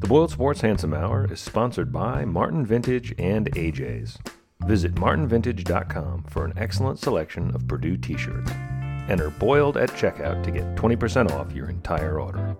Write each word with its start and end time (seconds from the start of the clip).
The 0.00 0.06
Boiled 0.06 0.30
Sports 0.30 0.60
Handsome 0.60 0.94
Hour 0.94 1.26
is 1.28 1.40
sponsored 1.40 1.92
by 1.92 2.24
Martin 2.24 2.64
Vintage 2.64 3.12
and 3.18 3.50
AJ's. 3.56 4.16
Visit 4.64 4.94
martinvintage.com 4.94 6.22
for 6.28 6.44
an 6.44 6.52
excellent 6.56 7.00
selection 7.00 7.52
of 7.52 7.66
Purdue 7.66 7.96
t 7.96 8.16
shirts. 8.16 8.48
Enter 9.08 9.30
Boiled 9.30 9.76
at 9.76 9.90
checkout 9.90 10.44
to 10.44 10.52
get 10.52 10.76
20% 10.76 11.32
off 11.32 11.52
your 11.52 11.68
entire 11.68 12.20
order. 12.20 12.56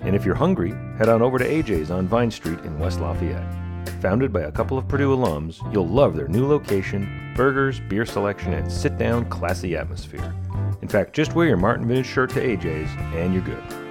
And 0.00 0.14
if 0.14 0.26
you're 0.26 0.34
hungry, 0.34 0.74
head 0.98 1.08
on 1.08 1.22
over 1.22 1.38
to 1.38 1.48
AJ's 1.48 1.90
on 1.90 2.08
Vine 2.08 2.30
Street 2.30 2.60
in 2.60 2.78
West 2.78 3.00
Lafayette. 3.00 3.88
Founded 4.02 4.30
by 4.30 4.42
a 4.42 4.52
couple 4.52 4.76
of 4.76 4.86
Purdue 4.86 5.16
alums, 5.16 5.60
you'll 5.72 5.88
love 5.88 6.14
their 6.14 6.28
new 6.28 6.46
location, 6.46 7.32
burgers, 7.34 7.80
beer 7.80 8.04
selection, 8.04 8.52
and 8.52 8.70
sit 8.70 8.98
down, 8.98 9.24
classy 9.30 9.76
atmosphere. 9.76 10.34
In 10.82 10.88
fact, 10.88 11.14
just 11.14 11.34
wear 11.34 11.48
your 11.48 11.56
Martin 11.56 11.88
Vintage 11.88 12.06
shirt 12.06 12.30
to 12.30 12.40
AJ's 12.40 12.90
and 13.14 13.32
you're 13.32 13.42
good. 13.42 13.81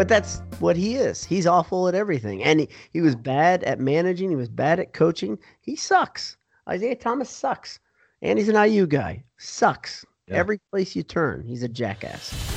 But 0.00 0.08
that's 0.08 0.40
what 0.60 0.78
he 0.78 0.94
is. 0.94 1.26
He's 1.26 1.46
awful 1.46 1.86
at 1.86 1.94
everything. 1.94 2.42
And 2.42 2.60
he, 2.60 2.70
he 2.90 3.02
was 3.02 3.14
bad 3.14 3.62
at 3.64 3.80
managing, 3.80 4.30
he 4.30 4.34
was 4.34 4.48
bad 4.48 4.80
at 4.80 4.94
coaching. 4.94 5.38
He 5.60 5.76
sucks. 5.76 6.38
Isaiah 6.66 6.96
Thomas 6.96 7.28
sucks. 7.28 7.80
And 8.22 8.38
he's 8.38 8.48
an 8.48 8.56
IU 8.56 8.86
guy. 8.86 9.24
Sucks. 9.36 10.06
Yeah. 10.26 10.36
Every 10.36 10.58
place 10.70 10.96
you 10.96 11.02
turn, 11.02 11.44
he's 11.44 11.62
a 11.62 11.68
jackass. 11.68 12.49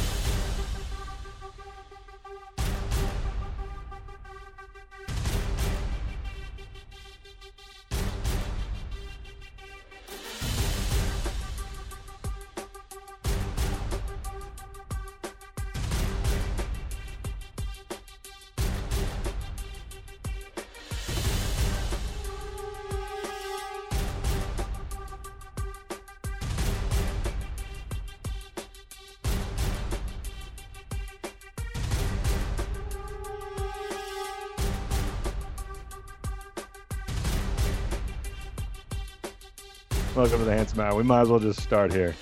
Handsome 40.54 40.82
Hour. 40.82 40.96
We 40.96 41.04
might 41.04 41.22
as 41.22 41.30
well 41.30 41.40
just 41.40 41.62
start 41.62 41.92
here. 41.92 42.16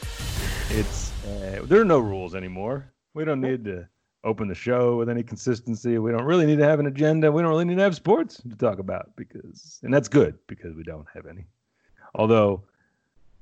It's 0.70 1.12
uh, 1.26 1.62
there 1.66 1.82
are 1.82 1.86
no 1.86 2.00
rules 2.00 2.34
anymore. 2.34 2.92
We 3.14 3.26
don't 3.26 3.42
need 3.42 3.66
to 3.66 3.88
open 4.24 4.48
the 4.48 4.56
show 4.56 4.96
with 4.96 5.10
any 5.10 5.22
consistency. 5.22 5.98
We 5.98 6.12
don't 6.12 6.24
really 6.24 6.46
need 6.46 6.58
to 6.60 6.64
have 6.64 6.80
an 6.80 6.86
agenda. 6.86 7.30
We 7.30 7.42
don't 7.42 7.52
really 7.52 7.66
need 7.66 7.76
to 7.76 7.82
have 7.84 7.94
sports 7.96 8.38
to 8.50 8.56
talk 8.56 8.80
about 8.80 9.12
because, 9.18 9.80
and 9.84 9.94
that's 9.94 10.08
good 10.08 10.38
because 10.48 10.76
we 10.76 10.84
don't 10.84 11.06
have 11.14 11.26
any. 11.26 11.46
Although, 12.16 12.64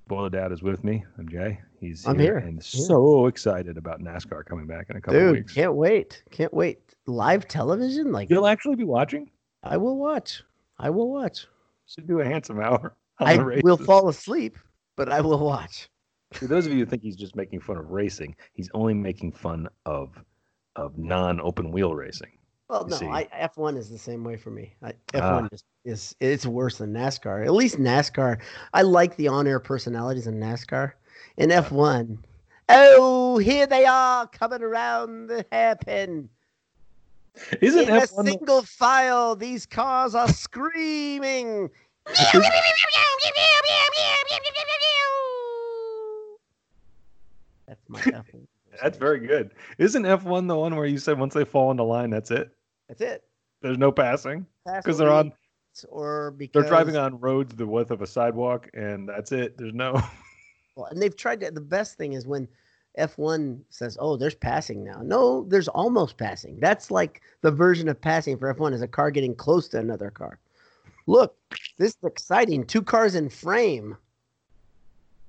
Boiler 0.07 0.31
Dad 0.31 0.51
is 0.51 0.63
with 0.63 0.83
me. 0.83 1.05
I'm 1.19 1.29
Jay. 1.29 1.59
He's 1.79 2.07
I'm 2.07 2.17
here. 2.17 2.37
and 2.37 2.55
Yeah. 2.55 2.87
so 2.87 3.27
excited 3.27 3.77
about 3.77 4.01
NASCAR 4.01 4.43
coming 4.43 4.65
back 4.65 4.89
in 4.89 4.95
a 4.95 5.01
couple 5.01 5.19
Dude, 5.19 5.35
weeks. 5.35 5.53
can't 5.53 5.75
wait. 5.75 6.23
Can't 6.31 6.53
wait. 6.53 6.79
Live 7.05 7.47
television? 7.47 8.11
Like, 8.11 8.29
You'll 8.31 8.47
actually 8.47 8.75
be 8.75 8.85
watching. 8.85 9.29
I 9.61 9.77
will 9.77 9.97
watch. 9.97 10.41
I 10.79 10.89
will 10.89 11.11
watch. 11.11 11.45
Should 11.85 12.07
do 12.07 12.21
a 12.21 12.25
Handsome 12.25 12.59
Hour. 12.59 12.95
on 13.19 13.27
I 13.27 13.59
will 13.63 13.77
fall 13.77 14.09
asleep, 14.09 14.57
but 14.99 15.09
I 15.09 15.21
will 15.21 15.39
watch. 15.39 15.87
For 16.33 16.45
those 16.45 16.65
of 16.67 16.73
you 16.73 16.79
who 16.79 16.85
think 16.85 17.01
he's 17.01 17.15
just 17.15 17.33
making 17.33 17.61
fun 17.61 17.77
of 17.77 17.89
racing, 17.89 18.35
he's 18.51 18.69
only 18.73 18.93
making 18.93 19.31
fun 19.31 19.67
of 19.85 20.09
of 20.75 20.97
non-open 20.97 21.71
wheel 21.71 21.95
racing. 21.95 22.31
Well, 22.69 22.85
no. 22.85 22.97
I, 23.09 23.25
F1 23.55 23.77
is 23.77 23.89
the 23.89 23.97
same 23.97 24.23
way 24.23 24.35
for 24.37 24.51
me. 24.51 24.75
I, 24.83 24.91
F1 25.13 25.21
Ah. 25.21 25.47
is, 25.51 25.63
is 25.85 26.15
it's 26.19 26.45
worse 26.45 26.77
than 26.77 26.93
NASCAR. 26.93 27.45
At 27.45 27.53
least 27.53 27.77
NASCAR, 27.77 28.39
I 28.73 28.81
like 28.83 29.15
the 29.15 29.27
on-air 29.29 29.59
personalities 29.59 30.27
in 30.27 30.35
NASCAR. 30.39 30.91
In 31.37 31.49
F1, 31.49 32.17
oh, 32.67 33.37
here 33.39 33.65
they 33.65 33.85
are 33.85 34.27
coming 34.27 34.61
around 34.61 35.27
the 35.27 35.45
hairpin. 35.51 36.29
Isn't 37.61 37.87
In 37.89 37.95
a 37.95 38.01
F1 38.01 38.25
the- 38.25 38.31
single 38.31 38.61
file, 38.63 39.35
these 39.35 39.65
cars 39.65 40.13
are 40.13 40.27
screaming. 40.27 41.69
That's 47.67 47.87
my 47.87 47.99
F1. 48.01 48.47
That's 48.81 48.97
very 48.97 49.19
good. 49.19 49.51
Isn't 49.77 50.03
F1 50.03 50.47
the 50.47 50.55
one 50.55 50.75
where 50.75 50.85
you 50.85 50.97
said 50.97 51.19
once 51.19 51.33
they 51.33 51.45
fall 51.45 51.69
into 51.71 51.83
line, 51.83 52.09
that's 52.09 52.31
it? 52.31 52.51
That's 52.87 53.01
it. 53.01 53.23
There's 53.61 53.77
no 53.77 53.91
passing 53.91 54.45
because 54.65 54.97
they're 54.97 55.11
on 55.11 55.33
or 55.87 56.31
because 56.31 56.63
they're 56.63 56.69
driving 56.69 56.97
on 56.97 57.19
roads 57.19 57.55
the 57.55 57.67
width 57.67 57.91
of 57.91 58.01
a 58.01 58.07
sidewalk, 58.07 58.69
and 58.73 59.07
that's 59.07 59.31
it. 59.31 59.57
There's 59.57 59.73
no. 59.73 60.01
Well, 60.75 60.85
and 60.85 61.01
they've 61.01 61.15
tried 61.15 61.41
to. 61.41 61.51
The 61.51 61.59
best 61.59 61.97
thing 61.97 62.13
is 62.13 62.25
when 62.25 62.47
F1 62.97 63.59
says, 63.69 63.97
"Oh, 63.99 64.15
there's 64.15 64.35
passing 64.35 64.81
now." 64.81 65.01
No, 65.03 65.43
there's 65.43 65.67
almost 65.67 66.15
passing. 66.15 66.57
That's 66.61 66.89
like 66.89 67.21
the 67.41 67.51
version 67.51 67.89
of 67.89 67.99
passing 67.99 68.37
for 68.37 68.53
F1 68.53 68.73
is 68.73 68.81
a 68.81 68.87
car 68.87 69.11
getting 69.11 69.35
close 69.35 69.67
to 69.69 69.79
another 69.79 70.09
car. 70.09 70.39
Look, 71.09 71.35
this 71.79 71.93
is 71.93 72.03
exciting. 72.03 72.65
Two 72.67 72.83
cars 72.83 73.15
in 73.15 73.29
frame. 73.29 73.97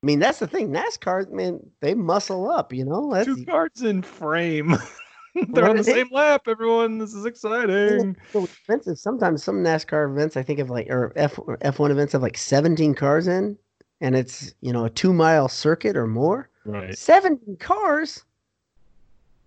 I 0.02 0.06
mean, 0.06 0.18
that's 0.18 0.38
the 0.38 0.46
thing. 0.46 0.68
NASCAR, 0.68 1.30
man, 1.30 1.58
they 1.80 1.94
muscle 1.94 2.50
up. 2.50 2.70
You 2.74 2.84
know, 2.84 3.10
that's 3.10 3.24
Two 3.24 3.46
cards 3.46 3.80
in 3.80 4.02
frame. 4.02 4.76
they're 5.48 5.70
on 5.70 5.78
the 5.78 5.84
same 5.84 6.08
lap. 6.12 6.42
Everyone, 6.48 6.98
this 6.98 7.14
is 7.14 7.24
exciting. 7.24 8.14
so 8.30 8.44
expensive. 8.44 8.98
Sometimes 8.98 9.42
some 9.42 9.64
NASCAR 9.64 10.10
events, 10.10 10.36
I 10.36 10.42
think 10.42 10.58
of 10.58 10.68
like, 10.68 10.90
or 10.90 11.14
F 11.16 11.38
or 11.38 11.56
F1 11.58 11.90
events 11.90 12.12
have 12.12 12.20
like 12.20 12.36
17 12.36 12.94
cars 12.94 13.26
in, 13.26 13.56
and 14.02 14.14
it's 14.14 14.54
you 14.60 14.74
know 14.74 14.84
a 14.84 14.90
two 14.90 15.14
mile 15.14 15.48
circuit 15.48 15.96
or 15.96 16.06
more. 16.06 16.50
Right. 16.66 16.96
17 16.96 17.56
cars? 17.56 18.26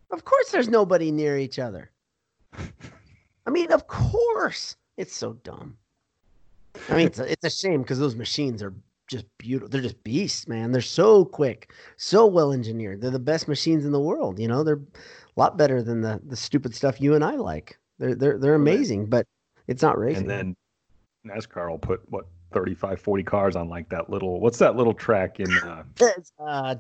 Of 0.10 0.26
course 0.26 0.50
there's 0.50 0.68
nobody 0.68 1.12
near 1.12 1.38
each 1.38 1.60
other. 1.60 1.92
I 3.46 3.52
mean, 3.52 3.72
of 3.72 3.86
course. 3.86 4.78
It's 4.98 5.16
so 5.16 5.34
dumb. 5.44 5.78
I 6.90 6.98
mean, 6.98 7.08
it's 7.08 7.20
a, 7.20 7.32
it's 7.32 7.46
a 7.46 7.50
shame 7.50 7.82
because 7.82 8.00
those 8.00 8.16
machines 8.16 8.62
are 8.64 8.74
just 9.08 9.26
beautiful. 9.38 9.70
They're 9.70 9.82
just 9.82 10.04
beasts, 10.04 10.48
man. 10.48 10.72
They're 10.72 10.82
so 10.82 11.26
quick, 11.26 11.72
so 11.98 12.26
well 12.26 12.52
engineered. 12.52 13.02
They're 13.02 13.12
the 13.12 13.20
best 13.20 13.48
machines 13.48 13.86
in 13.86 13.92
the 13.92 14.00
world. 14.00 14.40
You 14.40 14.48
know, 14.48 14.64
they're 14.64 14.76
a 14.76 15.40
lot 15.40 15.58
better 15.58 15.82
than 15.82 16.02
the 16.02 16.20
the 16.26 16.36
stupid 16.36 16.76
stuff 16.76 17.02
you 17.02 17.16
and 17.16 17.24
I 17.24 17.36
like. 17.36 17.78
They're 18.00 18.16
they're 18.16 18.38
they're 18.38 18.56
amazing, 18.56 19.08
but 19.08 19.26
it's 19.68 19.82
not 19.82 19.98
racing. 19.98 20.30
And 20.30 20.30
then 20.30 20.56
NASCAR 21.26 21.70
will 21.70 21.80
put 21.80 22.02
what 22.10 22.26
35, 22.54 23.02
40 23.02 23.24
cars 23.24 23.56
on 23.56 23.70
like 23.70 23.90
that 23.90 24.10
little. 24.10 24.40
What's 24.40 24.60
that 24.60 24.76
little 24.76 24.94
track 24.94 25.40
in 25.40 25.52
uh, 25.58 25.84
uh, 26.40 26.76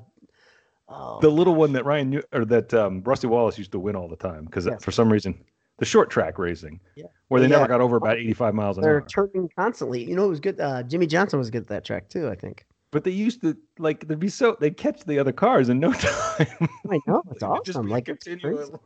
oh, 0.88 1.20
the 1.20 1.30
little 1.30 1.56
one 1.56 1.74
that 1.74 1.86
Ryan 1.86 2.10
New- 2.10 2.24
or 2.31 2.46
that 2.46 2.74
um, 2.74 3.02
Rusty 3.04 3.28
Wallace 3.28 3.58
used 3.58 3.72
to 3.72 3.80
win 3.80 3.96
all 3.96 4.08
the 4.08 4.16
time 4.16 4.46
because 4.46 4.66
Yes. 4.66 4.84
for 4.84 4.92
some 4.92 5.12
reason 5.12 5.44
the 5.83 5.89
short 5.89 6.09
track 6.09 6.39
racing, 6.39 6.79
Yeah. 6.95 7.07
where 7.27 7.41
they 7.41 7.47
Yeah. 7.47 7.57
never 7.57 7.67
got 7.67 7.81
over 7.81 7.97
about 7.97 8.17
85 8.17 8.53
miles 8.55 8.77
an 8.77 8.85
hour. 8.85 8.89
they're 8.91 9.01
turning 9.01 9.49
constantly. 9.57 10.01
You 10.01 10.16
know, 10.16 10.23
it 10.23 10.29
was 10.29 10.39
good. 10.39 10.59
Uh, 10.61 10.81
Jimmie 10.83 11.07
Johnson 11.07 11.39
was 11.39 11.49
good 11.49 11.63
at 11.63 11.67
that 11.67 11.83
track 11.83 12.07
too. 12.07 12.29
I 12.29 12.35
think. 12.35 12.66
But 12.91 13.03
they 13.03 13.11
used 13.11 13.41
to 13.41 13.57
like 13.79 14.07
they'd 14.07 14.17
be 14.19 14.29
so 14.29 14.55
they'd 14.61 14.77
catch 14.77 15.03
the 15.03 15.19
other 15.19 15.33
cars 15.33 15.67
in 15.67 15.79
no 15.81 15.91
time. 15.94 16.47
I 16.89 16.99
know 17.05 17.21
it's 17.31 17.44
awesome. 17.44 17.88
Like 17.88 18.05
continual-. 18.05 18.81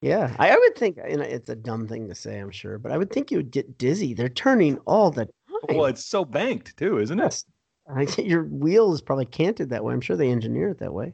Yeah, 0.00 0.34
I, 0.40 0.50
I 0.50 0.56
would 0.58 0.74
think, 0.74 0.98
and 1.00 1.20
it's 1.22 1.48
a 1.48 1.54
dumb 1.54 1.86
thing 1.86 2.08
to 2.08 2.14
say, 2.16 2.40
I'm 2.40 2.50
sure, 2.50 2.76
but 2.76 2.90
I 2.90 2.98
would 2.98 3.10
think 3.12 3.30
you 3.30 3.36
would 3.36 3.52
get 3.52 3.78
dizzy. 3.78 4.14
They're 4.14 4.28
turning 4.28 4.78
all 4.78 5.12
the 5.12 5.26
time. 5.26 5.76
Well, 5.76 5.84
it's 5.84 6.04
so 6.04 6.24
banked 6.24 6.76
too, 6.76 6.98
isn't 6.98 7.20
it? 7.20 7.44
I 7.88 8.04
think 8.06 8.26
your 8.28 8.42
wheel 8.46 8.92
is 8.94 9.00
probably 9.00 9.26
canted 9.26 9.70
that 9.70 9.84
way. 9.84 9.94
I'm 9.94 10.00
sure 10.00 10.16
they 10.16 10.28
engineer 10.30 10.70
it 10.70 10.78
that 10.80 10.92
way. 10.92 11.12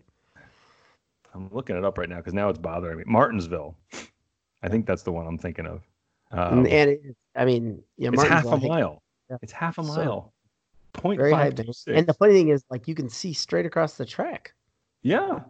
I'm 1.35 1.51
looking 1.53 1.77
it 1.77 1.85
up 1.85 1.99
right 1.99 2.09
now 2.09 2.17
because 2.17 2.33
now 2.33 2.49
it's 2.49 2.59
bothering 2.59 2.97
me. 2.97 3.05
Martinsville, 3.07 3.77
I 4.63 4.69
think 4.69 4.87
that's 4.87 5.03
the 5.03 5.13
one 5.13 5.27
I'm 5.27 5.39
thinking 5.39 5.67
of. 5.67 5.83
Um, 6.31 6.67
and 6.67 6.91
it, 6.91 7.01
I 7.37 7.45
mean, 7.45 7.83
yeah, 7.97 8.11
it's 8.13 8.23
half 8.23 8.45
Martinsville, 8.45 8.53
a 8.53 8.57
I 8.57 8.61
think, 8.61 8.73
mile. 8.73 9.03
Yeah. 9.31 9.37
It's 9.43 9.53
half 9.53 9.79
a 9.79 9.83
mile. 9.83 10.33
Point 10.93 11.21
five 11.21 11.55
bank. 11.55 11.69
And 11.87 12.07
the 12.07 12.15
funny 12.15 12.33
thing 12.33 12.49
is, 12.49 12.65
like, 12.71 12.89
you 12.89 12.95
can 12.95 13.09
see 13.09 13.33
straight 13.33 13.67
across 13.67 13.97
the 13.97 14.05
track. 14.05 14.53
yeah, 15.03 15.41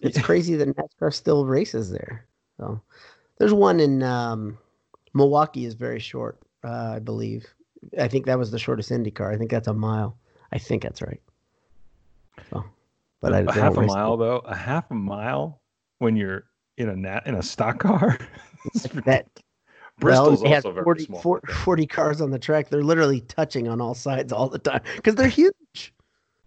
It's 0.00 0.20
crazy 0.20 0.56
that 0.56 0.68
NASCAR 0.76 1.12
still 1.12 1.44
races 1.44 1.90
there. 1.90 2.26
So 2.56 2.80
there's 3.38 3.52
one 3.52 3.80
in 3.80 4.02
um, 4.02 4.58
Milwaukee 5.14 5.64
is 5.64 5.74
very 5.74 6.00
short, 6.00 6.38
uh, 6.64 6.92
I 6.96 6.98
believe. 6.98 7.46
I 7.98 8.08
think 8.08 8.26
that 8.26 8.38
was 8.38 8.50
the 8.50 8.58
shortest 8.58 8.90
Indy 8.90 9.10
car. 9.10 9.32
I 9.32 9.36
think 9.36 9.50
that's 9.50 9.68
a 9.68 9.74
mile. 9.74 10.16
I 10.52 10.58
think 10.58 10.82
that's 10.82 11.02
right. 11.02 11.20
So, 12.50 12.64
but 13.20 13.34
I 13.34 13.40
a 13.40 13.52
half 13.52 13.76
a 13.76 13.82
mile 13.82 14.16
though. 14.16 14.38
A 14.38 14.54
half 14.54 14.90
a 14.90 14.94
mile 14.94 15.60
when 15.98 16.16
you're 16.16 16.44
in 16.78 16.88
a 16.88 16.96
nat 16.96 17.26
in 17.26 17.34
a 17.34 17.42
stock 17.42 17.78
car. 17.78 18.16
That 19.04 19.26
Bristol's 20.00 20.42
well, 20.42 20.54
also 20.54 20.72
very 20.72 20.84
40, 20.84 21.04
small. 21.04 21.20
40 21.20 21.52
40 21.52 21.86
cars 21.86 22.20
on 22.20 22.30
the 22.30 22.38
track. 22.38 22.68
They're 22.68 22.82
literally 22.84 23.20
touching 23.22 23.68
on 23.68 23.80
all 23.80 23.94
sides 23.94 24.32
all 24.32 24.48
the 24.48 24.58
time 24.58 24.80
because 24.96 25.14
they're 25.16 25.28
huge. 25.28 25.92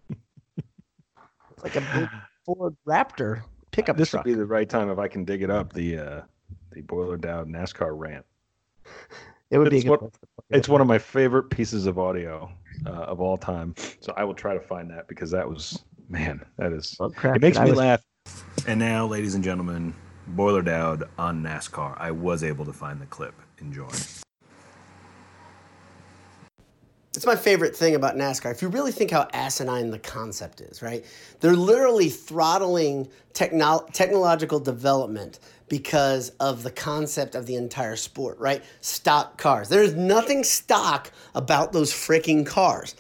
It's 0.10 1.64
like 1.64 1.76
a 1.76 1.82
big 1.94 2.10
Ford 2.46 2.76
Raptor 2.88 3.42
pickup 3.72 3.98
this 3.98 4.10
truck. 4.12 4.26
would 4.26 4.32
be 4.32 4.36
the 4.36 4.46
right 4.46 4.68
time 4.70 4.90
if 4.90 4.98
I 5.00 5.08
can 5.08 5.24
dig 5.26 5.42
it 5.44 5.50
up. 5.50 5.74
The 5.74 5.98
uh, 5.98 6.22
the 6.72 6.82
boiler 6.82 7.18
down 7.18 7.48
NASCAR 7.50 7.92
rant. 7.94 8.26
it 9.50 9.58
would 9.58 9.70
be 9.70 9.78
a 9.78 9.80
it's 9.80 9.88
good 9.88 10.02
what- 10.02 10.14
It's 10.50 10.68
it. 10.68 10.72
one 10.72 10.82
of 10.82 10.88
my 10.88 10.98
favorite 10.98 11.50
pieces 11.50 11.86
of 11.88 12.00
audio 12.00 12.50
uh, 12.86 12.90
of 12.90 13.20
all 13.20 13.38
time. 13.38 13.76
So 14.00 14.14
I 14.16 14.24
will 14.24 14.34
try 14.34 14.54
to 14.54 14.62
find 14.62 14.90
that 14.92 15.08
because 15.10 15.30
that 15.32 15.48
was 15.48 15.84
man, 16.10 16.44
that 16.58 16.72
is 16.72 16.96
Well, 17.00 17.14
it 17.24 17.42
makes 17.42 17.58
I 17.58 17.66
me 17.66 17.72
was- 17.72 17.80
laugh. 17.80 18.02
And 18.68 18.80
now, 18.80 19.08
ladies 19.08 19.34
and 19.36 19.44
gentlemen, 19.44 19.94
Boiler 20.28 20.62
Dowd 20.62 21.04
on 21.18 21.42
NASCAR. 21.42 21.96
I 22.00 22.12
was 22.12 22.44
able 22.44 22.66
to 22.66 22.74
find 22.74 23.02
the 23.02 23.06
clip. 23.08 23.34
Enjoy. 23.60 23.90
It's 27.14 27.26
my 27.26 27.36
favorite 27.36 27.76
thing 27.76 27.96
about 27.96 28.16
NASCAR. 28.16 28.52
If 28.52 28.62
you 28.62 28.70
really 28.70 28.94
think 28.94 29.12
how 29.12 29.28
asinine 29.34 29.92
the 29.92 30.00
concept 30.00 30.62
is, 30.62 30.82
right? 30.82 31.06
They're 31.42 31.58
literally 31.58 32.10
throttling 32.10 33.10
techno- 33.34 33.86
technological 33.92 34.62
development 34.62 35.40
because 35.68 36.30
of 36.40 36.64
the 36.64 36.72
concept 36.72 37.36
of 37.36 37.48
the 37.48 37.56
entire 37.56 37.98
sport, 37.98 38.40
right? 38.40 38.64
Stock 38.80 39.38
cars. 39.38 39.68
There's 39.68 39.94
nothing 39.94 40.46
stock 40.46 41.12
about 41.36 41.74
those 41.74 41.92
freaking 41.92 42.46
cars. 42.46 42.96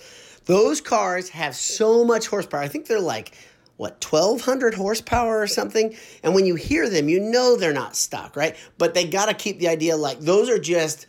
Those 0.45 0.81
cars 0.81 1.29
have 1.29 1.55
so 1.55 2.03
much 2.03 2.27
horsepower. 2.27 2.61
I 2.61 2.67
think 2.67 2.87
they're 2.87 2.99
like 2.99 3.37
what 3.81 4.03
1200 4.03 4.75
horsepower 4.75 5.41
or 5.41 5.47
something 5.47 5.95
and 6.21 6.35
when 6.35 6.45
you 6.45 6.53
hear 6.53 6.87
them 6.87 7.09
you 7.09 7.19
know 7.19 7.57
they're 7.57 7.73
not 7.73 7.95
stock 7.95 8.35
right 8.35 8.55
but 8.77 8.93
they 8.93 9.07
got 9.07 9.25
to 9.25 9.33
keep 9.33 9.57
the 9.57 9.67
idea 9.67 9.97
like 9.97 10.19
those 10.19 10.49
are 10.49 10.59
just 10.59 11.07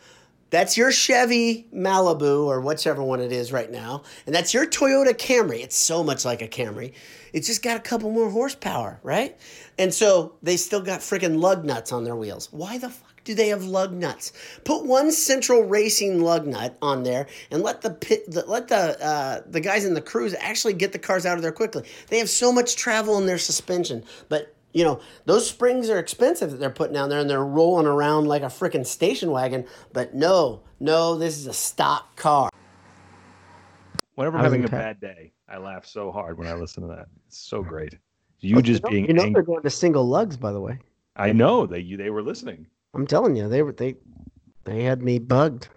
that's 0.48 0.76
your 0.76 0.92
Chevy 0.92 1.66
Malibu 1.74 2.44
or 2.44 2.60
whichever 2.60 3.02
one 3.02 3.20
it 3.20 3.32
is 3.32 3.52
right 3.52 3.70
now. 3.70 4.02
And 4.26 4.34
that's 4.34 4.52
your 4.52 4.66
Toyota 4.66 5.14
Camry. 5.14 5.60
It's 5.60 5.78
so 5.78 6.04
much 6.04 6.26
like 6.26 6.42
a 6.42 6.46
Camry. 6.46 6.92
It's 7.32 7.46
just 7.46 7.62
got 7.62 7.78
a 7.78 7.80
couple 7.80 8.10
more 8.10 8.28
horsepower, 8.28 9.00
right? 9.02 9.34
And 9.78 9.94
so 9.94 10.34
they 10.42 10.58
still 10.58 10.82
got 10.82 11.00
freaking 11.00 11.40
lug 11.40 11.64
nuts 11.64 11.90
on 11.90 12.04
their 12.04 12.16
wheels. 12.16 12.52
Why 12.52 12.76
the 12.76 12.90
fuck 12.90 13.11
do 13.24 13.34
they 13.34 13.48
have 13.48 13.64
lug 13.64 13.92
nuts? 13.92 14.32
Put 14.64 14.84
one 14.84 15.12
central 15.12 15.62
racing 15.62 16.22
lug 16.22 16.46
nut 16.46 16.76
on 16.82 17.02
there 17.02 17.26
and 17.50 17.62
let 17.62 17.82
the 17.82 17.90
pit, 17.90 18.30
the, 18.30 18.44
let 18.46 18.68
the 18.68 19.02
uh, 19.04 19.42
the 19.46 19.60
guys 19.60 19.84
in 19.84 19.94
the 19.94 20.00
crews 20.00 20.34
actually 20.38 20.74
get 20.74 20.92
the 20.92 20.98
cars 20.98 21.26
out 21.26 21.36
of 21.36 21.42
there 21.42 21.52
quickly. 21.52 21.84
They 22.08 22.18
have 22.18 22.30
so 22.30 22.52
much 22.52 22.76
travel 22.76 23.18
in 23.18 23.26
their 23.26 23.38
suspension, 23.38 24.04
but 24.28 24.54
you 24.72 24.84
know, 24.84 25.00
those 25.26 25.48
springs 25.48 25.90
are 25.90 25.98
expensive 25.98 26.50
that 26.50 26.56
they're 26.58 26.70
putting 26.70 26.94
down 26.94 27.10
there 27.10 27.18
and 27.18 27.28
they're 27.28 27.44
rolling 27.44 27.86
around 27.86 28.26
like 28.26 28.42
a 28.42 28.46
freaking 28.46 28.86
station 28.86 29.30
wagon. 29.30 29.66
But 29.92 30.14
no, 30.14 30.62
no, 30.80 31.16
this 31.16 31.36
is 31.36 31.46
a 31.46 31.52
stock 31.52 32.16
car. 32.16 32.50
Whenever 34.14 34.38
I'm 34.38 34.44
having 34.44 34.64
a 34.64 34.68
bad 34.68 35.00
day, 35.00 35.32
I 35.48 35.58
laugh 35.58 35.86
so 35.86 36.10
hard 36.10 36.38
when 36.38 36.46
I 36.48 36.54
listen 36.54 36.82
to 36.82 36.88
that. 36.88 37.06
It's 37.26 37.38
so 37.38 37.62
great. 37.62 37.98
You 38.40 38.60
just 38.60 38.82
you 38.82 38.82
know, 38.82 38.90
being 38.90 39.06
you 39.06 39.12
know 39.14 39.22
angry. 39.22 39.34
they're 39.34 39.42
going 39.42 39.62
to 39.62 39.70
single 39.70 40.06
lugs, 40.06 40.36
by 40.36 40.52
the 40.52 40.60
way. 40.60 40.78
I 41.16 41.32
know 41.32 41.66
they 41.66 41.80
you 41.80 41.96
they 41.96 42.10
were 42.10 42.22
listening. 42.22 42.66
I'm 42.94 43.06
telling 43.06 43.36
you, 43.36 43.48
they 43.48 43.62
were 43.62 43.72
they 43.72 43.96
they 44.64 44.82
had 44.84 45.02
me 45.02 45.18
bugged. 45.18 45.68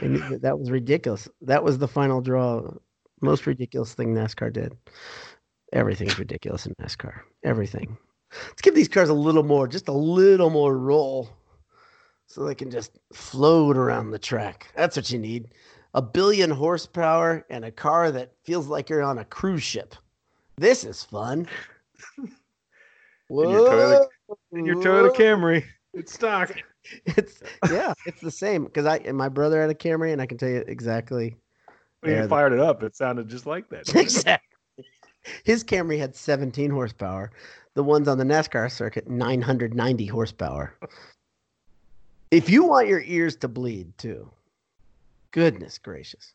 That, 0.00 0.40
that 0.42 0.58
was 0.58 0.70
ridiculous. 0.70 1.28
That 1.40 1.64
was 1.64 1.78
the 1.78 1.88
final 1.88 2.20
draw. 2.20 2.70
Most 3.20 3.46
ridiculous 3.46 3.94
thing 3.94 4.14
NASCAR 4.14 4.52
did. 4.52 4.76
Everything's 5.72 6.18
ridiculous 6.18 6.66
in 6.66 6.74
NASCAR. 6.80 7.20
Everything. 7.44 7.96
Let's 8.48 8.62
give 8.62 8.74
these 8.74 8.88
cars 8.88 9.08
a 9.08 9.14
little 9.14 9.42
more, 9.42 9.66
just 9.68 9.88
a 9.88 9.92
little 9.92 10.50
more 10.50 10.76
roll, 10.78 11.30
so 12.26 12.44
they 12.44 12.54
can 12.54 12.70
just 12.70 12.98
float 13.12 13.76
around 13.76 14.10
the 14.10 14.18
track. 14.18 14.68
That's 14.76 14.96
what 14.96 15.10
you 15.10 15.18
need. 15.18 15.48
A 15.94 16.02
billion 16.02 16.50
horsepower 16.50 17.44
and 17.50 17.64
a 17.64 17.70
car 17.70 18.10
that 18.10 18.32
feels 18.44 18.66
like 18.68 18.88
you're 18.88 19.02
on 19.02 19.18
a 19.18 19.24
cruise 19.24 19.62
ship. 19.62 19.94
This 20.56 20.84
is 20.84 21.02
fun. 21.04 21.46
And 23.30 23.50
your 23.50 23.60
Toyota- 23.70 24.06
Whoa, 24.26 24.38
And 24.52 24.66
your 24.66 24.76
Toyota. 24.76 25.14
Camry, 25.14 25.64
it's 25.94 26.12
stock. 26.14 26.54
It's 27.06 27.40
yeah, 27.70 27.94
it's 28.06 28.20
the 28.20 28.30
same 28.32 28.64
because 28.64 28.86
I 28.86 28.96
and 28.98 29.16
my 29.16 29.28
brother 29.28 29.60
had 29.60 29.70
a 29.70 29.74
Camry, 29.74 30.12
and 30.12 30.20
I 30.20 30.26
can 30.26 30.36
tell 30.36 30.48
you 30.48 30.64
exactly. 30.66 31.36
When 32.00 32.10
Yeah, 32.10 32.16
you 32.18 32.22
the- 32.24 32.28
fired 32.28 32.52
it 32.52 32.58
up, 32.58 32.82
it 32.82 32.96
sounded 32.96 33.28
just 33.28 33.46
like 33.46 33.68
that. 33.70 33.88
Exactly. 33.94 34.84
His 35.44 35.62
Camry 35.62 36.00
had 36.00 36.16
17 36.16 36.70
horsepower. 36.72 37.30
The 37.74 37.84
ones 37.84 38.08
on 38.08 38.18
the 38.18 38.24
NASCAR 38.24 38.68
circuit 38.72 39.08
990 39.08 40.06
horsepower. 40.06 40.74
If 42.32 42.50
you 42.50 42.64
want 42.64 42.88
your 42.88 43.02
ears 43.02 43.36
to 43.36 43.48
bleed 43.48 43.96
too, 43.96 44.28
goodness 45.30 45.78
gracious. 45.78 46.32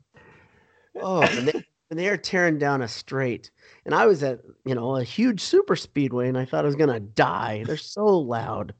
Oh, 0.95 1.23
and 1.23 1.49
they, 1.49 1.63
and 1.91 1.99
they 1.99 2.07
are 2.07 2.15
tearing 2.15 2.57
down 2.57 2.81
a 2.83 2.87
straight, 2.87 3.51
and 3.85 3.93
I 3.93 4.05
was 4.05 4.23
at 4.23 4.39
you 4.63 4.75
know 4.75 4.95
a 4.95 5.03
huge 5.03 5.41
super 5.41 5.75
speedway, 5.75 6.29
and 6.29 6.37
I 6.37 6.45
thought 6.45 6.63
I 6.63 6.67
was 6.67 6.75
gonna 6.75 7.01
die. 7.01 7.63
They're 7.65 7.75
so 7.75 8.05
loud. 8.05 8.73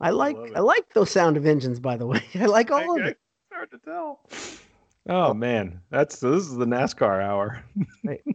I 0.00 0.10
like 0.10 0.36
love 0.36 0.46
it. 0.46 0.56
I 0.56 0.60
like 0.60 0.92
those 0.94 1.10
sound 1.10 1.36
of 1.36 1.46
engines, 1.46 1.78
by 1.80 1.96
the 1.96 2.06
way. 2.12 2.22
I 2.34 2.46
like 2.46 2.70
all 2.70 2.96
of 2.98 3.02
I- 3.04 3.08
it. 3.08 3.18
It's 3.18 3.52
hard 3.54 3.70
to 3.72 3.78
tell. 3.78 4.20
Oh 5.08 5.34
man, 5.34 5.80
that's 5.90 6.20
this 6.20 6.46
is 6.46 6.56
the 6.56 6.66
NASCAR 6.66 7.22
hour. 7.22 7.62
right. 8.04 8.22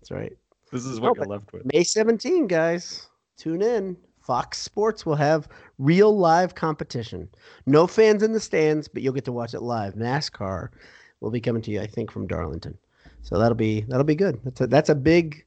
That's 0.00 0.10
right. 0.10 0.32
This 0.72 0.84
is 0.84 0.98
No, 0.98 1.10
what 1.10 1.16
you're 1.18 1.26
left 1.26 1.52
with. 1.52 1.64
May 1.72 1.84
17, 1.84 2.48
guys. 2.48 3.06
Tune 3.36 3.62
in. 3.62 3.96
Fox 4.20 4.58
Sports 4.58 5.06
will 5.06 5.14
have 5.14 5.46
real 5.78 6.16
live 6.16 6.56
competition. 6.56 7.28
No 7.66 7.86
fans 7.86 8.22
in 8.24 8.32
the 8.32 8.40
stands, 8.40 8.88
but 8.88 9.02
you'll 9.02 9.12
get 9.12 9.24
to 9.26 9.32
watch 9.32 9.54
it 9.54 9.60
live. 9.62 9.94
NASCAR 9.94 10.70
will 11.20 11.30
be 11.30 11.40
coming 11.40 11.62
to 11.62 11.70
you, 11.70 11.80
I 11.80 11.86
think, 11.86 12.10
from 12.10 12.26
Darlington. 12.26 12.76
So 13.22 13.38
that'll 13.38 13.54
be 13.54 13.82
that'll 13.82 14.02
be 14.02 14.16
good. 14.16 14.40
That's 14.44 14.60
a 14.62 14.66
that's 14.66 14.88
a 14.88 14.94
big 14.96 15.44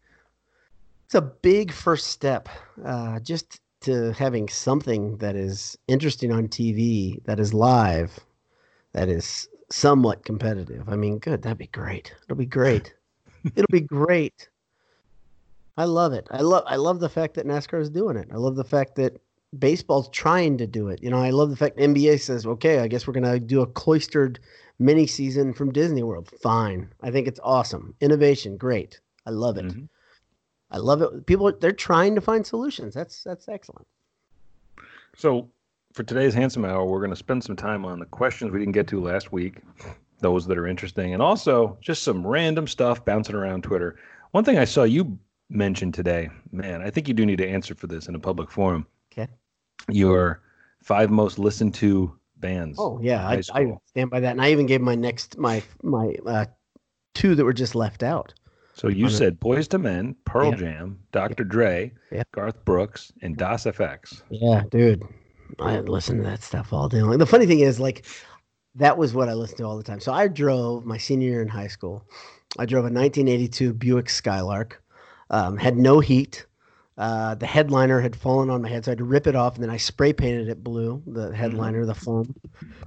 it's 1.06 1.16
a 1.16 1.22
big 1.22 1.74
first 1.74 2.08
step. 2.08 2.48
Uh, 2.86 3.20
just 3.20 3.60
to 3.86 4.14
having 4.14 4.50
something 4.50 5.18
that 5.18 5.36
is 5.36 5.78
interesting 5.88 6.32
on 6.32 6.48
TV, 6.50 7.20
that 7.26 7.40
is 7.40 7.54
live, 7.54 8.20
that 8.94 9.10
is 9.10 9.50
somewhat 9.72 10.26
competitive. 10.26 10.90
I 10.90 10.96
mean, 10.96 11.20
good. 11.20 11.42
That'd 11.44 11.58
be 11.60 11.68
great. 11.68 12.14
It'll 12.26 12.38
be 12.38 12.46
great. 12.48 12.94
It'll 13.56 13.68
be 13.72 13.82
great. 13.82 14.50
I 15.78 15.86
love 15.86 16.14
it. 16.14 16.28
I 16.32 16.42
love 16.42 16.64
I 16.68 16.76
love 16.78 17.00
the 17.00 17.10
fact 17.10 17.34
that 17.36 17.46
NASCAR 17.46 17.82
is 17.82 17.90
doing 17.90 18.18
it. 18.18 18.28
I 18.32 18.36
love 18.38 18.56
the 18.56 18.64
fact 18.64 18.96
that 18.96 19.18
baseball's 19.58 20.10
trying 20.10 20.58
to 20.58 20.68
do 20.68 20.90
it. 20.90 21.02
You 21.04 21.10
know, 21.10 21.18
I 21.18 21.30
love 21.32 21.50
the 21.50 21.56
fact 21.56 21.78
NBA 21.78 22.18
says, 22.18 22.46
"Okay, 22.46 22.80
I 22.80 22.88
guess 22.88 23.08
we're 23.08 23.14
going 23.14 23.24
to 23.32 23.40
do 23.40 23.62
a 23.62 23.68
cloistered 23.68 24.40
mini 24.80 25.08
season 25.08 25.54
from 25.54 25.72
Disney 25.72 26.04
World." 26.04 26.30
Fine. 26.42 26.94
I 27.02 27.12
think 27.12 27.28
it's 27.28 27.40
awesome. 27.44 27.96
Innovation, 28.02 28.58
great. 28.58 29.00
I 29.26 29.32
love 29.32 29.58
it. 29.58 29.66
Mhm. 29.66 29.90
I 30.72 30.78
love 30.78 31.02
it. 31.02 31.26
People 31.26 31.52
they're 31.60 31.72
trying 31.72 32.16
to 32.16 32.22
find 32.22 32.46
solutions. 32.46 32.94
That's 32.94 33.24
that's 33.24 33.48
excellent. 33.48 33.88
So 35.16 35.50
for 35.94 36.04
today's 36.04 36.34
handsome 36.34 36.66
hour, 36.66 36.86
we're 36.86 37.00
going 37.00 37.12
to 37.12 37.16
spend 37.16 37.44
some 37.44 37.56
time 37.56 37.86
on 37.86 38.00
the 38.00 38.06
questions 38.06 38.52
we 38.52 38.60
didn't 38.60 38.74
get 38.74 38.88
to 38.88 39.02
last 39.02 39.32
week, 39.32 39.62
those 40.20 40.46
that 40.48 40.58
are 40.58 40.68
interesting, 40.68 41.14
and 41.14 41.22
also 41.22 41.78
just 41.80 42.04
some 42.04 42.26
random 42.28 42.68
stuff 42.68 43.06
bouncing 43.06 43.36
around 43.36 43.64
Twitter. 43.64 43.98
One 44.32 44.44
thing 44.44 44.58
I 44.58 44.66
saw 44.66 44.84
you 44.84 45.18
mention 45.50 45.92
today, 45.92 46.30
man, 46.52 46.82
I 46.82 46.90
think 46.90 47.08
you 47.08 47.14
do 47.14 47.26
need 47.26 47.38
to 47.38 47.48
answer 47.48 47.76
for 47.76 47.88
this 47.88 48.08
in 48.08 48.16
a 48.16 48.20
public 48.20 48.52
forum. 48.52 48.86
Okay. 49.12 49.32
Your 49.90 50.42
five 50.84 51.10
most 51.10 51.40
listened 51.40 51.74
to 51.76 52.14
bands. 52.38 52.78
Oh 52.80 53.00
yeah, 53.02 53.26
I, 53.26 53.42
I 53.54 53.78
stand 53.86 54.10
by 54.10 54.20
that. 54.20 54.32
And 54.32 54.42
I 54.42 54.52
even 54.52 54.66
gave 54.66 54.82
my 54.82 54.96
next 54.96 55.38
my 55.38 55.64
my 55.82 56.16
uh, 56.26 56.46
two 57.14 57.36
that 57.36 57.46
were 57.46 57.54
just 57.54 57.76
left 57.76 58.04
out. 58.04 58.34
So 58.76 58.90
you 58.90 59.10
said 59.10 59.40
Boyz 59.40 59.74
II 59.74 59.80
Men, 59.80 60.16
Pearl 60.26 60.50
Yeah. 60.52 60.56
Jam, 60.58 61.00
Dr. 61.14 61.46
Dre, 61.46 61.94
Yeah. 62.12 62.24
Garth 62.34 62.64
Brooks, 62.66 63.12
and 63.22 63.38
Das 63.38 63.64
EFX. 63.66 64.22
Yeah, 64.30 64.64
dude. 64.70 65.02
I 65.60 65.80
listened 65.80 66.24
to 66.24 66.30
that 66.30 66.44
stuff 66.44 66.74
all 66.74 66.90
day 66.90 67.02
long. 67.02 67.18
The 67.18 67.26
funny 67.26 67.46
thing 67.46 67.62
is, 67.62 67.80
like, 67.80 68.06
that 68.76 68.98
was 68.98 69.14
what 69.14 69.30
I 69.30 69.34
listened 69.34 69.60
to 69.60 69.64
all 69.64 69.78
the 69.78 69.84
time. 69.84 70.02
So 70.02 70.12
I 70.12 70.28
drove 70.28 70.86
my 70.86 70.98
senior 70.98 71.30
year 71.30 71.42
in 71.42 71.48
high 71.48 71.68
school. 71.68 72.04
I 72.60 72.66
drove 72.66 72.84
a 72.84 72.92
1982 72.92 73.74
Buick 73.74 74.10
Skylark. 74.10 74.84
Um, 75.30 75.56
had 75.56 75.78
no 75.78 76.02
heat. 76.02 76.46
Uh, 76.98 77.36
the 77.36 77.46
headliner 77.46 78.02
had 78.02 78.16
fallen 78.16 78.50
on 78.50 78.62
my 78.62 78.70
head, 78.70 78.84
so 78.86 78.92
I 78.92 78.94
had 78.94 78.98
to 79.00 79.04
rip 79.06 79.26
it 79.28 79.36
off, 79.36 79.56
and 79.56 79.64
then 79.64 79.70
I 79.70 79.78
spray 79.78 80.12
painted 80.14 80.50
it 80.50 80.64
blue. 80.64 81.02
The 81.08 81.34
headliner, 81.36 81.86
the 81.86 81.96
foam. 81.96 82.36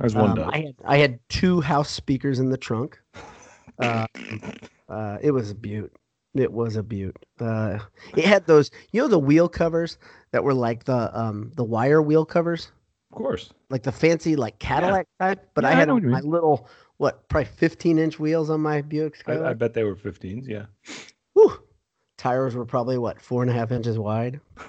As 0.00 0.14
one 0.14 0.38
Um. 0.38 0.50
I 0.50 0.58
had 0.60 0.74
I 0.84 0.96
had 0.98 1.18
two 1.28 1.60
house 1.60 1.90
speakers 1.90 2.38
in 2.38 2.50
the 2.50 2.56
trunk. 2.58 2.98
Uh, 3.78 4.06
uh, 4.88 5.18
it 5.20 5.30
was 5.30 5.50
a 5.50 5.54
beaut. 5.54 5.92
It 6.34 6.52
was 6.52 6.76
a 6.76 6.82
beaut. 6.82 7.16
Uh, 7.40 7.78
it 8.16 8.24
had 8.24 8.46
those, 8.46 8.70
you 8.92 9.00
know, 9.00 9.08
the 9.08 9.18
wheel 9.18 9.48
covers 9.48 9.98
that 10.32 10.44
were 10.44 10.54
like 10.54 10.84
the 10.84 11.10
um 11.18 11.50
the 11.56 11.64
wire 11.64 12.02
wheel 12.02 12.24
covers, 12.24 12.70
of 13.10 13.16
course. 13.16 13.50
like 13.70 13.82
the 13.82 13.92
fancy 13.92 14.36
like 14.36 14.58
Cadillac 14.58 15.06
type. 15.18 15.48
But 15.54 15.64
Yeah, 15.64 15.70
I 15.70 15.72
I 15.72 15.74
had 15.74 15.88
know 15.88 15.98
my 16.00 16.20
little 16.20 16.68
what, 16.98 17.28
probably 17.28 17.46
15 17.46 17.98
inch 17.98 18.18
wheels 18.18 18.50
on 18.50 18.60
my 18.60 18.82
Buick 18.82 19.22
I, 19.26 19.50
I 19.50 19.54
bet 19.54 19.72
they 19.72 19.84
were 19.84 19.94
15s. 19.94 20.46
Yeah. 20.48 20.66
Whew. 21.34 21.62
Tires 22.18 22.54
were 22.56 22.66
probably 22.66 22.98
what 22.98 23.20
four 23.20 23.42
and 23.42 23.50
a 23.50 23.54
half 23.54 23.70
inches 23.72 23.98
wide. 23.98 24.40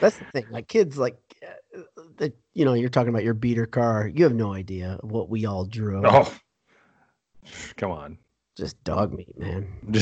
That's 0.00 0.16
the 0.18 0.24
thing. 0.26 0.46
Like 0.50 0.68
kids, 0.68 0.96
like 0.98 1.16
uh, 1.42 1.80
the 2.16 2.32
you 2.54 2.64
know, 2.64 2.74
you're 2.74 2.88
talking 2.88 3.10
about 3.10 3.24
your 3.24 3.34
beater 3.34 3.66
car. 3.66 4.08
You 4.12 4.24
have 4.24 4.34
no 4.34 4.52
idea 4.52 4.98
what 5.02 5.28
we 5.28 5.44
all 5.46 5.64
drove. 5.64 6.04
Oh, 6.06 6.32
come 7.76 7.90
on. 7.90 8.18
just 8.56 8.82
dog 8.84 9.12
meat, 9.14 9.38
man. 9.38 9.68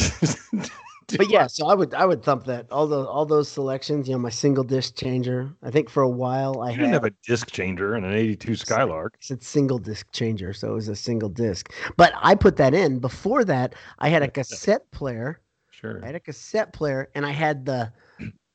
But 1.16 1.30
yeah, 1.30 1.46
so 1.46 1.66
I 1.66 1.74
would 1.74 1.92
I 1.94 2.06
would 2.06 2.22
thump 2.22 2.44
that 2.44 2.70
all 2.70 2.86
those 2.86 3.06
all 3.06 3.26
those 3.26 3.48
selections. 3.48 4.08
You 4.08 4.14
know, 4.14 4.18
my 4.20 4.30
single 4.30 4.64
disc 4.64 4.96
changer. 4.96 5.52
I 5.62 5.70
think 5.70 5.90
for 5.90 6.02
a 6.02 6.08
while 6.08 6.62
I 6.62 6.70
you 6.70 6.76
didn't 6.76 6.92
had 6.92 7.02
have 7.02 7.12
a 7.12 7.14
disc 7.26 7.50
changer 7.50 7.94
and 7.96 8.06
an 8.06 8.14
82 8.14 8.56
Skylark. 8.56 9.14
it's 9.18 9.30
a 9.30 9.38
single 9.40 9.78
disc 9.78 10.06
changer, 10.12 10.52
so 10.54 10.70
it 10.70 10.74
was 10.74 10.88
a 10.88 10.96
single 10.96 11.28
disc. 11.28 11.72
But 11.96 12.14
I 12.16 12.34
put 12.34 12.56
that 12.56 12.72
in. 12.72 12.98
Before 12.98 13.44
that, 13.44 13.74
I 13.98 14.08
had 14.08 14.22
a 14.22 14.28
cassette 14.38 14.90
player. 14.90 15.40
Sure. 15.70 16.00
I 16.02 16.06
had 16.06 16.14
a 16.14 16.20
cassette 16.20 16.72
player, 16.72 17.10
and 17.14 17.26
I 17.26 17.32
had 17.32 17.66
the 17.66 17.92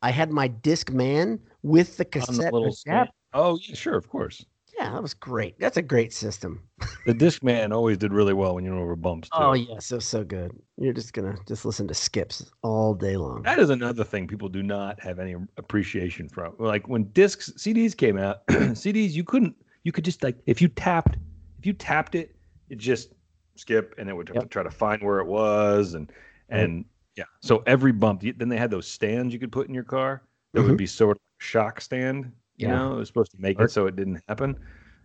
I 0.01 0.11
had 0.11 0.31
my 0.31 0.47
disc 0.47 0.91
man 0.91 1.39
with 1.63 1.97
the 1.97 2.05
On 2.05 2.09
the 2.09 2.19
cassette 2.19 2.53
adapter. 2.53 2.71
stand. 2.71 3.09
Oh, 3.33 3.59
yeah, 3.61 3.75
sure, 3.75 3.95
of 3.97 4.09
course. 4.09 4.45
Yeah, 4.87 4.93
that 4.93 5.01
was 5.01 5.13
great. 5.13 5.59
That's 5.59 5.75
a 5.77 5.81
great 5.81 6.13
system. 6.13 6.63
The 7.05 7.13
disc 7.13 7.43
man 7.43 7.73
always 7.73 7.97
did 7.97 8.13
really 8.13 8.33
well 8.33 8.55
when 8.55 8.63
you 8.63 8.71
went 8.71 8.81
over 8.81 8.95
bumps. 8.95 9.29
Too. 9.29 9.37
Oh 9.37 9.53
yeah, 9.53 9.79
so 9.79 9.99
so 9.99 10.23
good. 10.23 10.51
You're 10.77 10.93
just 10.93 11.13
gonna 11.13 11.35
just 11.47 11.65
listen 11.65 11.87
to 11.89 11.93
skips 11.93 12.49
all 12.61 12.93
day 12.93 13.17
long. 13.17 13.41
That 13.41 13.59
is 13.59 13.69
another 13.69 14.03
thing 14.03 14.27
people 14.27 14.47
do 14.49 14.63
not 14.63 15.01
have 15.01 15.19
any 15.19 15.35
appreciation 15.57 16.29
from. 16.29 16.55
Like 16.57 16.87
when 16.87 17.05
discs, 17.11 17.51
CDs 17.57 17.95
came 17.95 18.17
out, 18.17 18.45
CDs 18.47 19.11
you 19.11 19.23
couldn't, 19.23 19.55
you 19.83 19.91
could 19.91 20.05
just 20.05 20.23
like 20.23 20.37
if 20.45 20.61
you 20.61 20.69
tapped, 20.69 21.17
if 21.59 21.65
you 21.65 21.73
tapped 21.73 22.15
it, 22.15 22.35
it 22.69 22.77
just 22.77 23.13
skip 23.55 23.95
and 23.97 24.09
it 24.09 24.13
would 24.13 24.31
Yep. 24.33 24.49
try 24.49 24.63
to 24.63 24.71
find 24.71 25.01
where 25.03 25.19
it 25.19 25.27
was 25.27 25.95
and 25.95 26.11
and 26.49 26.85
yeah. 27.17 27.25
So 27.41 27.63
every 27.65 27.91
bump, 27.91 28.23
then 28.37 28.47
they 28.47 28.57
had 28.57 28.71
those 28.71 28.87
stands 28.87 29.33
you 29.33 29.39
could 29.39 29.51
put 29.51 29.67
in 29.67 29.73
your 29.73 29.83
car 29.83 30.21
that 30.53 30.61
would 30.61 30.69
mm-hmm. 30.69 30.77
be 30.77 30.85
sort 30.87 31.17
of 31.17 31.21
a 31.21 31.43
shock 31.43 31.81
stand. 31.81 32.31
You 32.57 32.67
Yeah. 32.67 32.75
know, 32.75 32.93
it 32.93 32.97
was 32.97 33.07
supposed 33.07 33.31
to 33.31 33.37
make 33.39 33.59
it 33.59 33.71
so 33.71 33.87
it 33.87 33.95
didn't 33.95 34.21
happen. 34.27 34.57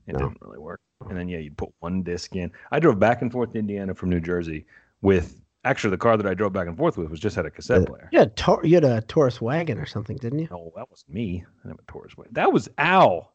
It 0.06 0.14
No. 0.14 0.18
didn't 0.28 0.38
really 0.42 0.59
work. 0.59 0.80
And 1.09 1.16
then 1.16 1.28
yeah, 1.28 1.38
you'd 1.38 1.56
put 1.56 1.71
one 1.80 2.02
disc 2.02 2.35
in. 2.37 2.50
I 2.71 2.78
drove 2.80 2.99
back 2.99 3.23
and 3.23 3.30
forth 3.30 3.52
to 3.52 3.59
Indiana 3.59 3.94
from 3.94 4.11
New 4.11 4.21
Jersey 4.21 4.66
with 5.00 5.40
actually 5.64 5.90
the 5.90 5.99
car 5.99 6.16
that 6.16 6.26
I 6.26 6.35
drove 6.35 6.52
back 6.52 6.66
and 6.68 6.76
forth 6.76 6.97
with 6.97 7.11
was 7.11 7.21
just 7.21 7.37
had 7.37 7.47
a 7.47 7.50
cassette 7.50 7.87
player. 7.87 8.09
You 8.12 8.30
you 8.64 8.75
had 8.75 8.85
a 8.85 9.00
Taurus 9.02 9.40
wagon 9.40 9.78
or 9.78 9.87
something, 9.87 10.16
didn't 10.16 10.40
you? 10.40 10.49
No, 10.50 10.73
that 10.76 10.90
wasn't 10.90 11.14
me. 11.14 11.44
I 11.47 11.68
didn't 11.68 11.78
have 11.78 11.87
a 11.88 11.90
Taurus. 11.92 12.16
Wagon. 12.16 12.32
That 12.35 12.52
was 12.52 12.68
Al. 12.78 13.32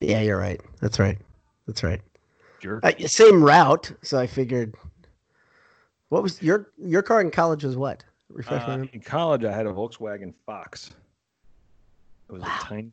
Yeah, 0.00 0.20
you're 0.20 0.38
right. 0.38 0.60
That's 0.80 0.98
right. 0.98 1.18
That's 1.66 1.82
right. 1.82 2.00
Jerk. 2.60 2.84
Uh, 2.84 2.92
same 3.06 3.42
route, 3.42 3.92
so 4.02 4.18
I 4.18 4.26
figured. 4.26 4.74
What 6.10 6.22
was 6.22 6.42
your 6.42 6.70
your 6.78 7.02
car 7.02 7.20
in 7.20 7.30
college? 7.30 7.64
Was 7.64 7.76
what? 7.76 8.04
Refresh 8.28 8.60
my 8.60 8.66
Uh, 8.66 8.68
memory. 8.76 8.90
in 8.92 9.00
college, 9.00 9.44
I 9.44 9.52
had 9.52 9.66
a 9.66 9.72
Volkswagen 9.72 10.34
Fox. 10.46 10.90
It 12.28 12.32
was 12.32 12.42
Wow. 12.42 12.58
a 12.60 12.64
tiny 12.64 12.92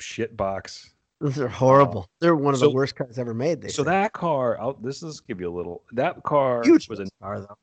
shit 0.00 0.36
box. 0.36 0.90
Those 1.22 1.38
are 1.38 1.48
horrible. 1.48 2.08
They're 2.20 2.34
one 2.36 2.52
of 2.52 2.60
So- 2.60 2.66
the 2.68 2.74
worst 2.74 2.96
cars 2.96 3.16
ever 3.18 3.32
made. 3.32 3.62
They 3.62 3.68
So 3.68 3.84
say. 3.84 3.90
that 3.90 4.12
car, 4.12 4.60
I'll, 4.60 4.74
this 4.74 5.02
is 5.02 5.20
give 5.20 5.40
you 5.40 5.48
a 5.48 5.54
little. 5.56 5.82
That 5.92 6.22
car 6.24 6.62
huge 6.64 6.88
was 6.88 6.98
a 6.98 7.02
horsepower 7.04 7.40
though. 7.40 7.56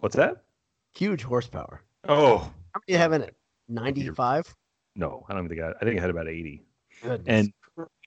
what's 0.00 0.16
that? 0.16 0.42
Huge 0.94 1.22
horsepower. 1.22 1.80
Oh 2.08 2.38
How 2.38 2.80
many 2.80 2.82
do 2.88 2.92
you 2.92 2.98
have 2.98 3.12
in 3.12 3.22
it? 3.22 3.36
Ninety 3.68 4.08
five. 4.10 4.52
no, 4.96 5.24
I 5.28 5.34
don't 5.34 5.48
think 5.48 5.60
I. 5.60 5.70
I 5.80 5.84
think 5.84 5.96
it 5.96 6.00
had 6.00 6.10
about 6.10 6.28
eighty, 6.28 6.64
and 7.26 7.52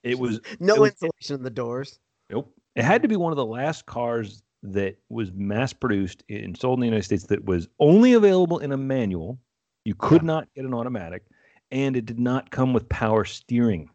it 0.02 0.18
was 0.18 0.40
no 0.60 0.74
it 0.74 0.80
was- 0.80 0.90
insulation 0.92 1.36
in 1.36 1.42
the 1.42 1.50
doors. 1.50 1.98
Nope. 2.30 2.52
It 2.74 2.84
had 2.84 3.02
to 3.02 3.08
be 3.08 3.16
one 3.16 3.32
of 3.32 3.36
the 3.36 3.46
last 3.46 3.86
cars 3.86 4.42
that 4.62 4.96
was 5.08 5.32
mass 5.32 5.72
produced 5.72 6.22
and 6.28 6.56
sold 6.56 6.78
in 6.78 6.80
the 6.80 6.86
United 6.86 7.04
States 7.04 7.24
that 7.26 7.44
was 7.44 7.68
only 7.80 8.12
available 8.14 8.58
in 8.58 8.72
a 8.72 8.76
manual. 8.76 9.38
You 9.84 9.94
could 9.94 10.22
Yeah. 10.22 10.26
not 10.26 10.48
get 10.54 10.64
an 10.64 10.74
automatic, 10.74 11.24
and 11.70 11.96
it 11.96 12.04
did 12.06 12.18
not 12.20 12.50
come 12.50 12.72
with 12.72 12.88
power 12.88 13.24
steering. 13.24 13.88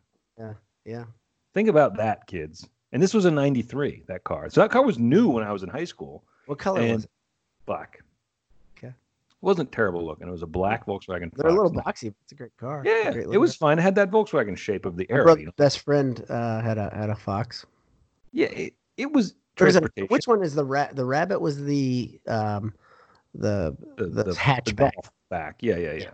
Yeah. 0.88 1.04
Think 1.54 1.70
about 1.70 1.98
that, 1.98 2.26
kids. 2.28 2.68
And 2.94 3.04
this 3.04 3.14
was 3.14 3.26
a 3.26 3.32
93, 3.32 4.04
that 4.08 4.24
car. 4.24 4.50
So 4.50 4.62
that 4.62 4.72
car 4.72 4.84
was 4.84 4.98
new 4.98 5.28
when 5.28 5.44
I 5.44 5.52
was 5.52 5.62
in 5.62 5.70
high 5.70 5.84
school. 5.84 6.24
What 6.46 6.58
color 6.58 6.80
And 6.80 6.94
was 6.96 7.04
it? 7.04 7.10
black. 7.66 8.02
Okay. 8.78 8.88
It 8.88 8.94
Wasn't 9.42 9.72
terrible 9.72 10.06
looking. 10.06 10.28
It 10.28 10.32
was 10.32 10.44
a 10.44 10.48
black 10.48 10.86
Volkswagen. 10.86 11.30
They're 11.36 11.50
a 11.50 11.54
little 11.54 11.72
boxy. 11.72 12.06
But 12.10 12.16
it's 12.24 12.32
a 12.32 12.36
great 12.36 12.56
car. 12.58 12.82
Yeah, 12.86 13.12
Great 13.12 13.28
it 13.28 13.38
was 13.38 13.56
fine. 13.56 13.78
It 13.78 13.82
had 13.82 13.96
that 13.96 14.10
Volkswagen 14.10 14.58
shape 14.58 14.86
of 14.86 14.96
the 14.96 15.06
brother's 15.06 15.40
You 15.42 15.46
know? 15.48 15.52
best 15.58 15.80
friend 15.80 16.24
uh, 16.30 16.62
had 16.62 16.78
a 16.78 16.90
had 16.96 17.10
a 17.10 17.16
fox. 17.16 17.66
Yeah, 18.32 18.48
it, 18.48 18.74
it 18.96 19.12
was 19.12 19.36
a, 19.60 19.82
which 20.08 20.28
one 20.28 20.42
is 20.44 20.54
the 20.56 20.64
rat? 20.64 20.96
The 20.96 21.04
rabbit 21.06 21.42
was 21.42 21.62
the 21.62 22.20
um, 22.28 22.74
the 23.36 23.76
the, 23.98 24.24
hatchback. 24.34 24.92
golf 24.94 25.12
back. 25.30 25.58
Yeah, 25.62 25.78
yeah, 25.78 25.94
yeah. 25.94 26.10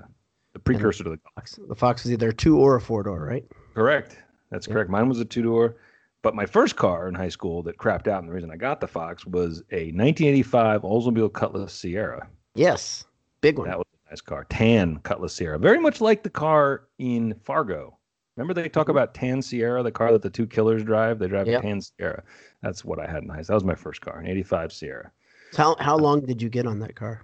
The 0.54 0.60
precursor 0.60 1.04
to 1.04 1.10
the 1.12 1.20
fox. 1.36 1.60
The 1.68 1.76
fox 1.76 2.04
was 2.04 2.12
either 2.14 2.30
a 2.30 2.34
two 2.34 2.58
or 2.58 2.76
a 2.78 2.82
four 2.82 3.04
door, 3.04 3.24
right? 3.26 3.44
Correct. 3.76 4.18
That's 4.54 4.68
Yeah. 4.68 4.74
correct. 4.74 4.90
Mine 4.92 5.10
was 5.10 5.20
a 5.20 5.26
two 5.26 5.42
door, 5.42 5.76
but 6.22 6.36
my 6.36 6.46
first 6.46 6.76
car 6.76 7.08
in 7.08 7.16
high 7.16 7.30
school 7.30 7.64
that 7.64 7.78
crapped 7.78 8.08
out, 8.08 8.20
and 8.20 8.30
the 8.30 8.34
reason 8.34 8.52
I 8.52 8.56
got 8.56 8.80
the 8.80 8.88
Fox 8.88 9.26
was 9.26 9.64
a 9.72 9.92
1985 9.92 10.84
Oldsmobile 10.84 11.34
Cutlass 11.34 11.74
Sierra. 11.74 12.28
Yes, 12.54 13.04
big 13.42 13.58
one. 13.58 13.68
That 13.68 13.80
was 13.80 13.88
a 14.06 14.12
nice 14.12 14.22
car, 14.22 14.46
tan 14.50 15.00
Cutlass 15.00 15.34
Sierra, 15.34 15.58
very 15.58 15.80
much 15.80 16.02
like 16.02 16.22
the 16.22 16.30
car 16.30 16.84
in 17.00 17.34
Fargo. 17.44 17.98
Remember 18.38 18.54
they 18.54 18.70
talk 18.70 18.84
mm-hmm. 18.84 18.92
about 18.92 19.16
tan 19.16 19.42
Sierra, 19.42 19.82
the 19.82 19.92
car 19.92 20.12
that 20.12 20.22
the 20.22 20.30
two 20.30 20.46
killers 20.46 20.84
drive. 20.84 21.18
They 21.18 21.28
drive 21.28 21.48
Yep. 21.48 21.60
a 21.60 21.64
tan 21.64 21.82
Sierra. 21.82 22.24
That's 22.62 22.86
what 22.86 23.00
I 23.00 23.08
had 23.08 23.24
in 23.24 23.30
high 23.30 23.42
school. 23.42 23.54
That 23.54 23.56
was 23.56 23.64
my 23.64 23.76
first 23.76 24.02
car, 24.02 24.20
an 24.20 24.28
'85 24.28 24.72
Sierra. 24.72 25.12
How 25.58 25.76
how 25.80 25.96
uh, 25.96 26.00
long 26.00 26.22
did 26.22 26.42
you 26.44 26.50
get 26.50 26.68
on 26.68 26.78
that 26.80 26.96
car? 26.96 27.24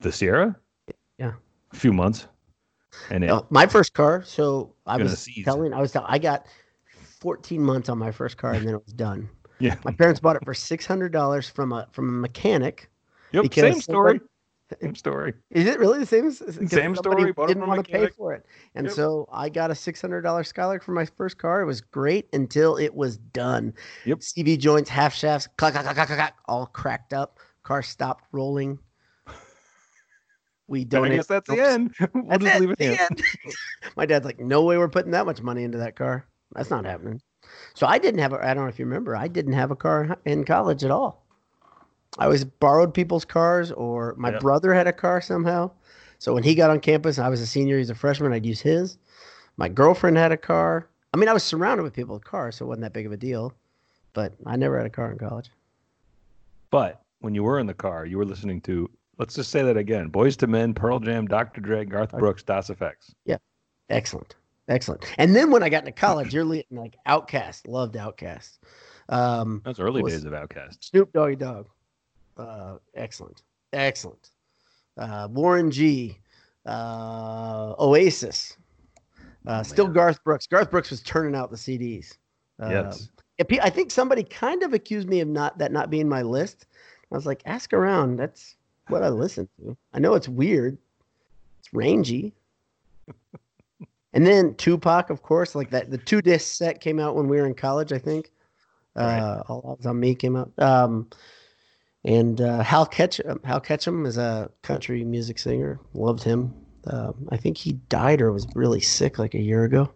The 0.00 0.10
Sierra? 0.10 0.56
Yeah. 1.18 1.34
A 1.72 1.76
few 1.76 1.92
months. 1.92 2.26
And 3.10 3.24
it, 3.24 3.30
Uh, 3.30 3.42
my 3.50 3.66
first 3.66 3.94
car. 3.94 4.22
So 4.24 4.74
I 4.86 4.96
was 4.96 5.28
telling, 5.44 5.72
I 5.72 5.80
was 5.80 5.92
tell- 5.92 6.06
I 6.08 6.18
got 6.18 6.46
14 7.20 7.62
months 7.62 7.88
on 7.88 7.98
my 7.98 8.10
first 8.10 8.36
car, 8.36 8.52
and 8.52 8.66
then 8.66 8.74
it 8.74 8.84
was 8.84 8.92
done. 8.94 9.28
yeah. 9.58 9.76
My 9.84 9.92
parents 9.92 10.20
bought 10.20 10.36
it 10.36 10.44
for 10.44 10.54
six 10.54 10.84
hundred 10.86 11.12
dollars 11.12 11.48
from 11.48 11.72
a 11.72 11.86
from 11.92 12.08
a 12.08 12.12
mechanic. 12.12 12.90
Yep. 13.32 13.52
Same 13.54 13.80
story. 13.80 14.20
Same 14.80 14.94
story. 14.94 15.34
Is 15.50 15.66
it 15.66 15.78
really 15.78 15.98
the 15.98 16.06
same? 16.06 16.30
Same 16.32 16.96
story, 16.96 17.34
Didn't 17.46 17.66
want 17.66 17.84
to 17.84 17.92
pay 17.92 18.06
for 18.08 18.32
it, 18.32 18.46
and 18.74 18.86
Yep. 18.86 18.94
so 18.94 19.28
I 19.30 19.50
got 19.50 19.70
a 19.70 19.74
six 19.74 20.00
hundred 20.00 20.22
dollar 20.22 20.42
Skylark 20.44 20.82
for 20.82 20.92
my 20.92 21.04
first 21.04 21.36
car. 21.36 21.60
It 21.60 21.66
was 21.66 21.82
great 21.82 22.26
until 22.32 22.76
it 22.78 22.94
was 22.94 23.18
done. 23.18 23.74
Yep. 24.06 24.20
CV 24.20 24.58
joints, 24.58 24.88
half 24.88 25.12
shafts, 25.14 25.46
clack, 25.58 25.74
clack, 25.74 25.84
clack, 25.84 25.96
clack, 25.96 26.08
clack, 26.08 26.36
all 26.46 26.64
cracked 26.66 27.12
up. 27.12 27.38
Car 27.64 27.82
stopped 27.82 28.24
rolling. 28.32 28.78
We 30.72 30.86
And 30.90 31.04
I 31.04 31.08
guess 31.10 31.26
that's 31.26 31.50
the 31.50 31.60
end. 31.60 31.94
we'll 32.14 32.24
That's 32.28 32.42
just 32.44 32.54
it, 32.54 32.58
leave 32.58 32.70
it 32.70 32.78
the 32.78 32.98
end. 32.98 33.22
My 33.96 34.06
dad's 34.06 34.24
like, 34.24 34.40
no 34.40 34.62
way 34.62 34.78
we're 34.78 34.88
putting 34.88 35.10
that 35.12 35.26
much 35.26 35.42
money 35.42 35.64
into 35.64 35.76
that 35.76 35.96
car. 35.96 36.26
That's 36.54 36.70
not 36.70 36.86
happening. 36.86 37.20
So 37.74 37.86
I 37.86 37.98
didn't 37.98 38.20
have 38.20 38.32
a, 38.32 38.42
I 38.42 38.54
don't 38.54 38.64
know 38.64 38.70
if 38.70 38.78
you 38.78 38.86
remember, 38.86 39.14
I 39.14 39.28
didn't 39.28 39.52
have 39.52 39.70
a 39.70 39.76
car 39.76 40.16
in 40.24 40.44
college 40.46 40.82
at 40.82 40.90
all. 40.90 41.26
I 42.18 42.24
always 42.24 42.44
borrowed 42.44 42.94
people's 42.94 43.26
cars 43.26 43.70
or 43.70 44.14
my 44.16 44.30
Yeah. 44.30 44.38
brother 44.38 44.72
had 44.72 44.86
a 44.86 44.94
car 44.94 45.20
somehow. 45.20 45.72
So 46.18 46.32
when 46.32 46.42
he 46.42 46.54
got 46.54 46.70
on 46.70 46.80
campus, 46.80 47.18
I 47.18 47.28
was 47.28 47.42
a 47.42 47.46
senior, 47.46 47.76
he's 47.76 47.90
a 47.90 47.94
freshman, 47.94 48.32
I'd 48.32 48.46
use 48.46 48.62
his. 48.62 48.96
My 49.58 49.68
girlfriend 49.68 50.16
had 50.16 50.32
a 50.32 50.38
car. 50.38 50.88
I 51.12 51.18
mean, 51.18 51.28
I 51.28 51.34
was 51.34 51.44
surrounded 51.44 51.82
with 51.82 51.92
people 51.92 52.14
with 52.14 52.24
cars, 52.24 52.56
so 52.56 52.64
it 52.64 52.68
wasn't 52.68 52.84
that 52.84 52.94
big 52.94 53.04
of 53.04 53.12
a 53.12 53.18
deal. 53.18 53.52
But 54.14 54.32
I 54.46 54.56
never 54.56 54.78
had 54.78 54.86
a 54.86 54.90
car 54.90 55.12
in 55.12 55.18
college. 55.18 55.50
But 56.70 57.02
when 57.20 57.34
you 57.34 57.42
were 57.42 57.58
in 57.58 57.66
the 57.66 57.74
car, 57.74 58.06
you 58.06 58.16
were 58.16 58.24
listening 58.24 58.62
to, 58.62 58.88
let's 59.18 59.34
just 59.34 59.50
say 59.50 59.62
that 59.62 59.76
again 59.76 60.10
Boyz 60.10 60.42
II 60.42 60.48
Men, 60.48 60.74
Pearl 60.74 60.98
Jam, 60.98 61.26
Dr. 61.26 61.60
Dre, 61.60 61.84
Garth 61.84 62.12
Brooks, 62.12 62.42
Das 62.42 62.68
EFX. 62.68 63.14
Yeah. 63.24 63.38
Excellent. 63.88 64.36
Excellent. 64.68 65.04
And 65.18 65.34
then 65.34 65.50
when 65.50 65.62
I 65.62 65.68
got 65.68 65.80
into 65.80 65.92
college, 65.92 66.32
you're 66.32 66.44
like 66.44 66.96
Outkast, 67.06 67.68
loved 67.68 67.94
Outkast. 67.94 68.58
Um, 69.08 69.60
Those 69.64 69.80
early 69.80 70.02
days 70.02 70.24
of 70.24 70.32
Outkast. 70.32 70.84
Snoop 70.84 71.12
Doggy 71.12 71.36
Dogg. 71.36 71.66
Uh, 72.36 72.76
excellent. 72.94 73.42
Excellent. 73.72 74.30
Uh, 74.96 75.28
Warren 75.30 75.70
G. 75.70 76.18
Uh, 76.64 77.74
Oasis. 77.78 78.56
Uh, 79.46 79.62
still 79.62 79.86
man. 79.86 79.94
Garth 79.94 80.24
Brooks. 80.24 80.46
Garth 80.46 80.70
Brooks 80.70 80.90
was 80.90 81.02
turning 81.02 81.34
out 81.34 81.50
the 81.50 81.56
CDs. 81.56 82.16
Uh, 82.62 82.68
yes. 82.68 83.08
I 83.60 83.70
think 83.70 83.90
somebody 83.90 84.22
kind 84.22 84.62
of 84.62 84.72
accused 84.72 85.08
me 85.08 85.18
of 85.20 85.26
not 85.26 85.58
that 85.58 85.72
not 85.72 85.90
being 85.90 86.08
my 86.08 86.22
list. 86.22 86.66
I 87.10 87.14
was 87.16 87.26
like, 87.26 87.42
ask 87.44 87.72
around. 87.72 88.16
That's 88.16 88.54
what 88.88 89.02
I 89.02 89.08
listen 89.08 89.48
to. 89.60 89.76
I 89.92 89.98
know 89.98 90.14
it's 90.14 90.28
weird. 90.28 90.78
It's 91.60 91.72
rangy. 91.72 92.32
and 94.12 94.26
then 94.26 94.54
Tupac, 94.54 95.10
of 95.10 95.22
course, 95.22 95.54
like 95.54 95.70
that. 95.70 95.90
The 95.90 95.98
two 95.98 96.22
disc 96.22 96.54
set 96.54 96.80
came 96.80 96.98
out 96.98 97.16
when 97.16 97.28
we 97.28 97.38
were 97.38 97.46
in 97.46 97.54
college, 97.54 97.92
I 97.92 97.98
think. 97.98 98.30
Right. 98.94 99.18
Uh, 99.18 99.42
All 99.48 99.78
Eyez 99.80 99.86
on 99.86 100.00
Me 100.00 100.14
came 100.14 100.36
out. 100.36 100.52
Um, 100.58 101.08
and 102.04 102.40
uh, 102.40 102.62
Hal 102.62 102.86
Ketchum, 102.86 103.40
Hal 103.44 103.60
Ketchum 103.60 104.06
is 104.06 104.18
a 104.18 104.50
country 104.62 105.04
music 105.04 105.38
singer. 105.38 105.78
Loved 105.94 106.22
him. 106.22 106.52
Um, 106.88 107.28
I 107.30 107.36
think 107.36 107.56
he 107.56 107.74
died 107.88 108.20
or 108.20 108.32
was 108.32 108.46
really 108.54 108.80
sick 108.80 109.18
like 109.18 109.34
a 109.34 109.40
year 109.40 109.64
ago. 109.64 109.90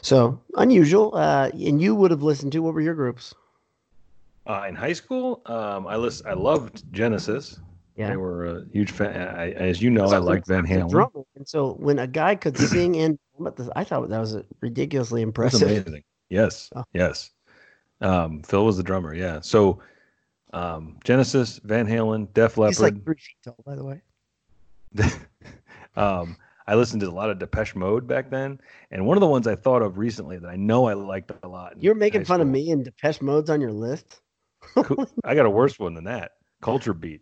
So 0.00 0.40
unusual. 0.56 1.14
Uh, 1.14 1.50
and 1.52 1.80
you 1.80 1.94
would 1.94 2.10
have 2.10 2.22
listened 2.22 2.52
to 2.52 2.60
what 2.60 2.74
were 2.74 2.80
your 2.80 2.94
groups? 2.94 3.34
Uh, 4.46 4.64
in 4.68 4.74
high 4.74 4.92
school, 4.92 5.42
um, 5.46 5.86
I 5.86 5.96
list, 5.96 6.24
I 6.24 6.32
loved 6.32 6.90
Genesis. 6.92 7.60
Yeah. 7.96 8.10
They 8.10 8.16
were 8.16 8.44
a 8.46 8.64
huge 8.72 8.90
fan. 8.90 9.16
I, 9.36 9.52
as 9.52 9.80
you 9.80 9.90
know, 9.90 10.04
I 10.06 10.10
So 10.10 10.20
liked 10.20 10.46
Van 10.46 10.66
Halen. 10.66 10.90
drummer. 10.90 11.22
And 11.34 11.48
so 11.48 11.72
when 11.74 11.98
a 11.98 12.06
guy 12.06 12.34
could 12.34 12.56
sing 12.58 12.96
and 12.96 13.18
I 13.74 13.84
thought 13.84 14.08
that 14.10 14.18
was 14.20 14.36
ridiculously 14.60 15.22
It 15.22 15.26
was 15.26 15.28
impressive. 15.30 15.62
amazing. 15.62 16.02
Yes, 16.28 16.70
Oh. 16.76 16.84
yes. 16.92 17.30
Um, 18.02 18.42
Phil 18.42 18.64
was 18.66 18.76
the 18.76 18.82
drummer. 18.82 19.14
Yeah. 19.14 19.40
So 19.40 19.80
Um, 20.52 20.98
Genesis, 21.04 21.58
Van 21.64 21.86
Halen, 21.86 22.32
Def 22.32 22.56
Leppard. 22.56 22.70
He's 22.74 22.80
like 22.80 23.04
three 23.04 23.14
feet 23.16 23.36
tall, 23.44 23.56
by 23.66 23.74
the 23.74 23.84
way. 23.84 24.00
um, 25.96 26.36
I 26.66 26.74
listened 26.74 27.00
to 27.02 27.08
a 27.08 27.10
lot 27.10 27.30
of 27.30 27.38
Depeche 27.38 27.74
Mode 27.74 28.06
back 28.06 28.30
then, 28.30 28.58
and 28.90 29.06
one 29.06 29.16
of 29.16 29.20
the 29.20 29.26
ones 29.26 29.46
I 29.46 29.54
thought 29.54 29.82
of 29.82 29.98
recently 29.98 30.38
that 30.38 30.48
I 30.48 30.56
know 30.56 30.86
I 30.86 30.94
liked 30.94 31.30
a 31.42 31.48
lot. 31.48 31.74
You're 31.82 31.94
making 31.94 32.24
fun 32.24 32.40
of 32.40 32.48
me 32.48 32.70
and 32.70 32.84
Depeche 32.84 33.20
Mode's 33.22 33.50
on 33.50 33.60
your 33.60 33.72
list. 33.72 34.20
I 35.24 35.34
got 35.34 35.46
a 35.46 35.50
worse 35.50 35.78
one 35.78 35.94
than 35.94 36.04
that. 36.04 36.32
Culture 36.62 36.94
Beat. 36.94 37.20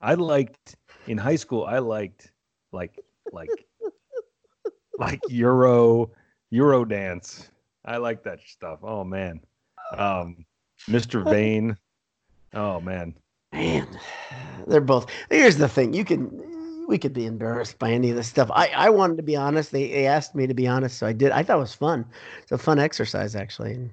I 0.00 0.14
liked 0.14 0.76
in 1.06 1.18
high 1.18 1.36
school. 1.36 1.64
I 1.64 1.78
liked 1.78 2.32
like 2.72 3.02
like 3.32 3.66
like 4.98 5.20
Euro 5.28 6.10
Euro 6.50 6.84
dance. 6.84 7.50
I 7.84 7.98
like 7.98 8.22
that 8.24 8.40
stuff. 8.46 8.80
Oh 8.82 9.04
man, 9.04 9.40
um, 9.96 10.44
Mr. 10.88 11.24
Vain. 11.24 11.76
Oh 12.54 12.80
man, 12.80 13.14
Man, 13.52 13.88
they're 14.66 14.80
both. 14.80 15.06
Here's 15.30 15.56
the 15.56 15.68
thing: 15.68 15.94
you 15.94 16.04
can, 16.04 16.86
we 16.88 16.98
could 16.98 17.12
be 17.12 17.26
embarrassed 17.26 17.78
by 17.78 17.90
any 17.90 18.10
of 18.10 18.16
this 18.16 18.28
stuff. 18.28 18.50
I, 18.52 18.68
I 18.68 18.90
wanted 18.90 19.16
to 19.16 19.22
be 19.22 19.36
honest. 19.36 19.72
They, 19.72 19.88
they 19.88 20.06
asked 20.06 20.34
me 20.34 20.46
to 20.46 20.54
be 20.54 20.66
honest, 20.66 20.98
so 20.98 21.06
I 21.06 21.12
did. 21.12 21.30
I 21.32 21.42
thought 21.42 21.56
it 21.56 21.60
was 21.60 21.74
fun. 21.74 22.04
It's 22.42 22.52
a 22.52 22.58
fun 22.58 22.78
exercise, 22.78 23.34
actually. 23.34 23.90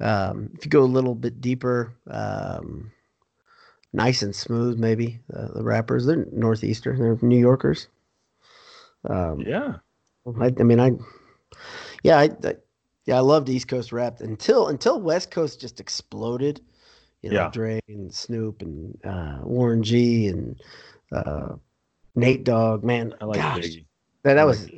Um, 0.00 0.50
if 0.54 0.64
you 0.64 0.70
go 0.70 0.82
a 0.82 0.84
little 0.84 1.14
bit 1.14 1.40
deeper, 1.40 1.94
um, 2.08 2.90
nice 3.92 4.22
and 4.22 4.34
smooth, 4.34 4.78
maybe 4.78 5.20
uh, 5.34 5.48
the 5.54 5.62
rappers. 5.62 6.06
They're 6.06 6.26
northeastern. 6.32 6.98
They're 6.98 7.18
New 7.22 7.38
Yorkers. 7.38 7.88
Um, 9.08 9.40
yeah. 9.40 9.76
I, 10.40 10.52
I 10.58 10.62
mean, 10.62 10.78
I, 10.80 10.92
yeah, 12.02 12.18
I, 12.18 12.30
I, 12.44 12.54
yeah, 13.06 13.16
I 13.16 13.20
loved 13.20 13.48
East 13.48 13.68
Coast 13.68 13.92
rap 13.92 14.20
until 14.20 14.68
until 14.68 15.00
West 15.00 15.30
Coast 15.30 15.60
just 15.60 15.80
exploded. 15.80 16.60
You 17.22 17.30
know, 17.30 17.36
Yeah. 17.36 17.50
Dre 17.52 17.80
and 17.88 18.12
Snoop 18.14 18.62
and 18.62 18.98
uh, 19.04 19.38
Warren 19.42 19.82
G 19.82 20.28
and 20.28 20.60
uh, 21.12 21.54
Nate 22.14 22.44
Dogg. 22.44 22.84
Man, 22.84 23.14
I 23.20 23.24
like 23.24 23.36
gosh, 23.36 23.58
Biggie. 23.58 23.84
that, 24.22 24.34
that 24.34 24.46
was. 24.46 24.68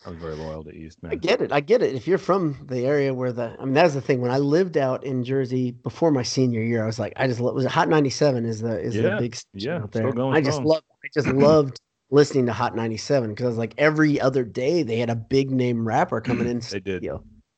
East. 0.00 0.06
I 0.06 0.10
was 0.10 0.18
very 0.18 0.36
loyal 0.36 0.64
to 0.64 0.70
East, 0.74 0.98
I 1.04 1.14
get 1.14 1.40
it. 1.40 1.52
I 1.52 1.60
get 1.60 1.82
it. 1.82 1.94
If 1.94 2.06
you're 2.06 2.18
from 2.18 2.66
the 2.68 2.86
area 2.86 3.12
where 3.12 3.32
the, 3.32 3.56
I 3.58 3.64
mean, 3.64 3.74
that's 3.74 3.94
the 3.94 4.00
thing. 4.00 4.20
When 4.20 4.30
I 4.30 4.38
lived 4.38 4.76
out 4.76 5.04
in 5.04 5.24
Jersey 5.24 5.72
before 5.72 6.10
my 6.10 6.22
senior 6.22 6.62
year, 6.62 6.82
I 6.82 6.86
was 6.86 6.98
like, 6.98 7.12
I 7.16 7.26
just 7.26 7.40
was 7.40 7.64
it 7.64 7.70
Hot 7.70 7.88
97 7.88 8.44
is 8.46 8.60
the 8.60 8.78
is 8.80 8.94
Yeah, 8.94 9.02
the 9.02 9.16
big 9.18 9.36
yeah, 9.54 9.76
out 9.82 9.90
still 9.90 10.02
there. 10.02 10.12
going 10.12 10.36
I 10.36 10.40
just 10.40 10.62
loved. 10.62 10.84
I 11.04 11.08
just 11.14 11.28
loved 11.28 11.80
listening 12.10 12.46
to 12.46 12.52
Hot 12.52 12.74
97 12.74 13.30
because 13.30 13.44
I 13.44 13.48
was 13.48 13.58
like 13.58 13.74
every 13.78 14.20
other 14.20 14.44
day 14.44 14.82
they 14.82 14.96
had 14.96 15.10
a 15.10 15.16
big 15.16 15.50
name 15.50 15.86
rapper 15.86 16.20
coming 16.20 16.46
in. 16.48 16.60
They 16.70 16.80
did. 16.80 17.02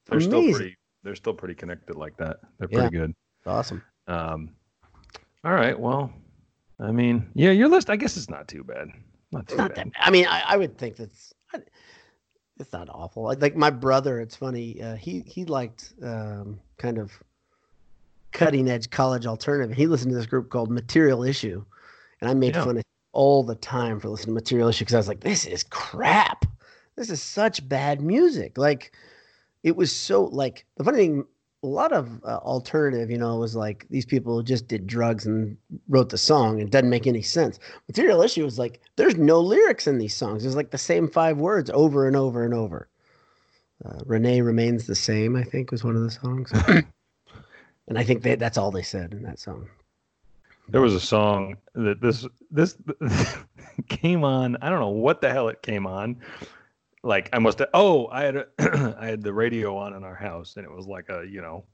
They're 0.07 0.21
still 0.21 0.43
pretty. 0.53 0.77
They're 1.05 1.15
still 1.17 1.35
pretty 1.35 1.55
connected 1.55 1.97
like 1.97 2.17
that. 2.19 2.39
They're 2.59 2.69
Yeah. 2.71 2.81
pretty 2.81 2.97
good. 2.97 3.15
Awesome. 3.47 3.83
Um, 4.07 4.51
all 5.45 5.53
right. 5.53 5.79
Well, 5.79 6.13
I 6.79 6.93
mean, 6.93 7.29
yeah, 7.35 7.51
your 7.51 7.69
list. 7.69 7.91
I 7.91 7.97
guess 7.97 8.17
it's 8.17 8.31
not 8.31 8.47
too 8.49 8.63
bad. 8.63 8.89
Not 9.33 9.49
too 9.49 9.57
not 9.57 9.75
bad. 9.75 9.87
that. 9.87 9.93
I 9.99 10.11
mean, 10.11 10.27
I, 10.27 10.43
I 10.47 10.57
would 10.57 10.77
think 10.79 10.97
that's. 10.97 11.33
It's 12.59 12.73
not 12.73 12.89
awful. 12.91 13.25
Like- 13.25 13.41
Like 13.43 13.57
my 13.57 13.71
brother, 13.71 14.21
it's 14.21 14.37
funny. 14.37 14.81
Uh, 14.83 14.97
he 14.97 15.21
he 15.21 15.45
liked 15.45 15.95
um, 16.03 16.61
kind 16.79 16.99
of 16.99 17.13
cutting 18.33 18.69
edge 18.69 18.91
college 18.91 19.27
alternative. 19.27 19.77
He 19.77 19.87
listened 19.87 20.11
to 20.13 20.17
this 20.17 20.27
group 20.27 20.49
called 20.51 20.71
Material 20.71 21.23
Issue, 21.23 21.65
and 22.21 22.31
I 22.31 22.35
made 22.35 22.55
Yeah. 22.55 22.65
fun 22.65 22.77
of 22.77 22.79
him 22.79 22.83
all 23.13 23.43
the 23.43 23.55
time 23.57 24.01
for 24.01 24.09
listening 24.09 24.35
to 24.35 24.41
Material 24.41 24.69
Issue 24.69 24.85
because 24.85 24.95
I 24.95 24.99
was 24.99 25.09
like, 25.09 25.21
"This 25.21 25.45
is 25.45 25.63
crap. 25.65 26.45
This 26.97 27.11
is 27.11 27.23
such 27.23 27.67
bad 27.69 28.01
music." 28.01 28.57
Like, 28.59 28.93
it 29.63 29.77
was 29.77 29.95
so 29.95 30.25
like 30.25 30.67
the 30.77 30.85
funny 30.85 30.99
thing. 30.99 31.25
A 31.63 31.67
lot 31.67 31.93
of 31.93 32.23
uh, 32.25 32.39
alternative, 32.39 33.11
you 33.11 33.19
know, 33.19 33.37
was 33.37 33.55
like 33.55 33.87
these 33.89 34.05
people 34.05 34.43
just 34.43 34.67
did 34.67 34.87
drugs 34.87 35.27
and 35.27 35.57
wrote 35.89 36.09
the 36.09 36.19
song. 36.19 36.61
It 36.61 36.71
doesn't 36.71 36.91
make 36.91 37.07
any 37.07 37.23
sense. 37.23 37.59
Material 37.89 38.23
Issue 38.23 38.45
was 38.45 38.59
like, 38.59 38.81
there's 38.97 39.17
no 39.17 39.41
lyrics 39.41 39.87
in 39.87 39.99
these 39.99 40.15
songs. 40.15 40.43
There's 40.43 40.57
like 40.57 40.71
the 40.71 40.79
same 40.79 41.09
five 41.09 41.39
words 41.39 41.71
over 41.71 42.07
and 42.07 42.17
over 42.17 42.45
and 42.45 42.53
over. 42.53 42.89
Uh, 43.85 43.99
Renee 44.07 44.41
remains 44.41 44.87
the 44.87 44.95
same, 44.95 45.37
I 45.37 45.45
think, 45.45 45.71
was 45.71 45.85
one 45.85 45.97
of 45.97 46.03
the 46.03 46.11
songs. 46.11 46.53
and 47.89 47.99
I 47.99 48.05
think 48.05 48.23
they, 48.23 48.35
that's 48.35 48.59
all 48.59 48.71
they 48.71 48.83
said 48.83 49.13
in 49.13 49.23
that 49.23 49.39
song. 49.39 49.69
There 50.69 50.81
was 50.81 50.95
a 50.95 51.01
song 51.01 51.57
that 51.75 52.01
this 52.01 52.27
this 52.51 52.77
came 53.89 54.25
on. 54.25 54.57
I 54.63 54.71
don't 54.71 54.81
know 54.81 54.89
what 54.89 55.21
the 55.21 55.31
hell 55.31 55.49
it 55.49 55.63
came 55.63 55.87
on. 55.87 56.17
Like 57.05 57.29
I 57.33 57.39
must 57.39 57.59
have. 57.59 57.69
Oh, 57.75 58.07
I 58.09 58.23
had 58.25 58.37
a, 58.37 58.47
I 58.99 59.07
had 59.07 59.23
the 59.23 59.33
radio 59.33 59.77
on 59.77 59.95
in 59.95 60.05
our 60.05 60.15
house, 60.15 60.57
and 60.57 60.65
it 60.65 60.71
was 60.71 60.87
like 60.87 61.09
a 61.09 61.25
you 61.29 61.41
know, 61.43 61.65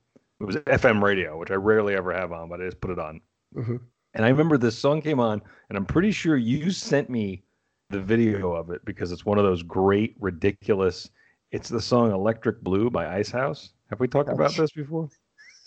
it 0.40 0.44
was 0.44 0.56
FM 0.56 1.02
radio, 1.02 1.38
which 1.38 1.50
I 1.50 1.54
rarely 1.54 1.94
ever 1.94 2.12
have 2.14 2.32
on, 2.32 2.48
but 2.48 2.60
I 2.60 2.64
just 2.64 2.80
put 2.80 2.90
it 2.90 2.98
on. 2.98 3.20
Mhm. 3.54 3.80
And 4.14 4.24
I 4.24 4.28
remember 4.30 4.56
this 4.56 4.78
song 4.78 5.02
came 5.02 5.20
on, 5.20 5.42
and 5.68 5.76
I'm 5.76 5.84
pretty 5.84 6.12
sure 6.12 6.36
you 6.36 6.70
sent 6.70 7.10
me 7.10 7.42
the 7.90 8.00
video 8.00 8.52
of 8.52 8.70
it 8.70 8.84
because 8.84 9.12
it's 9.12 9.24
one 9.26 9.38
of 9.38 9.44
those 9.44 9.62
great, 9.62 10.16
ridiculous. 10.18 11.10
It's 11.52 11.68
the 11.68 11.80
song 11.80 12.10
"Electric 12.12 12.62
Blue" 12.62 12.90
by 12.90 13.06
Icehouse. 13.18 13.72
Have 13.90 14.00
we 14.00 14.08
talked 14.08 14.30
about 14.30 14.54
this 14.54 14.70
before? 14.72 15.08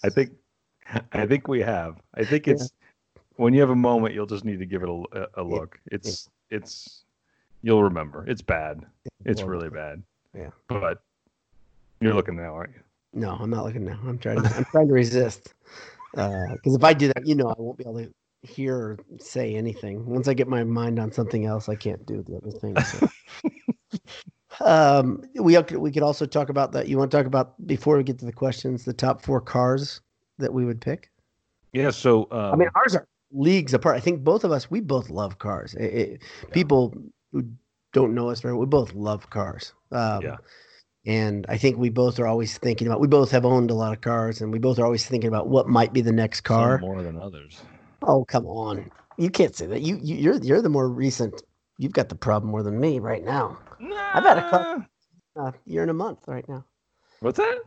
I 0.03 0.09
think, 0.09 0.31
I 1.13 1.25
think 1.27 1.47
we 1.47 1.61
have. 1.61 2.01
I 2.15 2.23
think 2.25 2.47
Yeah. 2.47 2.53
it's 2.53 2.71
when 3.35 3.53
you 3.53 3.61
have 3.61 3.69
a 3.69 3.75
moment, 3.75 4.13
you'll 4.15 4.25
just 4.25 4.45
need 4.45 4.59
to 4.59 4.65
give 4.65 4.81
it 4.83 4.89
a, 4.89 5.03
a- 5.13 5.41
a 5.41 5.43
look. 5.43 5.79
It's 5.91 6.29
it's 6.49 7.00
you'll 7.61 7.83
remember. 7.83 8.25
It's 8.27 8.41
bad. 8.41 8.85
It's 9.25 9.43
really 9.43 9.69
bad. 9.69 10.03
Yeah. 10.35 10.49
But 10.67 11.01
you're 11.99 12.13
looking 12.13 12.35
now, 12.35 12.55
aren't 12.55 12.73
you? 12.73 12.81
No, 13.13 13.31
I'm 13.31 13.49
not 13.49 13.65
looking 13.65 13.85
now. 13.85 13.99
I'm 14.07 14.17
trying. 14.17 14.41
To, 14.41 14.55
I'm 14.55 14.65
trying 14.65 14.87
to 14.87 14.93
resist. 14.93 15.53
Because 16.13 16.75
if 16.75 16.83
I 16.83 16.93
do 16.93 17.07
that, 17.07 17.25
you 17.25 17.35
know, 17.35 17.49
I 17.49 17.55
won't 17.57 17.77
be 17.77 17.83
able 17.83 17.99
to 17.99 18.11
hear 18.43 18.75
or 18.75 18.99
say 19.19 19.55
anything. 19.55 20.05
Once 20.05 20.27
I 20.27 20.33
get 20.33 20.47
my 20.47 20.63
mind 20.63 20.99
on 20.99 21.11
something 21.11 21.45
else, 21.45 21.69
I 21.69 21.75
can't 21.75 22.05
do 22.05 22.23
the 22.23 22.37
other 22.37 22.51
thing. 22.51 22.75
So. 22.81 23.09
um, 24.65 25.23
we 25.35 25.53
could 25.63 25.77
we 25.77 25.91
could 25.91 26.03
also 26.03 26.25
talk 26.25 26.49
about 26.49 26.71
that. 26.73 26.87
You 26.87 26.97
want 26.97 27.11
to 27.11 27.17
talk 27.17 27.25
about 27.25 27.65
before 27.67 27.97
we 27.97 28.03
get 28.03 28.19
to 28.19 28.25
the 28.25 28.33
questions, 28.33 28.85
the 28.85 28.93
top 28.93 29.21
four 29.21 29.41
cars 29.41 30.01
that 30.37 30.53
we 30.53 30.65
would 30.65 30.81
pick. 30.81 31.11
Yeah. 31.73 31.91
So 31.91 32.27
um, 32.31 32.53
I 32.53 32.55
mean, 32.55 32.69
ours 32.75 32.95
are 32.95 33.07
leagues 33.31 33.73
apart. 33.73 33.95
I 33.95 33.99
think 33.99 34.23
both 34.23 34.43
of 34.43 34.51
us, 34.51 34.71
we 34.71 34.81
both 34.81 35.09
love 35.09 35.39
cars. 35.39 35.73
It- 35.75 35.93
it- 35.93 36.21
People 36.51 36.93
who 37.31 37.45
don't 37.93 38.13
know 38.13 38.29
us 38.29 38.41
very 38.41 38.53
well, 38.53 38.61
we 38.61 38.67
both 38.67 38.93
love 38.93 39.29
cars. 39.29 39.73
Um, 39.91 40.21
Yeah. 40.21 40.37
And 41.03 41.47
I 41.49 41.57
think 41.57 41.77
we 41.77 41.89
both 41.89 42.19
are 42.19 42.27
always 42.27 42.59
thinking 42.59 42.85
about. 42.85 42.99
We 42.99 43.07
both 43.07 43.31
have 43.31 43.43
owned 43.43 43.71
a 43.71 43.73
lot 43.73 43.91
of 43.91 44.01
cars, 44.01 44.39
and 44.39 44.51
we 44.51 44.59
both 44.59 44.77
are 44.77 44.85
always 44.85 45.03
thinking 45.03 45.29
about 45.29 45.47
what 45.47 45.67
might 45.67 45.93
be 45.93 46.01
the 46.01 46.11
next 46.11 46.45
some 46.45 46.55
car. 46.55 46.77
more 46.77 47.01
than 47.01 47.17
others. 47.17 47.59
Oh, 48.03 48.23
come 48.23 48.45
on! 48.45 48.91
You 49.17 49.31
can't 49.31 49.55
say 49.55 49.65
that. 49.65 49.81
You, 49.81 49.97
you 50.03 50.15
you're 50.15 50.37
you're 50.43 50.61
the 50.61 50.69
more 50.69 50.87
recent. 50.87 51.41
You've 51.79 51.93
got 51.93 52.09
the 52.09 52.15
problem 52.15 52.51
more 52.51 52.61
than 52.61 52.79
me 52.79 52.99
right 52.99 53.23
now. 53.23 53.57
Nah. 53.79 54.11
I've 54.13 54.23
had 54.23 54.37
a 54.37 54.49
car-. 54.51 54.87
Uh, 55.35 55.51
year 55.65 55.81
and 55.81 55.89
a 55.89 55.95
month 55.95 56.19
right 56.27 56.47
now. 56.47 56.65
What's 57.21 57.37
that? 57.37 57.61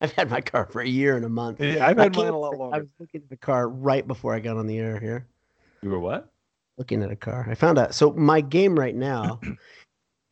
I've 0.00 0.12
had 0.12 0.30
my 0.30 0.40
car 0.40 0.64
for 0.64 0.80
a 0.80 0.88
year 0.88 1.16
and 1.16 1.26
a 1.26 1.28
month. 1.28 1.60
Yeah, 1.60 1.86
I've 1.86 1.98
had 1.98 2.16
mine 2.16 2.28
a 2.28 2.38
lot 2.38 2.56
longer. 2.56 2.76
I 2.76 2.78
was 2.78 2.88
looking 2.98 3.20
at 3.20 3.28
the 3.28 3.36
car 3.36 3.68
right 3.68 4.06
before 4.06 4.34
I 4.34 4.40
got 4.40 4.56
on 4.56 4.66
the 4.66 4.78
air 4.78 4.98
here. 4.98 5.26
You 5.82 5.90
were 5.90 6.00
what? 6.00 6.32
Looking 6.80 7.02
at 7.02 7.10
a 7.10 7.16
car. 7.16 7.46
I 7.46 7.54
found 7.54 7.78
out. 7.78 7.94
So 7.94 8.14
my 8.14 8.40
game 8.40 8.74
right 8.74 8.94
now 8.96 9.38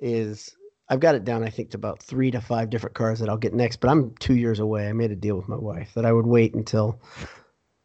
is 0.01 0.57
I've 0.89 0.99
got 0.99 1.15
it 1.15 1.25
down. 1.25 1.45
I 1.45 1.51
think 1.51 1.73
to 1.73 1.77
about 1.77 2.03
three 2.03 2.31
to 2.31 2.41
five 2.41 2.71
different 2.71 2.97
cars 2.97 3.19
that 3.19 3.29
I'll 3.29 3.37
get 3.37 3.53
next. 3.53 3.81
But 3.81 3.91
I'm 3.91 4.15
two 4.19 4.35
years 4.35 4.59
away. 4.59 4.89
I 4.89 4.95
made 4.95 5.11
a 5.11 5.15
deal 5.15 5.37
with 5.37 5.47
my 5.47 5.59
wife 5.59 5.93
that 5.93 6.07
I 6.07 6.13
would 6.13 6.25
wait 6.25 6.55
until 6.55 6.99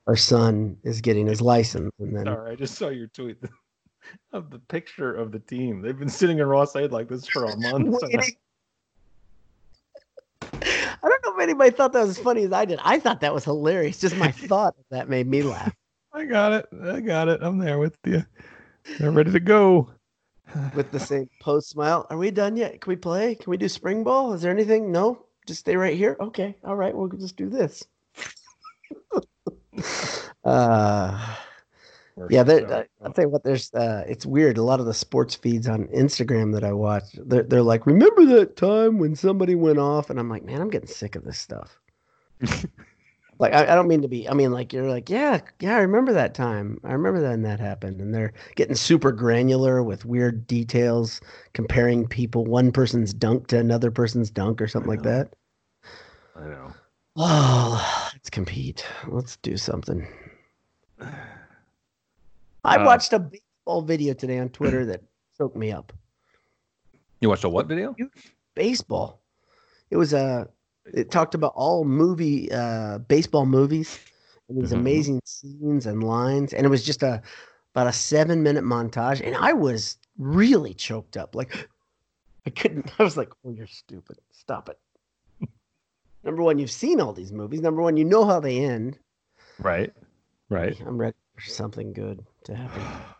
our 0.07 0.15
son 0.15 0.77
is 0.83 1.01
getting 1.01 1.27
his 1.27 1.41
license, 1.41 1.91
and 1.99 2.15
then 2.15 2.25
Sorry, 2.25 2.51
I 2.53 2.55
just 2.55 2.75
saw 2.75 2.87
your 2.87 3.07
tweet 3.07 3.37
of 4.31 4.49
the 4.49 4.59
picture 4.59 5.13
of 5.13 5.33
the 5.33 5.39
team. 5.39 5.81
They've 5.81 5.99
been 5.99 6.07
sitting 6.07 6.39
in 6.39 6.47
Ross-Ade 6.47 6.93
like 6.93 7.09
this 7.09 7.27
for 7.27 7.43
a 7.43 7.57
month. 7.57 7.93
I 8.01 8.31
don't 11.01 11.25
know 11.25 11.35
if 11.35 11.41
anybody 11.41 11.71
thought 11.71 11.91
that 11.91 11.99
was 11.99 12.17
as 12.17 12.19
funny 12.19 12.43
as 12.43 12.53
I 12.53 12.63
did. 12.63 12.79
I 12.81 12.97
thought 12.99 13.19
that 13.19 13.33
was 13.33 13.43
hilarious. 13.43 13.99
Just 13.99 14.15
my 14.15 14.31
thought 14.31 14.75
that 14.89 15.09
made 15.09 15.27
me 15.27 15.43
laugh. 15.43 15.73
I 16.13 16.25
got 16.25 16.53
it. 16.53 16.67
I 16.81 16.99
got 16.99 17.27
it. 17.27 17.41
I'm 17.41 17.57
there 17.57 17.79
with 17.79 17.97
you. 18.05 18.23
They're 18.99 19.11
ready 19.11 19.31
to 19.31 19.39
go. 19.39 19.89
with 20.75 20.91
the 20.91 20.99
same 20.99 21.29
post 21.41 21.69
smile. 21.69 22.05
Are 22.09 22.17
we 22.17 22.31
done 22.31 22.57
yet? 22.57 22.81
Can 22.81 22.91
we 22.91 22.95
play? 22.95 23.35
Can 23.35 23.49
we 23.49 23.57
do 23.57 23.69
spring 23.69 24.03
ball? 24.03 24.33
Is 24.33 24.41
there 24.41 24.51
anything? 24.51 24.91
No, 24.91 25.25
just 25.45 25.61
stay 25.61 25.75
right 25.75 25.95
here. 25.95 26.17
Okay, 26.19 26.55
all 26.63 26.75
right. 26.75 26.95
We'll 26.95 27.07
just 27.09 27.37
do 27.37 27.49
this. 27.49 27.85
uh, 30.43 31.35
yeah, 32.29 32.43
there. 32.43 32.67
Sorry. 32.67 32.87
I'll 33.03 33.13
tell 33.13 33.25
you 33.25 33.29
what. 33.29 33.43
There's. 33.43 33.73
Uh, 33.73 34.03
it's 34.07 34.25
weird. 34.25 34.57
A 34.57 34.63
lot 34.63 34.79
of 34.79 34.85
the 34.85 34.93
sports 34.93 35.35
feeds 35.35 35.67
on 35.67 35.87
Instagram 35.87 36.53
that 36.53 36.63
I 36.63 36.73
watch, 36.73 37.03
they're 37.13 37.43
they're 37.43 37.63
like, 37.63 37.85
remember 37.85 38.25
that 38.25 38.55
time 38.55 38.99
when 38.99 39.15
somebody 39.15 39.55
went 39.55 39.79
off, 39.79 40.09
and 40.09 40.19
I'm 40.19 40.29
like, 40.29 40.43
man, 40.43 40.61
I'm 40.61 40.69
getting 40.69 40.87
sick 40.87 41.15
of 41.15 41.23
this 41.23 41.39
stuff. 41.39 41.79
like, 43.43 43.53
I, 43.53 43.73
I 43.73 43.75
don't 43.75 43.87
mean 43.87 44.01
to 44.01 44.07
be. 44.07 44.27
I 44.27 44.33
mean, 44.33 44.51
like, 44.51 44.71
you're 44.71 44.89
like, 44.89 45.09
yeah, 45.09 45.41
yeah, 45.59 45.75
I 45.75 45.81
remember 45.81 46.13
that 46.13 46.33
time. 46.33 46.79
I 46.83 46.93
remember 46.93 47.19
that 47.21 47.33
and 47.33 47.45
that 47.45 47.59
happened, 47.59 47.99
and 47.99 48.13
they're 48.13 48.33
getting 48.55 48.75
super 48.75 49.11
granular 49.11 49.83
with 49.83 50.05
weird 50.05 50.47
details, 50.47 51.19
comparing 51.53 52.07
people, 52.07 52.45
one 52.45 52.71
person's 52.71 53.13
dunk 53.13 53.47
to 53.47 53.59
another 53.59 53.91
person's 53.91 54.31
dunk 54.31 54.61
or 54.61 54.67
something 54.67 54.89
like 54.89 55.03
that. 55.03 55.33
I 56.35 56.45
know. 56.47 56.73
Oh, 57.17 58.09
let's 58.13 58.29
compete. 58.29 58.85
Let's 59.07 59.35
do 59.37 59.57
something. 59.57 60.07
I 60.99 62.77
Uh, 62.77 62.85
watched 62.85 63.11
a 63.11 63.19
baseball 63.19 63.81
video 63.81 64.13
today 64.13 64.39
on 64.39 64.49
Twitter 64.49 64.85
that 64.85 65.03
soaked 65.37 65.57
me 65.57 65.71
up. 65.71 65.91
You 67.19 67.27
watched 67.27 67.43
a 67.43 67.49
what 67.49 67.67
video? 67.67 67.93
Baseball. 68.55 69.21
It 69.89 69.97
was 69.97 70.13
a. 70.13 70.47
It 70.85 71.11
talked 71.11 71.33
about 71.35 71.53
all 71.55 71.85
movie, 71.85 72.51
uh, 72.51 72.97
baseball 72.99 73.45
movies, 73.45 73.99
and 74.49 74.57
these 74.61 74.71
Mhm. 74.71 74.79
amazing 74.79 75.21
scenes 75.25 75.85
and 75.85 76.03
lines, 76.03 76.53
and 76.53 76.65
it 76.65 76.69
was 76.69 76.83
just 76.83 77.03
a 77.03 77.21
about 77.73 77.87
a 77.87 77.93
seven 77.93 78.43
minute 78.43 78.63
montage, 78.63 79.25
and 79.25 79.35
I 79.35 79.53
was 79.53 79.97
really 80.17 80.73
choked 80.73 81.17
up. 81.17 81.33
Like 81.35 81.69
I 82.45 82.49
couldn't. 82.49 82.91
I 82.99 83.03
was 83.03 83.15
like, 83.17 83.31
"Oh, 83.45 83.51
you're 83.51 83.65
stupid. 83.67 84.17
Stop 84.31 84.69
it." 84.69 84.79
Number 86.23 86.43
one, 86.43 86.59
you've 86.59 86.69
seen 86.71 86.99
all 87.01 87.13
these 87.13 87.31
movies. 87.31 87.61
Number 87.61 87.81
one, 87.81 87.97
you 87.97 88.05
know 88.05 88.25
how 88.25 88.39
they 88.39 88.59
end. 88.63 88.99
Right. 89.59 89.93
Right. 90.49 90.79
I'm 90.81 90.97
ready 90.97 91.15
for 91.35 91.41
something 91.49 91.93
good 91.93 92.25
to 92.45 92.55
happen. 92.55 92.83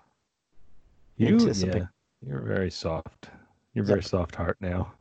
You, 1.15 1.27
Anticipate. 1.37 1.83
yeah, 1.83 1.87
you're 2.27 2.41
very 2.41 2.71
soft. 2.71 3.29
You're 3.75 3.85
very 3.85 4.01
soft 4.01 4.33
heart 4.33 4.57
now. 4.59 4.91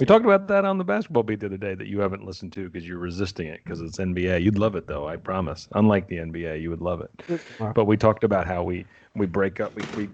We 0.00 0.06
talked 0.06 0.24
about 0.24 0.48
that 0.48 0.64
on 0.64 0.78
the 0.78 0.84
basketball 0.84 1.22
beat 1.22 1.40
the 1.40 1.46
other 1.46 1.58
day 1.58 1.74
that 1.74 1.86
you 1.86 2.00
haven't 2.00 2.24
listened 2.24 2.52
to 2.54 2.68
because 2.68 2.88
you're 2.88 2.98
resisting 2.98 3.48
it 3.48 3.60
because 3.62 3.82
it's 3.82 3.98
NBA. 3.98 4.42
You'd 4.42 4.58
love 4.58 4.74
it 4.74 4.86
though, 4.86 5.06
I 5.06 5.16
promise. 5.16 5.68
Unlike 5.74 6.08
the 6.08 6.16
NBA, 6.16 6.62
you 6.62 6.70
would 6.70 6.80
love 6.80 7.02
it. 7.02 7.10
Mm-hmm. 7.28 7.72
But 7.72 7.84
we 7.84 7.96
talked 7.96 8.24
about 8.24 8.46
how 8.46 8.62
we 8.62 8.86
we 9.14 9.26
break 9.26 9.60
up. 9.60 9.74
We, 9.74 10.06
we 10.06 10.08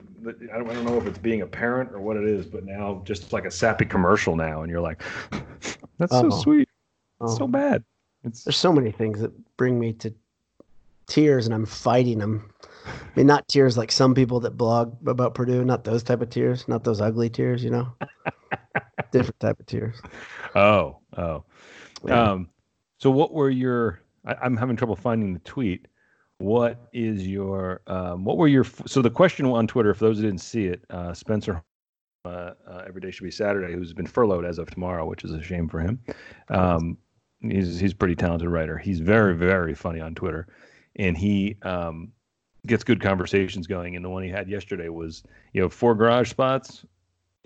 I, 0.53 0.59
don't, 0.59 0.71
I 0.71 0.75
don't 0.75 0.85
know 0.85 0.99
if 0.99 1.07
it's 1.07 1.19
being 1.19 1.43
a 1.43 1.47
parent 1.47 1.93
or 1.93 2.01
what 2.01 2.17
it 2.17 2.25
is, 2.25 2.47
but 2.47 2.65
now 2.65 3.01
just 3.05 3.33
like 3.33 3.45
a 3.45 3.51
sappy 3.51 3.85
commercial 3.85 4.35
now, 4.35 4.63
and 4.63 4.71
you're 4.71 4.81
like, 4.81 5.03
that's 5.99 6.13
so 6.13 6.27
Oh. 6.27 6.31
sweet. 6.31 6.69
Oh. 7.21 7.27
It's 7.27 7.37
so 7.37 7.45
uh-huh. 7.45 7.53
bad. 7.53 7.85
It's 8.25 8.43
There's 8.43 8.57
so 8.57 8.73
many 8.73 8.91
things 8.91 9.21
that 9.21 9.33
bring 9.57 9.79
me 9.79 9.93
to 9.95 10.13
tears, 11.07 11.47
and 11.47 11.55
I'm 11.55 11.67
fighting 11.67 12.19
them. 12.19 12.51
I 12.87 12.91
mean, 13.15 13.27
not 13.27 13.49
tears 13.49 13.79
like 13.79 13.93
some 13.93 14.15
people 14.15 14.41
that 14.41 14.57
blog 14.57 14.97
about 15.09 15.35
Purdue, 15.35 15.65
not 15.65 15.85
those 15.85 16.03
type 16.03 16.23
of 16.23 16.31
tears, 16.31 16.67
not 16.69 16.85
those 16.85 17.01
ugly 17.01 17.31
tears, 17.31 17.63
you 17.63 17.71
know. 17.71 17.89
Different 19.13 19.41
type 19.41 19.61
of 19.61 19.67
tears. 19.67 19.97
oh 20.55 20.99
oh. 21.17 21.45
Yeah. 22.07 22.23
Um, 22.23 22.49
so 22.99 23.11
what 23.11 23.33
were 23.33 23.51
your? 23.51 24.01
I, 24.25 24.35
I'm 24.43 24.57
having 24.57 24.77
trouble 24.77 24.97
finding 24.97 25.33
the 25.35 25.41
tweet. 25.41 25.87
What 26.39 26.89
is 26.93 27.27
your? 27.27 27.81
Um, 27.87 28.25
what 28.25 28.37
were 28.37 28.49
your? 28.49 28.65
So 28.87 29.03
the 29.03 29.11
question 29.11 29.47
on 29.47 29.67
Twitter, 29.67 29.95
for 29.95 30.05
those 30.05 30.19
who 30.19 30.25
didn't 30.25 30.41
see 30.41 30.67
it, 30.67 30.85
uh, 30.91 31.15
Spencer, 31.15 31.63
uh, 32.25 32.53
uh, 32.69 32.83
every 32.87 33.01
day 33.01 33.11
should 33.11 33.25
be 33.25 33.31
Saturday, 33.31 33.73
who's 33.73 33.93
been 33.93 34.07
furloughed 34.07 34.45
as 34.45 34.59
of 34.59 34.71
tomorrow, 34.71 35.07
which 35.07 35.25
is 35.25 35.33
a 35.33 35.43
shame 35.43 35.69
for 35.69 35.81
him. 35.81 35.99
Um, 36.49 36.99
he's 37.41 37.79
he's 37.79 37.93
a 37.93 37.97
pretty 37.97 38.17
talented 38.17 38.49
writer. 38.49 38.77
He's 38.77 39.01
very 39.01 39.35
very 39.35 39.75
funny 39.75 40.01
on 40.01 40.15
Twitter, 40.15 40.47
and 40.97 41.17
he 41.17 41.57
um, 41.63 42.13
gets 42.67 42.85
good 42.85 43.01
conversations 43.01 43.67
going. 43.67 43.97
And 43.97 44.05
the 44.05 44.11
one 44.11 44.23
he 44.23 44.29
had 44.29 44.49
yesterday 44.49 44.89
was, 44.89 45.23
you 45.53 45.63
know, 45.63 45.69
four 45.69 45.95
garage 45.95 46.31
spots, 46.31 46.85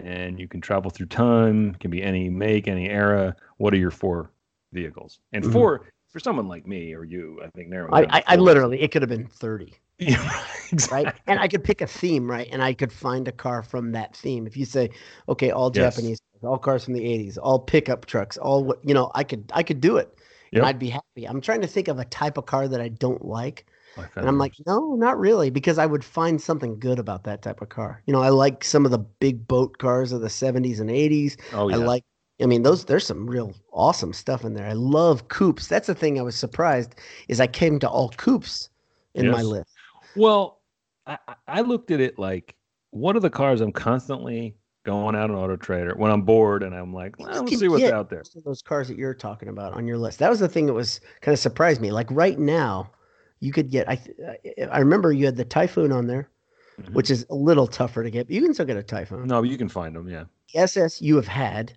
and 0.05 0.39
you 0.39 0.49
can 0.49 0.61
travel 0.61 0.91
through 0.91 1.07
time. 1.07 1.75
Can 1.75 1.91
be 1.91 2.03
any 2.03 2.29
make, 2.29 2.69
any 2.69 2.89
era. 2.89 3.35
What 3.59 3.75
are 3.75 3.79
your 3.79 3.91
four 3.91 4.31
vehicles? 4.73 5.21
And 5.33 5.45
Mhm. 5.45 5.53
four 5.53 5.87
for 6.09 6.21
someone 6.21 6.49
like 6.49 6.67
me 6.67 6.95
or 6.95 7.05
you, 7.05 7.41
I 7.45 7.49
think 7.51 7.69
narrow. 7.69 7.91
I, 7.93 8.19
I, 8.19 8.25
I 8.27 8.37
literally, 8.37 8.81
it 8.81 8.91
could 8.91 9.03
have 9.03 9.09
been 9.09 9.27
30, 9.27 9.73
Yeah, 9.99 10.17
right? 10.17 10.43
exactly. 10.73 11.13
And 11.27 11.39
I 11.39 11.47
could 11.47 11.63
pick 11.63 11.81
a 11.83 11.87
theme, 11.87 12.29
right? 12.29 12.49
And 12.51 12.63
I 12.63 12.73
could 12.75 12.93
find 12.93 13.29
a 13.29 13.33
car 13.33 13.63
from 13.63 13.93
that 13.93 14.17
theme. 14.17 14.47
If 14.47 14.57
you 14.57 14.65
say, 14.65 14.91
okay, 15.29 15.51
all 15.51 15.71
Yes. 15.71 15.95
Japanese, 15.95 16.19
all 16.43 16.59
cars 16.59 16.85
from 16.85 16.95
the 16.95 17.01
80s, 17.05 17.39
all 17.41 17.59
pickup 17.61 18.07
trucks, 18.07 18.37
all 18.39 18.65
what, 18.65 18.79
you 18.85 18.95
know, 18.95 19.11
I 19.15 19.25
could, 19.25 19.51
I 19.55 19.63
could 19.63 19.81
do 19.81 19.99
it. 19.99 20.19
Yep. 20.53 20.61
And 20.61 20.67
I'd 20.67 20.79
be 20.81 20.91
happy. 20.91 21.29
I'm 21.29 21.41
trying 21.41 21.61
to 21.61 21.69
think 21.69 21.87
of 21.87 22.01
a 22.01 22.05
type 22.07 22.37
of 22.39 22.47
car 22.47 22.67
that 22.67 22.81
I 22.81 22.89
don't 22.89 23.25
like. 23.25 23.67
And 24.17 24.29
I'm 24.29 24.39
like, 24.39 24.55
no, 24.67 24.95
not 24.95 25.19
really, 25.19 25.51
because 25.51 25.79
I 25.79 25.87
would 25.87 26.05
find 26.05 26.41
something 26.41 26.79
good 26.79 26.99
about 26.99 27.25
that 27.25 27.43
type 27.43 27.61
of 27.61 27.69
car. 27.69 28.03
You 28.07 28.13
know, 28.13 28.23
I 28.23 28.29
like 28.29 28.65
some 28.65 28.85
of 28.85 28.91
the 28.91 28.99
big 28.99 29.47
boat 29.49 29.79
cars 29.79 30.13
of 30.13 30.21
the 30.21 30.29
70s 30.31 30.81
and 30.81 30.91
80s. 30.91 31.37
oh 31.53 31.69
yeah, 31.69 31.77
I 31.77 31.79
like, 31.79 32.05
I 32.43 32.47
mean, 32.47 32.63
those 32.63 32.85
there's 32.85 33.07
some 33.07 33.29
real 33.29 33.53
awesome 33.73 34.13
stuff 34.13 34.45
in 34.45 34.55
there. 34.55 34.67
I 34.67 34.73
love 34.73 35.29
coupes. 35.29 35.67
That's 35.67 35.87
the 35.89 35.95
thing 35.95 36.19
I 36.19 36.23
was 36.23 36.37
surprised 36.37 36.95
is 37.29 37.41
I 37.41 37.47
came 37.47 37.79
to 37.81 37.89
all 37.89 38.09
coupes 38.11 38.71
in 39.15 39.31
my 39.31 39.43
list. 39.43 39.71
Well, 40.17 40.61
I, 41.07 41.19
I- 41.29 41.35
I 41.49 41.61
looked 41.63 41.91
at 41.91 42.01
it 42.01 42.19
like, 42.19 42.55
one 42.93 43.15
of 43.17 43.23
the 43.23 43.31
cars 43.31 43.61
I'm 43.61 43.73
constantly 43.73 44.57
going 44.85 45.15
out 45.15 45.31
on 45.31 45.37
Auto 45.37 45.57
Trader 45.57 45.95
when 45.97 46.11
I'm 46.11 46.23
bored 46.23 46.63
and 46.63 46.75
I'm 46.75 46.93
like, 46.93 47.19
well, 47.19 47.29
let's 47.29 47.57
see 47.59 47.69
what's 47.69 47.85
out 47.93 48.09
there. 48.11 48.23
those 48.45 48.63
cars 48.63 48.89
that 48.89 48.97
you're 48.97 49.15
talking 49.15 49.49
about 49.49 49.75
on 49.75 49.87
your 49.87 49.99
list. 49.99 50.19
That 50.19 50.31
was 50.31 50.41
the 50.41 50.49
thing 50.49 50.67
that 50.67 50.73
was 50.73 51.01
kind 51.21 51.33
of 51.33 51.39
surprised 51.39 51.81
me. 51.81 51.91
Like 51.93 52.09
right 52.11 52.39
now, 52.39 52.91
you 53.41 53.53
could 53.53 53.71
get. 53.71 53.89
I 53.89 53.99
I 54.71 54.79
remember 54.79 55.13
you 55.13 55.27
had 55.27 55.37
the 55.37 55.45
Typhoon 55.45 55.93
on 55.93 56.07
there, 56.07 56.29
Mhm. 56.81 56.93
which 56.95 57.11
is 57.11 57.27
a 57.31 57.35
little 57.35 57.67
tougher 57.67 58.03
to 58.03 58.11
get. 58.11 58.27
But 58.27 58.35
you 58.35 58.43
can 58.43 58.55
still 58.55 58.67
get 58.67 58.77
a 58.77 58.83
Typhoon. 58.83 59.27
No, 59.27 59.43
you 59.43 59.57
can 59.59 59.69
find 59.69 59.95
them. 59.97 60.09
Yeah. 60.09 60.25
SS 60.55 61.01
you 61.03 61.17
have 61.17 61.29
had. 61.29 61.73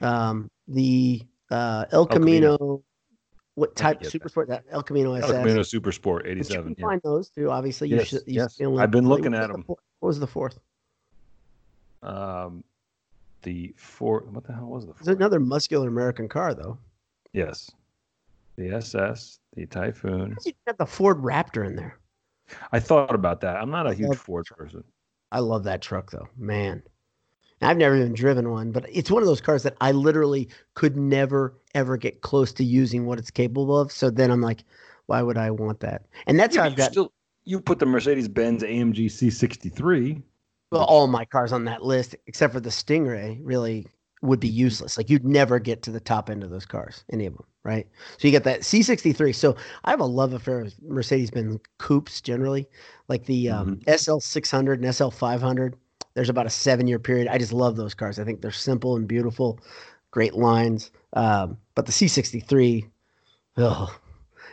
Um, 0.00 0.50
the 0.68 1.22
uh, 1.50 1.84
El 1.92 2.06
Camino. 2.06 2.56
Camino. 2.56 2.82
What 3.54 3.74
type 3.76 4.04
super 4.04 4.24
that. 4.24 4.30
sport? 4.30 4.48
That 4.48 4.64
El 4.70 4.82
Camino 4.82 5.14
SS. 5.14 5.30
El 5.30 5.42
Camino 5.42 5.62
Super 5.62 5.92
Sport 5.92 6.24
But 6.24 6.30
you 6.30 6.36
87. 6.40 6.74
can 6.74 6.82
Yeah. 6.82 6.86
find 6.88 7.00
those 7.02 7.30
too. 7.30 7.50
Obviously, 7.50 7.88
you 7.88 7.96
Yes, 7.96 8.08
should. 8.08 8.22
You 8.26 8.34
yes. 8.42 8.60
I've 8.60 8.90
been 8.90 9.08
looking 9.08 9.32
at 9.34 9.50
them. 9.50 9.62
fourth- 9.62 9.78
What 10.00 10.08
was 10.08 10.18
the 10.20 10.26
fourth? 10.26 10.58
Um, 12.02 12.64
the 13.42 13.72
four. 13.78 14.20
What 14.30 14.44
the 14.44 14.52
hell 14.52 14.66
was 14.66 14.86
the 14.86 14.92
It's 14.98 15.08
another 15.08 15.40
muscular 15.40 15.88
American 15.88 16.28
car, 16.28 16.54
though. 16.54 16.78
Yes. 17.32 17.70
The 18.56 18.70
SS, 18.70 19.38
the 19.56 19.66
Typhoon. 19.66 20.36
You 20.44 20.52
got 20.66 20.78
the 20.78 20.86
Ford 20.86 21.18
Raptor 21.18 21.66
in 21.66 21.74
there. 21.74 21.98
I 22.70 22.78
thought 22.78 23.14
about 23.14 23.40
that. 23.40 23.56
I'm 23.56 23.70
not 23.70 23.86
a 23.88 23.94
huge 23.94 24.16
Ford 24.16 24.46
person. 24.46 24.84
I 25.32 25.40
love 25.40 25.64
that 25.64 25.82
truck 25.82 26.12
though, 26.12 26.28
man. 26.36 26.82
I've 27.62 27.78
never 27.78 27.96
even 27.96 28.12
driven 28.12 28.50
one, 28.50 28.70
but 28.70 28.84
it's 28.92 29.10
one 29.10 29.22
of 29.22 29.26
those 29.26 29.40
cars 29.40 29.62
that 29.62 29.76
I 29.80 29.90
literally 29.92 30.48
could 30.74 30.96
never 30.96 31.58
ever 31.74 31.96
get 31.96 32.20
close 32.20 32.52
to 32.52 32.64
using 32.64 33.06
what 33.06 33.18
it's 33.18 33.30
capable 33.30 33.78
of. 33.80 33.90
So 33.90 34.10
then 34.10 34.30
I'm 34.30 34.42
like, 34.42 34.62
why 35.06 35.22
would 35.22 35.38
I 35.38 35.50
want 35.50 35.80
that? 35.80 36.06
And 36.26 36.38
that's 36.38 36.54
Yeah, 36.54 36.62
how 36.62 36.66
I've 36.68 36.76
got 36.76 36.90
still 36.92 37.12
you 37.44 37.60
put 37.60 37.78
the 37.78 37.86
Mercedes 37.86 38.28
Benz 38.28 38.62
AMG 38.62 39.06
C63. 39.06 40.22
well, 40.70 40.84
all 40.84 41.06
my 41.06 41.24
cars 41.24 41.52
on 41.52 41.64
that 41.64 41.82
list, 41.82 42.14
except 42.26 42.52
for 42.52 42.60
the 42.60 42.70
Stingray, 42.70 43.40
really 43.42 43.86
would 44.22 44.40
be 44.40 44.48
useless. 44.48 44.96
Like 44.96 45.08
you'd 45.08 45.24
never 45.24 45.58
get 45.58 45.82
to 45.82 45.90
the 45.90 46.00
top 46.00 46.28
end 46.28 46.42
of 46.42 46.50
those 46.50 46.66
cars, 46.66 47.04
any 47.12 47.26
of 47.26 47.34
them, 47.34 47.44
right? 47.66 47.86
So 48.16 48.28
you 48.28 48.30
get 48.32 48.44
that 48.44 48.60
C63. 48.60 49.34
So 49.34 49.56
I 49.84 49.90
have 49.90 50.00
a 50.00 50.06
love 50.06 50.32
affair 50.32 50.62
with 50.62 50.80
Mercedes 50.82 51.32
Benz 51.32 51.58
coupes 51.78 52.20
generally, 52.20 52.68
like 53.08 53.26
the 53.26 53.50
um, 53.50 53.80
SL 53.94 54.18
600 54.20 54.82
and 54.82 54.94
SL 54.94 55.08
500. 55.08 55.76
There's 56.14 56.30
about 56.30 56.46
a 56.46 56.50
seven 56.50 56.86
year 56.86 57.00
period. 57.00 57.26
I 57.26 57.38
just 57.38 57.52
love 57.52 57.76
those 57.76 57.92
cars. 57.92 58.20
I 58.20 58.24
think 58.24 58.40
they're 58.40 58.52
simple 58.52 58.94
and 58.96 59.06
beautiful, 59.08 59.58
great 60.12 60.34
lines. 60.34 60.92
Um, 61.14 61.58
but 61.74 61.86
the 61.86 61.92
C63, 61.92 62.88
oh, 63.58 63.98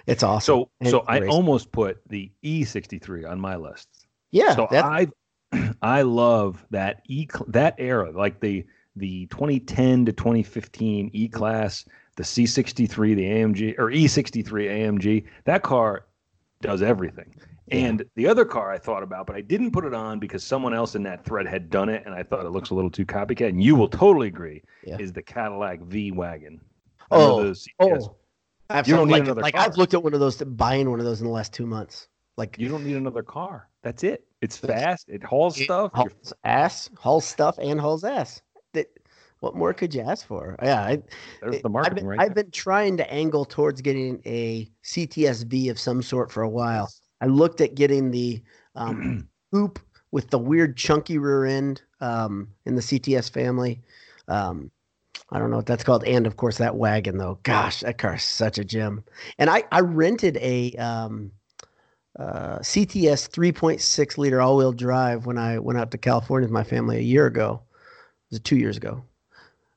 it's 0.07 0.23
awesome. 0.23 0.53
So 0.53 0.69
And 0.81 0.89
so 0.89 1.03
I 1.07 1.27
almost 1.27 1.71
put 1.71 2.01
the 2.09 2.31
E63 2.43 3.29
on 3.29 3.39
my 3.39 3.55
list. 3.55 3.87
yeah, 4.31 4.55
so 4.55 4.67
I 4.71 5.07
I 5.83 6.01
love 6.01 6.65
that 6.71 7.03
E 7.07 7.27
that 7.47 7.75
era, 7.77 8.11
like 8.11 8.39
the 8.39 8.65
the 8.95 9.27
2010 9.27 10.05
to 10.05 10.13
2015 10.13 11.11
E 11.13 11.27
class, 11.27 11.85
the 12.15 12.23
C63, 12.23 13.15
the 13.15 13.23
AMG 13.23 13.75
or 13.79 13.89
E63 13.89 14.45
AMG. 14.45 15.25
That 15.45 15.63
car 15.63 16.05
does 16.61 16.81
everything. 16.81 17.35
And 17.71 18.05
the 18.15 18.27
other 18.27 18.45
car 18.45 18.71
I 18.71 18.77
thought 18.77 19.03
about, 19.03 19.25
but 19.25 19.35
I 19.35 19.41
didn't 19.41 19.71
put 19.71 19.85
it 19.85 19.93
on 19.93 20.19
because 20.19 20.43
someone 20.43 20.73
else 20.73 20.95
in 20.95 21.03
that 21.03 21.25
thread 21.25 21.47
had 21.47 21.69
done 21.69 21.89
it, 21.89 22.03
and 22.05 22.13
I 22.13 22.21
thought 22.21 22.45
it 22.45 22.49
looks 22.49 22.69
a 22.69 22.75
little 22.75 22.91
too 22.91 23.05
copycat. 23.05 23.49
And 23.49 23.63
you 23.63 23.75
will 23.75 23.87
totally 23.87 24.27
agree, 24.27 24.61
Yeah. 24.85 24.97
is 24.99 25.11
the 25.13 25.23
Cadillac 25.23 25.79
V 25.81 26.11
wagon. 26.11 26.61
Oh, 27.09 27.43
the 27.43 27.49
CTS. 27.51 27.69
oh, 27.79 28.15
absolutely. 28.69 29.05
need 29.05 29.11
like, 29.13 29.21
another 29.23 29.41
like 29.41 29.55
car. 29.55 29.65
I've 29.65 29.77
looked 29.77 29.93
at 29.93 30.03
one 30.03 30.13
of 30.13 30.19
those, 30.19 30.37
buying 30.37 30.89
one 30.89 30.99
of 30.99 31.05
those 31.05 31.21
in 31.21 31.25
the 31.25 31.33
last 31.33 31.53
two 31.53 31.65
months. 31.65 32.09
Like 32.37 32.57
you 32.59 32.67
don't 32.67 32.83
need 32.83 32.95
another 32.97 33.23
car. 33.23 33.69
That's 33.81 34.03
it. 34.03 34.25
It's 34.41 34.57
fast. 34.57 35.07
It 35.07 35.23
hauls 35.23 35.59
It 35.59 35.65
stuff. 35.65 35.91
Hauls 35.93 36.33
ass, 36.43 36.89
hauls 36.97 37.25
stuff, 37.25 37.57
and 37.59 37.79
hauls 37.79 38.03
ass. 38.03 38.41
What 39.43 39.57
more 39.57 39.73
could 39.73 39.93
you 39.93 39.99
ask 39.99 40.25
for? 40.25 40.55
Yeah, 40.63 40.81
I, 40.81 41.03
There's 41.41 41.61
the 41.61 41.67
I've 41.67 41.71
marketing 41.73 41.95
been, 41.95 42.07
right 42.07 42.19
I've 42.21 42.33
been 42.33 42.49
trying 42.51 42.95
to 42.95 43.13
angle 43.13 43.43
towards 43.43 43.81
getting 43.81 44.21
a 44.25 44.69
CTSV 44.85 45.69
of 45.69 45.77
some 45.77 46.01
sort 46.01 46.31
for 46.31 46.43
a 46.43 46.49
while. 46.49 46.89
I 47.19 47.25
looked 47.25 47.59
at 47.59 47.75
getting 47.75 48.09
the 48.09 48.41
um, 48.75 49.27
coupe 49.53 49.79
with 50.11 50.29
the 50.29 50.39
weird 50.39 50.77
chunky 50.77 51.17
rear 51.17 51.43
end 51.43 51.81
um, 51.99 52.47
in 52.65 52.75
the 52.75 52.81
CTS 52.81 53.29
family. 53.29 53.81
Um, 54.29 54.71
I 55.29 55.39
don't 55.39 55.51
know 55.51 55.57
what 55.57 55.65
that's 55.65 55.83
called. 55.83 56.05
And 56.05 56.25
of 56.25 56.37
course, 56.37 56.57
that 56.59 56.77
wagon, 56.77 57.17
though. 57.17 57.37
Gosh, 57.43 57.81
that 57.81 57.97
car 57.97 58.15
is 58.15 58.23
such 58.23 58.57
a 58.57 58.63
gem. 58.63 59.03
And 59.39 59.49
I, 59.49 59.65
I 59.73 59.81
rented 59.81 60.37
a 60.37 60.71
um, 60.75 61.33
uh, 62.17 62.59
CTS 62.59 63.29
3.6 63.29 64.17
liter 64.17 64.39
all 64.39 64.55
wheel 64.55 64.71
drive 64.71 65.25
when 65.25 65.37
I 65.37 65.59
went 65.59 65.79
out 65.79 65.91
to 65.91 65.97
California 65.97 66.45
with 66.45 66.53
my 66.53 66.63
family 66.63 66.95
a 66.95 67.01
year 67.01 67.25
ago. 67.25 67.61
It 68.31 68.35
Was 68.35 68.39
two 68.39 68.55
years 68.55 68.77
ago? 68.77 69.03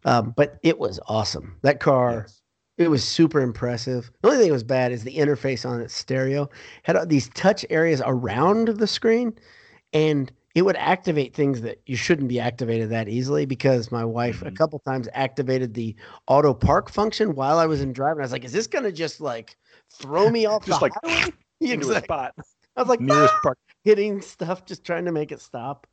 Um, 0.06 0.32
but 0.36 0.58
it 0.62 0.78
was 0.78 1.00
awesome. 1.08 1.58
That 1.62 1.80
car 1.80 2.22
Yes. 2.22 2.42
It 2.78 2.88
was 2.90 3.04
super 3.04 3.40
impressive. 3.40 4.10
The 4.22 4.28
only 4.28 4.38
thing 4.40 4.48
that 4.48 4.52
was 4.54 4.64
bad 4.64 4.92
is 4.92 5.02
the 5.04 5.16
interface 5.16 5.68
on 5.68 5.80
its 5.80 5.94
stereo 5.94 6.48
had 6.84 7.08
these 7.08 7.30
touch 7.30 7.64
areas 7.70 8.02
around 8.04 8.68
the 8.68 8.86
screen, 8.86 9.34
and 9.94 10.32
it 10.54 10.62
would 10.62 10.76
activate 10.76 11.34
things 11.34 11.62
that 11.62 11.80
you 11.86 11.96
shouldn't 11.96 12.28
be 12.28 12.40
activated 12.40 12.90
that 12.90 13.08
easily. 13.08 13.46
Because 13.46 13.90
my 13.92 14.04
wife 14.04 14.42
a 14.42 14.50
Mhm. 14.50 14.56
couple 14.56 14.78
times 14.80 15.08
activated 15.14 15.74
the 15.74 15.96
auto 16.28 16.54
park 16.54 16.90
function 16.90 17.34
while 17.34 17.58
I 17.58 17.66
was 17.66 17.80
in 17.82 17.92
driving. 17.94 18.20
I 18.20 18.24
was 18.24 18.32
like, 18.32 18.44
"Is 18.44 18.52
this 18.52 18.66
gonna 18.66 18.92
just 18.92 19.20
like 19.22 19.56
throw 19.90 20.30
me 20.30 20.46
off 20.46 20.66
Just 20.66 20.80
the 20.80 20.84
like 20.84 20.92
highway?" 21.02 21.32
into 21.60 21.90
a 21.90 21.96
spot 21.96 22.34
I 22.76 22.82
was 22.82 22.88
like, 22.90 23.00
nearest 23.00 23.36
"Ah!" 23.36 23.40
park. 23.42 23.58
hitting 23.84 24.20
stuff, 24.20 24.64
just 24.66 24.84
trying 24.84 25.06
to 25.06 25.12
make 25.12 25.32
it 25.32 25.40
stop. 25.40 25.86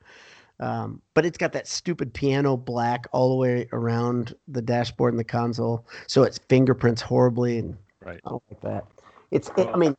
Um, 0.60 1.02
but 1.14 1.26
it's 1.26 1.38
got 1.38 1.52
that 1.54 1.68
stupid 1.68 2.14
piano 2.14 2.56
black 2.56 3.08
all 3.12 3.30
the 3.30 3.36
way 3.36 3.68
around 3.74 4.36
the 4.48 4.62
dashboard 4.62 5.14
and 5.14 5.20
the 5.20 5.24
console, 5.24 5.86
so 6.08 6.24
it's 6.24 6.38
fingerprints 6.50 7.02
horribly, 7.02 7.58
and 7.60 7.78
Right. 8.06 8.20
I 8.26 8.30
don't 8.30 8.44
like 8.50 8.62
that. 8.62 8.86
It's, 9.32 9.50
it, 9.58 9.68
I 9.74 9.78
mean, 9.78 9.96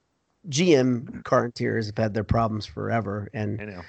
GM 0.49 1.25
car 1.25 1.47
interiors 1.47 1.87
have 1.87 1.97
had 1.99 2.15
their 2.15 2.25
problems 2.25 2.67
forever, 2.67 3.29
and 3.35 3.61
I 3.61 3.65
know. 3.65 3.83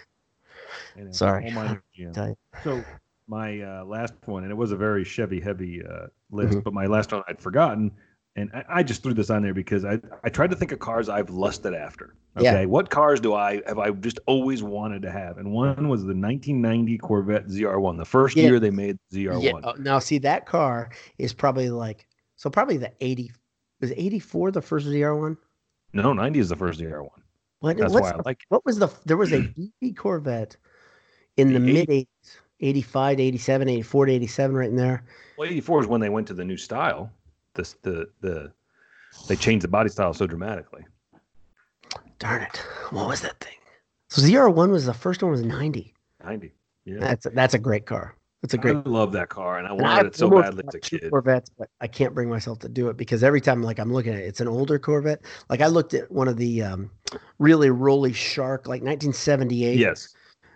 I 0.98 1.02
know. 1.02 1.12
Sorry. 1.12 1.46
All 1.46 1.52
mine 1.52 1.72
are 1.72 1.84
GM. 1.98 2.14
tell 2.14 2.30
you, 2.30 2.38
So 2.64 2.84
my 3.28 3.62
uh, 3.62 3.84
last 3.86 4.14
one, 4.26 4.44
and 4.44 4.52
it 4.52 4.56
was 4.56 4.72
a 4.72 4.78
very 4.78 5.04
Chevy 5.04 5.40
heavy 5.40 5.84
uh, 5.86 6.08
list, 6.32 6.58
Mhm. 6.58 6.64
but 6.64 6.74
my 6.74 6.86
last 6.88 7.12
one 7.12 7.24
I'd 7.28 7.40
forgotten, 7.40 7.92
and 8.36 8.52
I, 8.54 8.64
I 8.70 8.84
just 8.84 9.02
threw 9.02 9.14
this 9.14 9.30
on 9.30 9.42
there 9.42 9.54
because 9.54 9.86
I 9.86 10.00
I 10.24 10.30
tried 10.30 10.50
to 10.52 10.56
think 10.56 10.72
of 10.72 10.80
cars 10.80 11.10
I've 11.10 11.30
lusted 11.30 11.74
after. 11.74 12.16
Yeah. 12.40 12.52
Okay, 12.52 12.66
what 12.66 12.90
cars 12.90 13.20
do 13.20 13.34
I 13.34 13.62
have 13.66 13.80
I 13.80 13.92
just 13.92 14.20
always 14.28 14.62
wanted 14.62 15.02
to 15.04 15.12
have? 15.12 15.38
And 15.38 15.52
one 15.52 15.88
was 15.88 16.02
the 16.02 16.08
1990 16.14 16.98
Corvette 16.98 17.48
ZR1, 17.48 17.98
the 17.98 18.06
first 18.06 18.36
Yeah. 18.36 18.44
year 18.50 18.60
they 18.60 18.72
made 18.72 18.98
ZR1. 19.14 19.42
yeah. 19.42 19.52
oh, 19.64 19.74
now 19.80 20.00
see 20.00 20.18
that 20.20 20.46
car 20.46 20.90
is 21.18 21.34
probably 21.34 21.70
like 21.70 22.08
so 22.36 22.50
probably 22.50 22.78
the 22.78 22.92
eighty 23.00 23.32
was 23.80 23.92
eighty 23.94 24.20
four 24.20 24.52
the 24.52 24.62
first 24.62 24.88
ZR 24.88 25.18
one. 25.20 25.38
No, 25.94 26.12
90 26.12 26.40
is 26.40 26.50
the 26.50 26.58
first 26.58 26.82
ZR1. 26.82 27.08
What 27.62 27.78
That's 27.78 27.94
why 27.94 28.12
I 28.12 28.16
like 28.26 28.42
it. 28.42 28.46
What 28.50 28.66
was 28.66 28.78
the 28.80 28.90
there 29.06 29.16
was 29.16 29.32
a 29.32 29.42
BP 29.82 29.96
Corvette 29.96 30.58
in 31.38 31.54
the 31.54 31.60
The 31.60 31.60
mid 31.60 31.88
80s, 31.88 32.08
85 32.60 33.18
to 33.18 33.24
87, 33.24 33.70
84 33.70 34.06
to 34.08 34.12
87 34.12 34.56
right 34.56 34.70
in 34.70 34.76
there. 34.76 35.04
Well, 35.38 35.48
84 35.48 35.82
is 35.82 35.88
when 35.88 36.02
they 36.02 36.10
went 36.10 36.28
to 36.28 36.34
the 36.34 36.44
new 36.44 36.58
style. 36.58 37.10
This 37.56 37.76
the 37.82 38.08
the 38.22 38.52
they 39.28 39.36
changed 39.36 39.64
the 39.64 39.70
body 39.70 39.90
style 39.90 40.14
so 40.14 40.28
dramatically. 40.28 40.86
Darn 42.20 42.44
it. 42.44 42.58
What 42.92 43.08
was 43.08 43.22
that 43.22 43.40
thing? 43.40 43.56
So 44.10 44.22
ZR1 44.22 44.72
was 44.72 44.86
the 44.86 44.94
first 44.94 45.24
one 45.24 45.32
was 45.32 45.42
90. 45.42 45.94
90. 46.24 46.54
Yeah. 46.86 47.00
That's 47.00 47.26
a, 47.26 47.30
that's 47.32 47.54
a 47.54 47.60
great 47.60 47.86
car. 47.86 48.16
It's 48.44 48.54
a 48.54 48.58
great 48.60 48.76
I 48.76 48.82
love 48.86 49.12
that 49.14 49.30
car, 49.30 49.58
and 49.58 49.68
I 49.68 49.72
wanted 49.72 50.06
it 50.06 50.16
so 50.16 50.30
badly 50.30 50.64
as 50.68 50.76
a 50.76 50.80
kid. 50.80 51.10
Corvettes, 51.10 51.50
but 51.58 51.68
I 51.82 51.88
can't 51.88 52.14
bring 52.14 52.30
myself 52.30 52.60
to 52.60 52.70
do 52.70 52.90
it 52.90 52.98
because 52.98 53.24
every 53.24 53.42
time 53.42 53.64
like 53.64 53.80
I'm 53.80 53.92
looking 53.92 54.14
at 54.14 54.20
it, 54.20 54.26
it's 54.26 54.40
an 54.40 54.48
older 54.48 54.78
Corvette. 54.78 55.22
Like 55.50 55.62
I 55.62 55.68
looked 55.68 55.96
at 55.96 56.12
one 56.12 56.28
of 56.28 56.38
the 56.38 56.62
um, 56.62 56.92
really 57.40 57.72
rolly 57.72 58.14
shark, 58.14 58.68
like 58.68 58.84
1978. 58.84 59.80
Yes. 59.80 60.14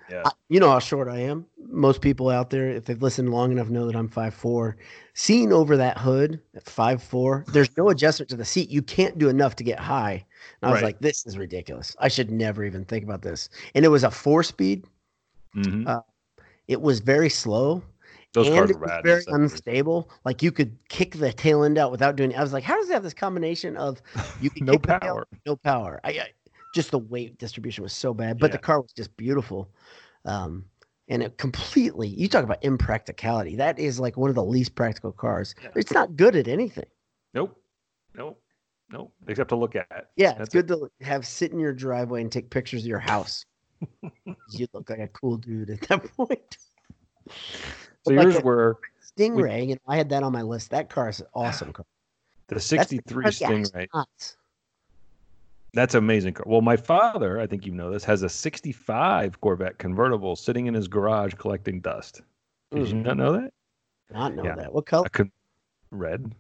Yeah. 0.10 0.24
I- 0.26 0.32
you 0.50 0.60
know 0.60 0.70
how 0.72 0.80
short 0.80 1.08
I 1.08 1.20
am. 1.20 1.46
Most 1.68 2.02
people 2.02 2.30
out 2.30 2.50
there, 2.50 2.70
if 2.70 2.86
they've 2.86 3.02
listened 3.02 3.30
long 3.30 3.52
enough, 3.52 3.70
know 3.70 3.86
that 3.86 3.96
I'm 3.96 4.08
five 4.10 4.34
four. 4.34 4.78
Seeing 5.14 5.52
over 5.54 5.76
that 5.78 5.98
hood 5.98 6.40
at 6.56 6.64
5'4", 6.66 7.44
there's 7.52 7.76
no 7.78 7.90
adjustment 7.90 8.30
to 8.30 8.38
the 8.38 8.46
seat. 8.46 8.70
You 8.70 8.82
can't 8.82 9.18
do 9.18 9.28
enough 9.30 9.56
to 9.58 9.64
get 9.66 9.78
high. 9.80 10.26
And 10.62 10.70
I 10.70 10.72
was 10.72 10.78
Right. 10.82 10.86
like, 10.88 11.00
this 11.00 11.26
is 11.28 11.38
ridiculous. 11.38 11.94
I 12.00 12.08
should 12.08 12.32
never 12.32 12.64
even 12.64 12.86
think 12.86 13.04
about 13.04 13.22
this. 13.22 13.50
And 13.76 13.84
it 13.84 13.90
was 13.90 14.04
a 14.06 14.12
four 14.12 14.44
speed. 14.44 14.86
Mhm. 15.56 15.88
uh, 15.88 16.02
It 16.68 16.82
was 16.82 17.00
very 17.00 17.30
slow. 17.30 17.82
Those 18.34 18.48
and 18.48 18.70
it 18.70 18.80
was 18.80 18.92
very 19.04 19.24
the 19.26 19.32
70s. 19.32 19.34
unstable. 19.34 20.10
Like 20.24 20.44
you 20.44 20.52
could 20.52 20.78
kick 20.88 21.16
the 21.16 21.34
tail 21.34 21.64
end 21.64 21.78
out 21.80 21.90
without 21.92 22.16
doing. 22.16 22.32
It. 22.32 22.38
I 22.38 22.44
was 22.44 22.54
like, 22.54 22.64
how 22.64 22.76
does 22.76 22.88
it 22.90 22.94
have 22.94 23.02
this 23.04 23.14
combination 23.14 23.76
of 23.76 24.02
you 24.42 24.52
can 24.52 24.66
No 24.68 24.74
kick 24.74 24.84
the 24.84 24.88
tail, 24.88 25.00
power. 25.00 25.28
no 25.48 25.56
power? 25.56 26.00
I, 26.04 26.10
I 26.12 26.30
just 26.74 26.92
the 26.92 27.00
weight 27.00 27.38
distribution 27.38 27.84
was 27.84 27.94
so 27.94 28.14
bad, 28.14 28.40
but 28.40 28.52
the 28.52 28.58
car 28.58 28.82
was 28.82 28.92
just 28.94 29.16
beautiful. 29.18 29.70
Um, 30.26 30.66
and 31.08 31.24
it 31.24 31.38
completely. 31.38 32.08
You 32.08 32.28
talk 32.28 32.44
about 32.44 32.64
impracticality. 32.64 33.56
That 33.56 33.80
is 33.80 34.00
like 34.00 34.16
one 34.18 34.30
of 34.30 34.36
the 34.36 34.44
least 34.44 34.76
practical 34.76 35.12
cars. 35.12 35.56
Yeah. 35.64 35.70
It's 35.76 35.92
not 35.92 36.16
good 36.16 36.36
at 36.36 36.48
anything. 36.48 36.86
Nope. 37.34 37.60
Nope. 38.16 38.40
Nope. 38.92 39.12
Except 39.28 39.50
to 39.50 39.56
look 39.56 39.76
at. 39.76 40.10
Yeah, 40.16 40.34
That's 40.34 40.42
it's 40.42 40.54
good 40.54 40.68
to 40.68 40.90
have 41.02 41.26
sit 41.26 41.52
in 41.52 41.60
your 41.60 41.74
driveway 41.74 42.22
and 42.22 42.32
take 42.32 42.50
pictures 42.50 42.84
of 42.84 42.88
your 42.88 43.00
house. 43.00 43.46
you 44.52 44.68
look 44.74 44.90
like 44.90 45.00
a 45.00 45.08
cool 45.08 45.38
dude 45.38 45.70
at 45.72 45.82
that 45.88 46.04
point. 46.18 46.58
So 48.06 48.12
yours 48.14 48.38
a- 48.38 48.42
were 48.42 48.78
Stingray, 49.18 49.72
and 49.72 49.80
I 49.88 49.98
had 49.98 50.10
that 50.10 50.24
on 50.24 50.32
my 50.32 50.42
list. 50.44 50.70
That 50.72 50.90
car 50.90 51.10
is 51.10 51.20
an 51.22 51.28
awesome 51.34 51.74
car. 51.74 51.86
the 52.48 52.60
63 52.60 53.24
car- 53.24 53.32
yeah, 53.40 53.52
it's 53.52 53.72
Stingray. 53.72 53.88
nuts. 53.94 54.38
That's 55.74 55.94
amazing. 55.96 56.36
Well, 56.46 56.62
my 56.62 56.76
father, 56.78 57.40
I 57.40 57.46
think 57.48 57.66
you 57.66 57.72
know 57.72 57.92
this, 57.92 58.04
has 58.06 58.24
a 58.24 58.30
65 58.30 59.40
Corvette 59.42 59.78
convertible 59.78 60.36
sitting 60.36 60.66
in 60.68 60.74
his 60.74 60.88
garage 60.88 61.34
collecting 61.36 61.80
dust. 61.80 62.22
Did 62.72 62.88
you 62.88 62.96
Mm. 62.96 63.04
not 63.06 63.18
know 63.18 63.34
that? 63.34 63.54
Not 64.12 64.34
know 64.36 64.44
Yeah. 64.44 64.56
that. 64.56 64.74
What 64.74 64.86
color? 64.88 65.08
Con- 65.10 65.32
red 65.92 66.34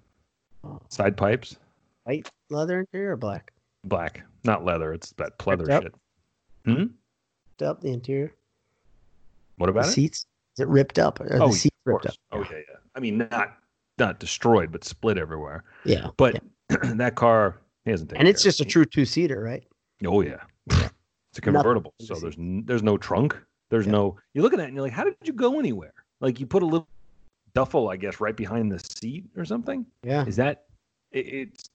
Oh, 0.63 0.79
side 0.89 1.15
pipes, 1.15 1.57
White 2.03 2.29
leather 2.49 2.79
interior 2.81 3.13
or 3.13 3.17
black? 3.17 3.53
black, 3.85 4.23
not 4.43 4.65
leather. 4.65 4.93
It's 4.93 5.11
that 5.13 5.37
pleather 5.37 5.59
Ripped 5.67 5.71
up? 5.71 5.83
shit. 5.83 5.95
Hmm? 6.65 6.81
Ripped 6.81 7.61
up 7.61 7.81
the 7.81 7.89
interior. 7.91 8.33
What 9.57 9.67
The 9.67 9.71
about 9.71 9.87
it? 9.87 9.91
seats. 9.91 10.25
Is 10.57 10.61
it 10.63 10.67
ripped 10.67 10.97
up? 10.99 11.19
Are 11.21 11.29
the 11.29 11.43
Oh, 11.43 11.51
seats 11.51 11.75
ripped 11.85 12.07
up? 12.07 12.15
Oh 12.31 12.41
yeah, 12.51 12.57
yeah. 12.57 12.77
I 12.95 12.99
mean, 12.99 13.17
not 13.19 13.55
not 13.97 14.19
destroyed, 14.19 14.71
but 14.71 14.83
split 14.85 15.17
everywhere. 15.17 15.63
Yeah. 15.85 16.09
But 16.17 16.41
yeah. 16.69 16.77
that 16.95 17.15
car 17.15 17.57
he 17.85 17.91
hasn't 17.91 18.09
taken 18.09 18.21
and 18.21 18.27
it's 18.27 18.43
just 18.43 18.59
a 18.61 18.65
true 18.65 18.85
two 18.85 19.05
seater, 19.05 19.41
right? 19.41 19.63
Oh 20.05 20.21
yeah, 20.21 20.41
it's 20.67 21.37
a 21.37 21.41
convertible, 21.41 21.93
so 22.01 22.15
there's 22.15 22.37
n- 22.37 22.63
there's 22.65 22.83
no 22.83 22.97
trunk. 22.97 23.37
There's 23.69 23.85
Yeah. 23.85 23.91
no. 23.93 24.17
You 24.33 24.41
look 24.41 24.53
at 24.53 24.57
that 24.57 24.65
and 24.67 24.73
you're 24.75 24.83
like, 24.83 24.93
how 24.93 25.03
did 25.03 25.15
you 25.23 25.33
go 25.33 25.59
anywhere? 25.59 25.93
Like 26.21 26.39
you 26.39 26.45
put 26.45 26.63
a 26.63 26.65
little 26.65 26.87
duffel, 27.53 27.89
I 27.89 27.97
guess, 27.97 28.19
right 28.19 28.35
behind 28.35 28.71
the 28.71 28.79
seat 28.79 29.25
or 29.37 29.45
something. 29.45 29.85
Yeah. 30.03 30.25
Is 30.25 30.35
that? 30.37 30.65
It, 31.11 31.25
it's 31.27 31.69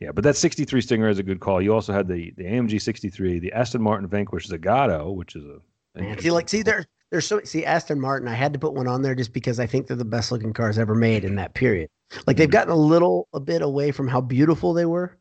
yeah, 0.00 0.10
but 0.12 0.24
that 0.24 0.36
63 0.36 0.80
Stinger 0.80 1.08
is 1.08 1.18
a 1.18 1.22
good 1.22 1.38
call. 1.40 1.62
You 1.62 1.72
also 1.74 1.92
had 1.92 2.08
the 2.08 2.32
the 2.36 2.44
AMG 2.44 2.80
63, 2.80 3.38
the 3.38 3.52
Aston 3.52 3.80
Martin 3.82 4.08
Vanquish 4.08 4.48
Zagato, 4.48 5.14
which 5.14 5.36
is 5.36 5.44
a 5.44 5.58
Man, 5.94 6.18
see, 6.18 6.30
like, 6.30 6.48
see, 6.48 6.62
there, 6.62 6.86
there's 7.10 7.26
so 7.26 7.40
see 7.44 7.66
Aston 7.66 8.00
Martin. 8.00 8.26
I 8.26 8.32
had 8.34 8.54
to 8.54 8.58
put 8.58 8.72
one 8.72 8.88
on 8.88 9.02
there 9.02 9.14
just 9.14 9.34
because 9.34 9.60
I 9.60 9.66
think 9.66 9.86
they're 9.86 9.96
the 9.96 10.04
best 10.06 10.32
looking 10.32 10.54
cars 10.54 10.78
ever 10.78 10.94
made 10.94 11.22
in 11.22 11.34
that 11.36 11.52
period. 11.52 11.90
Like 12.26 12.36
they've 12.38 12.48
Mhm. 12.48 12.52
gotten 12.52 12.72
a 12.72 12.76
little 12.76 13.28
a 13.34 13.40
bit 13.40 13.60
away 13.62 13.90
from 13.90 14.08
how 14.08 14.20
beautiful 14.22 14.72
they 14.72 14.86
were, 14.86 15.18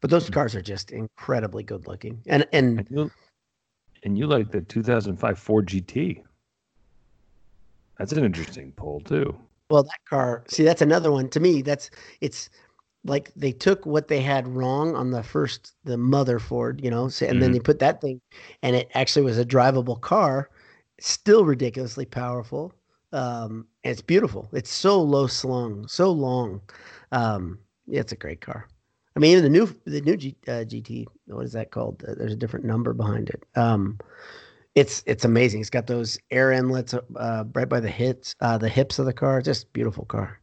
but 0.00 0.10
those 0.10 0.28
Mhm. 0.28 0.32
cars 0.32 0.54
are 0.54 0.62
just 0.62 0.90
incredibly 0.90 1.62
good 1.62 1.86
looking. 1.86 2.22
And 2.26 2.46
and 2.52 2.78
And 2.78 2.86
you, 2.90 3.10
and 4.04 4.18
you 4.18 4.26
like 4.26 4.50
the 4.50 4.60
2005 4.62 5.38
Ford 5.38 5.66
GT. 5.66 6.22
That's 7.98 8.12
an 8.12 8.24
interesting 8.24 8.72
pull 8.72 9.00
too. 9.00 9.38
Well, 9.70 9.82
that 9.82 10.04
car, 10.08 10.44
see, 10.48 10.64
that's 10.64 10.82
another 10.82 11.12
one. 11.12 11.28
To 11.30 11.40
me, 11.40 11.62
that's 11.62 11.90
it's 12.20 12.48
like 13.04 13.32
they 13.34 13.52
took 13.52 13.86
what 13.86 14.08
they 14.08 14.20
had 14.20 14.48
wrong 14.48 14.94
on 14.96 15.10
the 15.10 15.22
first, 15.22 15.74
the 15.84 15.96
mother 15.98 16.38
Ford, 16.38 16.80
you 16.82 16.90
know, 16.90 17.08
so, 17.08 17.26
and 17.26 17.40
then 17.42 17.50
Mhm. 17.50 17.54
they 17.54 17.60
put 17.60 17.78
that 17.80 18.00
thing, 18.00 18.20
and 18.62 18.76
it 18.76 18.90
actually 18.94 19.24
was 19.24 19.38
a 19.38 19.44
drivable 19.44 20.00
car, 20.00 20.50
still 21.00 21.44
ridiculously 21.44 22.06
powerful. 22.06 22.72
Um, 23.12 23.66
and 23.84 23.92
it's 23.92 24.02
beautiful. 24.02 24.48
It's 24.52 24.70
so 24.72 25.00
low 25.02 25.26
slung, 25.26 25.86
so 25.88 26.10
long. 26.12 26.62
Um, 27.12 27.58
yeah, 27.86 28.00
it's 28.00 28.12
a 28.12 28.16
great 28.16 28.40
car. 28.40 28.68
I 29.18 29.20
mean, 29.20 29.32
even 29.32 29.42
the 29.42 29.50
new, 29.50 29.66
the 29.84 30.00
new 30.00 30.16
G, 30.16 30.36
uh, 30.46 30.62
GT, 30.62 31.04
what 31.26 31.44
is 31.44 31.50
that 31.50 31.72
called? 31.72 32.04
Uh, 32.06 32.14
there's 32.16 32.32
a 32.32 32.36
different 32.36 32.64
number 32.64 32.92
behind 32.92 33.28
it. 33.30 33.42
Um, 33.56 33.98
it's 34.76 35.02
it's 35.06 35.24
amazing. 35.24 35.60
It's 35.60 35.70
got 35.70 35.88
those 35.88 36.20
air 36.30 36.52
inlets 36.52 36.94
uh, 36.94 37.44
right 37.52 37.68
by 37.68 37.80
the 37.80 37.90
hips, 37.90 38.36
uh, 38.40 38.58
the 38.58 38.68
hips 38.68 39.00
of 39.00 39.06
the 39.06 39.12
car. 39.12 39.42
Just 39.42 39.72
beautiful 39.72 40.04
car. 40.04 40.38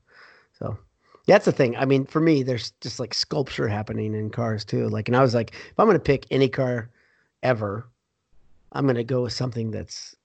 So 0.60 0.78
that's 1.26 1.46
the 1.46 1.54
thing. 1.54 1.78
I 1.78 1.86
mean, 1.86 2.06
for 2.06 2.20
me, 2.20 2.44
there's 2.44 2.72
just 2.82 3.00
like 3.00 3.14
sculpture 3.14 3.70
happening 3.70 4.14
in 4.14 4.30
cars 4.30 4.66
too. 4.66 4.90
Like, 4.90 5.08
and 5.08 5.16
I 5.16 5.22
was 5.22 5.34
like, 5.34 5.54
if 5.54 5.80
I'm 5.80 5.88
gonna 5.88 5.98
pick 5.98 6.26
any 6.30 6.50
car 6.50 6.90
ever, 7.44 7.88
I'm 8.74 8.86
gonna 8.86 9.06
go 9.06 9.22
with 9.22 9.32
something 9.32 9.72
that's 9.72 10.18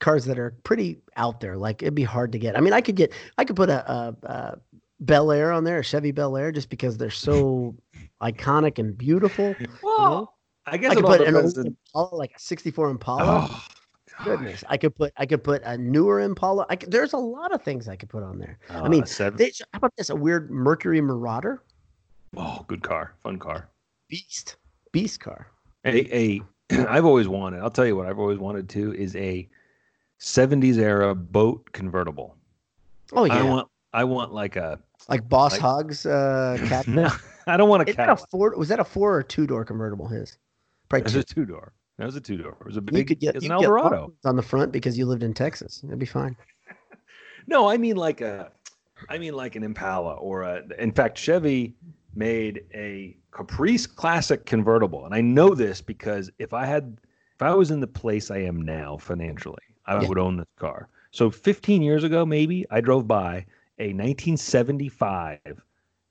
cars 0.00 0.24
that 0.24 0.38
are 0.38 0.56
pretty 0.64 1.02
out 1.16 1.40
there. 1.40 1.58
Like 1.58 1.82
it'd 1.82 1.94
be 1.94 2.04
hard 2.04 2.32
to 2.32 2.38
get. 2.38 2.56
I 2.56 2.60
mean, 2.60 2.72
I 2.72 2.80
could 2.80 2.96
get, 2.96 3.12
I 3.36 3.44
could 3.44 3.56
put 3.56 3.68
a, 3.68 3.92
a, 3.92 4.16
a 4.22 4.58
Bel 5.06 5.32
Air 5.32 5.52
on 5.52 5.64
there, 5.64 5.80
a 5.80 5.84
Chevy 5.84 6.12
Bel 6.12 6.36
Air, 6.36 6.52
just 6.52 6.68
because 6.68 6.96
they're 6.96 7.10
so 7.10 7.74
iconic 8.22 8.78
and 8.78 8.96
beautiful. 8.96 9.54
Well, 9.82 10.34
I 10.66 10.76
guess 10.76 10.92
I 10.92 10.94
could 10.96 11.04
put 11.04 11.20
an 11.20 11.34
depends 11.34 11.58
old 11.58 11.66
Impala, 11.66 12.14
like 12.16 12.32
a 12.36 12.38
'64 12.38 12.90
Impala. 12.90 13.22
Oh, 13.22 13.64
gosh. 14.18 14.24
Goodness, 14.24 14.64
I 14.68 14.76
could 14.76 14.94
put 14.94 15.12
I 15.16 15.26
could 15.26 15.42
put 15.42 15.62
a 15.64 15.76
newer 15.76 16.20
Impala. 16.20 16.66
I 16.68 16.76
could, 16.76 16.90
there's 16.90 17.12
a 17.12 17.18
lot 17.18 17.52
of 17.52 17.62
things 17.62 17.88
I 17.88 17.96
could 17.96 18.08
put 18.08 18.22
on 18.22 18.38
there. 18.38 18.58
Uh, 18.70 18.88
mean, 18.88 19.06
seven, 19.06 19.36
They, 19.36 19.52
how 19.72 19.78
about 19.78 19.92
this? 19.96 20.10
A 20.10 20.16
weird 20.16 20.50
Mercury 20.50 21.00
Marauder 21.00 21.62
oh, 22.36 22.64
good 22.66 22.82
car, 22.82 23.14
fun 23.22 23.38
car. 23.38 23.68
beast, 24.08 24.56
beast 24.92 25.20
car. 25.20 25.48
A, 25.84 26.16
a 26.16 26.40
I've 26.88 27.04
always 27.04 27.28
wanted. 27.28 27.60
I'll 27.60 27.70
tell 27.70 27.86
you 27.86 27.96
what 27.96 28.06
I've 28.06 28.18
always 28.18 28.38
wanted 28.38 28.68
to 28.70 28.94
is 28.94 29.16
a 29.16 29.48
70s 30.20 30.78
era 30.78 31.14
boat 31.14 31.70
convertible. 31.72 32.36
Oh 33.12 33.24
yeah, 33.24 33.40
I 33.40 33.42
want 33.42 33.68
I 33.92 34.04
want 34.04 34.32
like 34.32 34.56
a 34.56 34.78
Like 35.08 35.28
Boss 35.28 35.52
Like- 35.52 35.60
Hogs 35.60 36.06
uh 36.06 36.58
cat. 36.68 36.86
no. 36.86 37.10
I 37.46 37.56
don't 37.56 37.68
want 37.68 37.82
a 37.88 37.90
Is 37.90 37.96
that 37.96 38.08
a 38.08 38.16
four 38.16 38.56
was 38.56 38.68
that 38.68 38.80
a 38.80 38.84
four 38.84 39.16
or 39.16 39.22
two 39.22 39.46
door 39.46 39.64
convertible 39.64 40.06
his? 40.08 40.38
Probably 40.88 41.02
It 41.02 41.04
was 41.04 41.12
two. 41.14 41.20
a 41.20 41.24
two 41.24 41.44
door. 41.46 41.72
That 41.98 42.06
was 42.06 42.16
a 42.16 42.20
two 42.20 42.36
door. 42.38 42.56
It 42.60 42.66
was 42.66 42.76
a 42.76 42.80
You 42.80 42.82
big. 42.82 43.08
could 43.08 43.20
get, 43.20 43.36
it's 43.36 43.44
you 43.44 43.50
an 43.50 43.56
could 43.58 43.62
get 43.62 43.66
Eldorado. 43.66 43.96
Longhorns 43.96 44.24
on 44.24 44.36
the 44.36 44.42
front 44.42 44.72
because 44.72 44.96
you 44.96 45.06
lived 45.06 45.22
in 45.22 45.34
Texas. 45.34 45.82
It'd 45.84 45.98
be 45.98 46.06
fine. 46.06 46.36
No, 47.48 47.68
I 47.68 47.76
mean 47.76 47.96
like 47.96 48.20
a, 48.20 48.52
I 49.08 49.18
mean 49.18 49.34
like 49.34 49.56
an 49.56 49.64
Impala 49.64 50.14
or 50.14 50.42
a. 50.42 50.62
In 50.78 50.92
fact, 50.92 51.18
Chevy 51.18 51.74
made 52.14 52.64
a 52.72 53.16
Caprice 53.32 53.84
Classic 53.84 54.46
convertible, 54.46 55.04
and 55.06 55.12
I 55.14 55.20
know 55.22 55.52
this 55.54 55.80
because 55.80 56.30
if 56.38 56.52
I 56.54 56.66
had, 56.66 56.98
if 57.34 57.42
I 57.42 57.52
was 57.52 57.72
in 57.72 57.80
the 57.80 57.86
place 57.88 58.30
I 58.30 58.38
am 58.38 58.62
now 58.62 58.96
financially, 58.96 59.58
I 59.86 60.00
Yeah. 60.00 60.06
would 60.08 60.18
own 60.18 60.36
this 60.36 60.46
car. 60.56 60.88
So 61.10 61.30
15 61.32 61.82
years 61.82 62.04
ago, 62.04 62.24
maybe 62.24 62.64
I 62.70 62.80
drove 62.80 63.08
by 63.08 63.44
a 63.82 63.92
1975. 63.92 65.38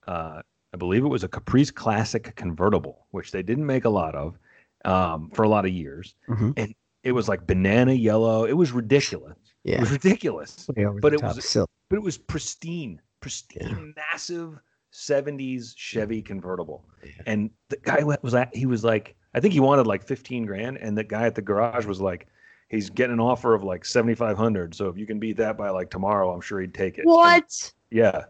Uh, 0.07 0.41
I 0.73 0.77
believe 0.77 1.03
it 1.03 1.07
was 1.09 1.23
a 1.23 1.27
Caprice 1.27 1.71
Classic 1.71 2.33
convertible, 2.35 3.05
which 3.11 3.31
they 3.31 3.43
didn't 3.43 3.65
make 3.65 3.85
a 3.85 3.89
lot 3.89 4.15
of 4.15 4.37
um, 4.83 5.29
for 5.33 5.43
a 5.43 5.49
lot 5.49 5.63
of 5.65 5.71
years, 5.71 6.15
Mhm. 6.27 6.53
and 6.57 6.73
it 7.03 7.11
was 7.11 7.29
like 7.29 7.45
banana 7.45 7.93
yellow. 7.93 8.45
It 8.45 8.53
was 8.53 8.71
ridiculous. 8.71 9.37
It 9.63 9.71
Yeah. 9.73 9.79
was 9.79 9.91
ridiculous 9.91 10.65
but 11.01 11.13
it 11.13 11.21
was- 11.21 11.45
Silk. 11.45 11.69
but 11.89 11.97
it 11.97 12.01
was 12.01 12.17
pristine, 12.17 12.99
pristine, 13.19 13.93
massive 13.95 14.57
'70s 14.91 15.75
Chevy 15.77 16.21
convertible. 16.23 16.83
Yeah. 17.03 17.11
And 17.27 17.51
the 17.69 17.77
guy 17.77 18.03
was 18.23 18.33
at, 18.33 18.55
he 18.55 18.65
was 18.65 18.83
like, 18.83 19.15
I 19.35 19.39
think 19.39 19.53
he 19.53 19.59
wanted 19.59 19.85
like 19.85 20.03
15 20.03 20.45
grand, 20.47 20.77
and 20.79 20.97
the 20.97 21.03
guy 21.03 21.27
at 21.27 21.35
the 21.35 21.41
garage 21.43 21.85
was 21.85 22.01
like, 22.01 22.27
he's 22.71 22.89
getting 22.89 23.13
an 23.13 23.19
offer 23.19 23.53
of 23.53 23.63
like 23.63 23.85
7,500. 23.85 24.73
So 24.73 24.87
if 24.87 24.97
you 24.97 25.05
can 25.05 25.19
beat 25.19 25.37
that 25.37 25.57
by 25.57 25.69
like 25.69 25.89
tomorrow, 25.91 26.33
I'm 26.33 26.41
sure 26.41 26.59
he'd 26.61 26.73
take 26.73 26.97
it. 26.97 27.01
And- 27.01 27.09
What? 27.11 27.73
yeah, 27.91 28.23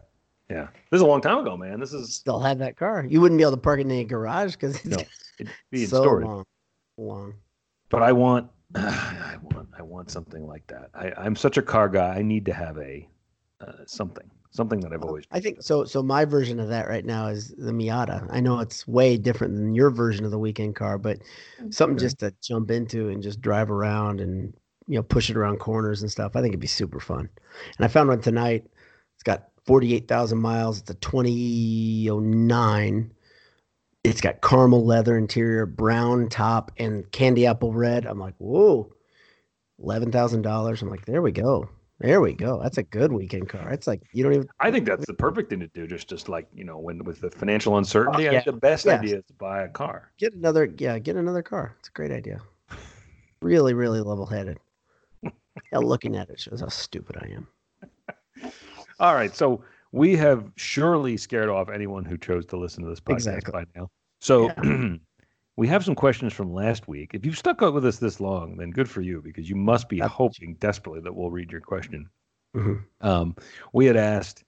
yeah. 0.50 0.66
This 0.90 0.98
is 0.98 1.02
a 1.02 1.06
long 1.06 1.20
time 1.22 1.38
ago, 1.38 1.56
man. 1.56 1.80
This 1.80 1.92
is 1.92 2.14
Still 2.14 2.40
have 2.40 2.58
that 2.58 2.76
car. 2.76 3.06
You 3.08 3.20
wouldn't 3.20 3.38
be 3.38 3.42
able 3.44 3.52
to 3.52 3.56
park 3.56 3.78
it 3.80 3.82
in 3.86 3.90
a 3.92 4.04
garage 4.04 4.52
because 4.52 4.76
it's 4.76 4.84
no, 4.84 4.98
it'd 5.38 5.52
be 5.70 5.84
in 5.84 5.88
so 5.88 6.02
storage. 6.02 6.26
long. 6.26 6.44
Long. 6.98 7.34
But 7.88 8.02
I 8.02 8.12
want, 8.12 8.50
I 8.74 9.36
want, 9.52 9.68
I 9.78 9.82
want 9.82 10.10
something 10.10 10.46
like 10.46 10.66
that. 10.66 10.90
I, 10.94 11.12
I'm 11.16 11.36
such 11.36 11.56
a 11.56 11.62
car 11.62 11.88
guy. 11.88 12.14
I 12.16 12.22
need 12.22 12.44
to 12.46 12.52
have 12.52 12.76
a 12.78 13.08
uh, 13.60 13.72
something, 13.86 14.28
something 14.52 14.80
that 14.80 14.92
I've 14.92 15.02
oh, 15.02 15.08
always. 15.08 15.24
I 15.30 15.40
think 15.40 15.62
so. 15.62 15.84
So 15.84 16.02
my 16.02 16.24
version 16.24 16.60
of 16.60 16.68
that 16.68 16.88
right 16.88 17.04
now 17.04 17.26
is 17.28 17.48
the 17.56 17.72
Miata. 17.72 18.26
I 18.30 18.40
know 18.40 18.60
it's 18.60 18.86
way 18.86 19.16
different 19.16 19.54
than 19.54 19.74
your 19.74 19.90
version 19.90 20.24
of 20.24 20.30
the 20.30 20.38
weekend 20.38 20.76
car, 20.76 20.98
but 20.98 21.18
oh, 21.62 21.70
something 21.70 21.96
Okay. 21.96 22.04
just 22.04 22.18
to 22.20 22.34
jump 22.42 22.70
into 22.70 23.08
and 23.08 23.22
just 23.22 23.40
drive 23.40 23.70
around 23.70 24.20
and 24.20 24.54
you 24.86 24.96
know 24.96 25.02
push 25.02 25.30
it 25.30 25.36
around 25.36 25.58
corners 25.58 26.02
and 26.02 26.10
stuff. 26.10 26.36
I 26.36 26.40
think 26.40 26.52
it'd 26.52 26.60
be 26.60 26.66
super 26.66 27.00
fun. 27.00 27.28
And 27.78 27.84
I 27.84 27.88
found 27.88 28.08
one 28.08 28.20
tonight. 28.20 28.64
It's 29.14 29.22
got 29.24 29.48
forty 29.66 29.94
eight 29.94 30.08
thousand 30.08 30.38
miles. 30.38 30.80
It's 30.80 30.90
a 30.90 30.94
twenty 30.94 32.08
oh 32.10 32.20
nine. 32.20 33.12
It's 34.04 34.20
got 34.20 34.42
caramel 34.42 34.84
leather 34.84 35.16
interior, 35.16 35.64
brown 35.64 36.28
top, 36.28 36.72
and 36.78 37.10
candy 37.12 37.46
apple 37.46 37.72
red. 37.72 38.04
I'm 38.04 38.18
like, 38.18 38.34
whoa, 38.38 38.92
eleven 39.78 40.10
thousand 40.12 40.42
dollars. 40.42 40.82
I'm 40.82 40.90
like, 40.90 41.06
there 41.06 41.22
we 41.22 41.32
go. 41.32 41.68
There 42.02 42.20
we 42.20 42.32
go. 42.34 42.60
That's 42.60 42.78
a 42.78 42.82
good 42.82 43.12
weekend 43.12 43.48
car. 43.48 43.70
It's 43.70 43.86
like 43.86 44.02
you 44.12 44.24
don't 44.24 44.34
even 44.34 44.48
I 44.60 44.70
think 44.70 44.86
that's 44.86 45.06
the 45.06 45.14
perfect 45.14 45.50
thing 45.50 45.60
to 45.60 45.68
do. 45.68 45.86
Just, 45.86 46.08
just 46.08 46.28
like 46.28 46.48
you 46.52 46.64
know, 46.64 46.78
when 46.78 47.02
with 47.04 47.20
the 47.20 47.30
financial 47.30 47.74
uh, 47.74 47.78
uncertainty, 47.78 48.28
I 48.28 48.32
yeah. 48.32 48.42
the 48.42 48.52
best 48.52 48.84
Yes. 48.86 48.98
idea 49.00 49.18
is 49.18 49.24
to 49.26 49.34
buy 49.34 49.62
a 49.62 49.68
car. 49.68 50.10
get 50.18 50.34
another 50.34 50.72
yeah 50.78 50.98
get 50.98 51.16
another 51.16 51.42
car 51.42 51.76
it's 51.78 51.88
a 51.88 51.92
great 51.92 52.10
idea 52.10 52.40
really 53.40 53.72
really 53.74 54.00
level-headed 54.00 54.58
yeah, 55.22 55.78
looking 55.78 56.16
at 56.16 56.28
it 56.28 56.38
shows 56.40 56.60
how 56.60 56.68
stupid 56.68 57.16
i 57.20 57.26
am 57.34 57.46
All 59.00 59.14
right, 59.14 59.34
so 59.34 59.64
we 59.92 60.16
have 60.16 60.50
surely 60.56 61.16
scared 61.16 61.48
off 61.48 61.68
anyone 61.68 62.04
who 62.04 62.16
chose 62.16 62.46
to 62.46 62.56
listen 62.56 62.82
to 62.84 62.88
this 62.90 63.00
podcast 63.00 63.14
Exactly. 63.14 63.52
by 63.52 63.64
now. 63.74 63.88
So 64.20 64.50
we 65.56 65.68
have 65.68 65.84
some 65.84 65.94
questions 65.94 66.32
from 66.32 66.52
last 66.52 66.88
week. 66.88 67.10
If 67.14 67.26
you've 67.26 67.36
stuck 67.38 67.62
out 67.62 67.74
with 67.74 67.84
us 67.84 67.98
this 67.98 68.20
long, 68.20 68.56
then 68.56 68.70
good 68.70 68.88
for 68.88 69.00
you 69.02 69.20
because 69.22 69.48
you 69.48 69.56
must 69.56 69.88
be 69.88 69.98
That's- 69.98 70.16
hoping 70.16 70.54
desperately 70.54 71.00
that 71.02 71.14
we'll 71.14 71.30
read 71.30 71.52
your 71.52 71.60
question. 71.60 72.08
Mhm. 72.56 72.82
Um, 73.00 73.36
we 73.72 73.86
had 73.86 73.96
asked 73.96 74.44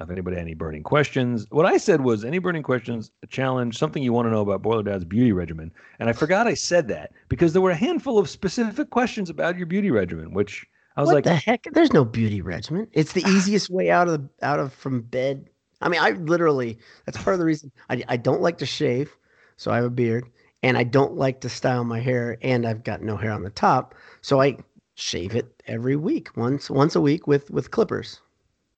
if 0.00 0.10
anybody 0.10 0.36
had 0.36 0.42
any 0.42 0.54
burning 0.54 0.84
questions. 0.84 1.46
What 1.50 1.66
I 1.66 1.76
said 1.76 2.02
was 2.02 2.24
any 2.24 2.38
burning 2.38 2.62
questions, 2.62 3.10
a 3.24 3.26
challenge, 3.26 3.76
something 3.76 4.00
you 4.00 4.12
want 4.12 4.26
to 4.26 4.30
know 4.30 4.42
about 4.42 4.62
Boiler 4.62 4.84
Dad's 4.84 5.04
beauty 5.04 5.32
regimen. 5.32 5.72
And 5.98 6.08
I 6.08 6.12
forgot 6.12 6.46
I 6.46 6.54
said 6.54 6.86
that 6.88 7.10
because 7.28 7.52
there 7.52 7.62
were 7.62 7.72
a 7.72 7.76
handful 7.76 8.16
of 8.16 8.28
specific 8.30 8.90
questions 8.90 9.28
about 9.28 9.56
your 9.56 9.66
beauty 9.66 9.90
regimen, 9.90 10.34
which 10.34 10.64
I 10.96 11.00
was 11.00 11.08
what 11.08 11.14
like, 11.16 11.24
the 11.24 11.34
heck 11.34 11.64
there's 11.72 11.92
no 11.92 12.04
beauty 12.04 12.42
regimen 12.42 12.88
it's 12.92 13.12
the 13.12 13.22
easiest 13.28 13.70
way 13.70 13.88
out 13.88 14.08
of 14.08 14.14
the 14.20 14.28
out 14.44 14.58
of 14.58 14.72
from 14.72 15.02
bed 15.02 15.48
i 15.80 15.88
mean 15.88 16.00
i 16.00 16.10
literally 16.10 16.76
that's 17.06 17.16
part 17.22 17.34
of 17.34 17.38
the 17.38 17.44
reason 17.46 17.70
i, 17.88 18.02
I 18.08 18.16
don't 18.16 18.40
like 18.40 18.58
to 18.58 18.66
shave 18.66 19.16
so 19.56 19.70
i 19.70 19.76
have 19.76 19.84
a 19.84 19.90
beard 19.90 20.24
and 20.62 20.76
i 20.76 20.82
don't 20.82 21.14
like 21.16 21.40
to 21.40 21.48
style 21.48 21.84
my 21.84 22.00
hair 22.00 22.38
and 22.42 22.66
i've 22.66 22.84
got 22.84 23.02
no 23.02 23.16
hair 23.16 23.32
on 23.32 23.42
the 23.42 23.50
top 23.50 23.94
so 24.20 24.40
i 24.40 24.56
shave 24.94 25.34
it 25.34 25.62
every 25.66 25.96
week 25.96 26.36
once 26.36 26.70
once 26.70 26.96
a 26.96 27.00
week 27.00 27.26
with 27.26 27.50
with 27.50 27.70
clippers 27.70 28.20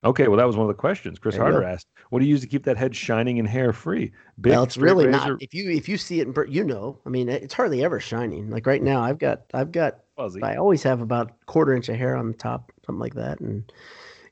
Okay, 0.03 0.29
well, 0.29 0.39
that 0.39 0.47
was 0.47 0.57
one 0.57 0.65
of 0.65 0.69
the 0.69 0.81
questions. 0.81 1.19
Chris 1.19 1.35
There 1.35 1.45
Harder 1.45 1.63
asked, 1.63 1.87
"What 2.09 2.21
do 2.21 2.25
you 2.25 2.31
use 2.31 2.41
to 2.41 2.47
keep 2.47 2.65
that 2.65 2.79
head 2.79 2.97
shining 2.97 3.39
and 3.39 3.47
hair 3.47 3.73
free?" 3.73 4.13
Big 4.41 4.53
well, 4.53 4.63
it's 4.63 4.79
really 4.79 5.07
razor, 5.07 5.33
not. 5.33 5.43
If 5.43 5.53
you 5.53 5.71
if 5.71 5.91
you 5.91 5.99
see 5.99 6.21
it, 6.21 6.27
in 6.27 6.35
you 6.49 6.65
know. 6.65 6.99
I 7.05 7.11
mean, 7.11 7.29
it's 7.29 7.53
hardly 7.53 7.85
ever 7.85 8.01
shining. 8.01 8.49
Like 8.49 8.67
right 8.67 8.83
now, 8.83 9.03
I've 9.03 9.19
got 9.19 9.43
I've 9.53 9.73
got 9.73 10.01
fuzzy. 10.17 10.43
I 10.43 10.57
always 10.57 10.83
have 10.85 11.03
about 11.03 11.45
quarter 11.45 11.75
inch 11.75 11.91
of 11.91 11.97
hair 11.97 12.17
on 12.17 12.29
the 12.29 12.37
top, 12.37 12.73
something 12.87 13.01
like 13.01 13.15
that, 13.15 13.41
and 13.41 13.71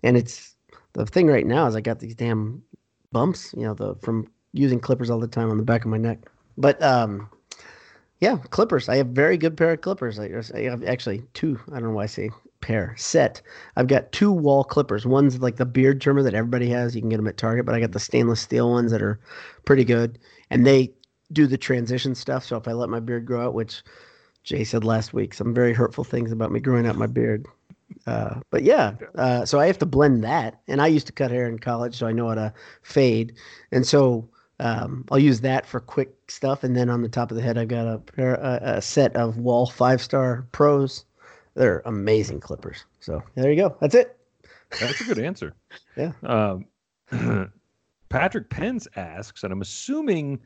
and 0.03 0.17
it's 0.17 0.57
the 0.95 1.05
thing 1.05 1.27
right 1.27 1.47
now 1.47 1.67
is 1.67 1.77
I 1.77 1.83
got 1.83 1.99
these 1.99 2.15
damn 2.15 2.63
bumps, 3.13 3.53
you 3.55 3.65
know, 3.65 3.75
the 3.75 3.95
from 3.97 4.27
using 4.53 4.81
clippers 4.81 5.11
all 5.11 5.21
the 5.21 5.29
time 5.29 5.51
on 5.51 5.59
the 5.59 5.65
back 5.65 5.85
of 5.85 5.91
my 5.91 5.99
neck. 5.99 6.31
But 6.57 6.83
um, 6.83 7.29
yeah, 8.21 8.39
clippers. 8.51 8.89
I 8.89 8.97
have 8.97 9.09
very 9.09 9.37
good 9.37 9.57
pair 9.57 9.73
of 9.73 9.81
clippers. 9.81 10.19
I, 10.19 10.31
I 10.55 10.63
have 10.63 10.83
actually 10.85 11.23
two. 11.35 11.61
I 11.69 11.75
don't 11.75 11.91
know 11.91 11.97
why 11.97 12.05
I 12.05 12.07
say 12.07 12.31
pair 12.61 12.95
set. 12.99 13.41
I've 13.77 13.87
got 13.87 14.11
two 14.11 14.33
Wahl 14.33 14.65
clippers. 14.65 15.07
One's 15.07 15.41
like 15.41 15.57
the 15.57 15.65
beard 15.65 16.01
trimmer 16.01 16.23
that 16.23 16.35
everybody 16.35 16.69
has. 16.71 16.95
You 16.95 17.03
can 17.03 17.11
get 17.11 17.19
them 17.19 17.29
at 17.29 17.37
Target, 17.37 17.67
but 17.67 17.75
I 17.75 17.81
got 17.81 17.93
the 17.93 18.01
stainless 18.01 18.41
steel 18.41 18.71
ones 18.71 18.91
that 18.91 19.03
are 19.03 19.21
pretty 19.65 19.85
good, 19.85 20.19
and 20.51 20.67
they 20.67 20.93
do 21.33 21.47
the 21.47 21.59
transition 21.59 22.15
stuff. 22.15 22.45
So 22.45 22.57
if 22.57 22.67
I 22.67 22.73
let 22.73 22.89
my 22.89 23.01
beard 23.01 23.27
grow 23.27 23.47
out, 23.47 23.55
which 23.55 23.83
Jay 24.43 24.65
said 24.65 24.83
last 24.83 25.13
week, 25.13 25.35
some 25.35 25.55
very 25.55 25.73
hurtful 25.73 26.05
things 26.05 26.33
about 26.33 26.51
me 26.51 26.59
growing 26.59 26.87
out 26.87 26.97
my 26.97 27.07
beard. 27.07 27.47
Uh, 28.07 28.41
but 28.51 28.63
yeah, 28.63 28.95
uh, 29.15 29.45
so 29.45 29.61
I 29.61 29.67
have 29.67 29.79
to 29.79 29.87
blend 29.87 30.25
that, 30.25 30.61
and 30.67 30.81
I 30.81 30.87
used 30.89 31.07
to 31.07 31.13
cut 31.13 31.31
hair 31.31 31.47
in 31.47 31.59
college, 31.59 31.97
so 31.97 32.07
I 32.07 32.13
know 32.13 32.29
how 32.29 32.35
to 32.35 32.55
fade, 32.83 33.35
and 33.71 33.87
so 33.87 34.29
um, 34.61 35.05
I'll 35.11 35.19
use 35.19 35.41
that 35.43 35.67
for 35.67 35.81
quick 35.81 36.15
stuff. 36.29 36.65
And 36.65 36.77
then 36.77 36.91
on 36.91 37.03
the 37.03 37.09
top 37.09 37.31
of 37.31 37.37
the 37.37 37.43
head, 37.43 37.59
I've 37.59 37.69
got 37.69 37.87
a 37.87 37.99
pair, 37.99 38.35
a, 38.35 38.61
a 38.77 38.83
set 38.83 39.15
of 39.17 39.39
Wahl 39.39 39.67
Five 39.67 40.03
Star 40.03 40.47
Pros. 40.53 41.05
They're 41.55 41.83
amazing 41.85 42.41
clippers. 42.41 42.85
So 43.01 43.23
there 43.35 43.51
you 43.51 43.57
go. 43.57 43.77
That's 43.81 43.95
it. 43.95 44.17
That's 44.81 45.01
a 45.01 45.05
good 45.05 45.19
answer. 45.19 45.55
Yeah. 45.97 46.13
Um, 46.23 46.67
Patrick 48.09 48.51
Pence 48.51 48.87
asks, 48.95 49.43
and 49.43 49.53
I'm 49.53 49.63
assuming, 49.63 50.39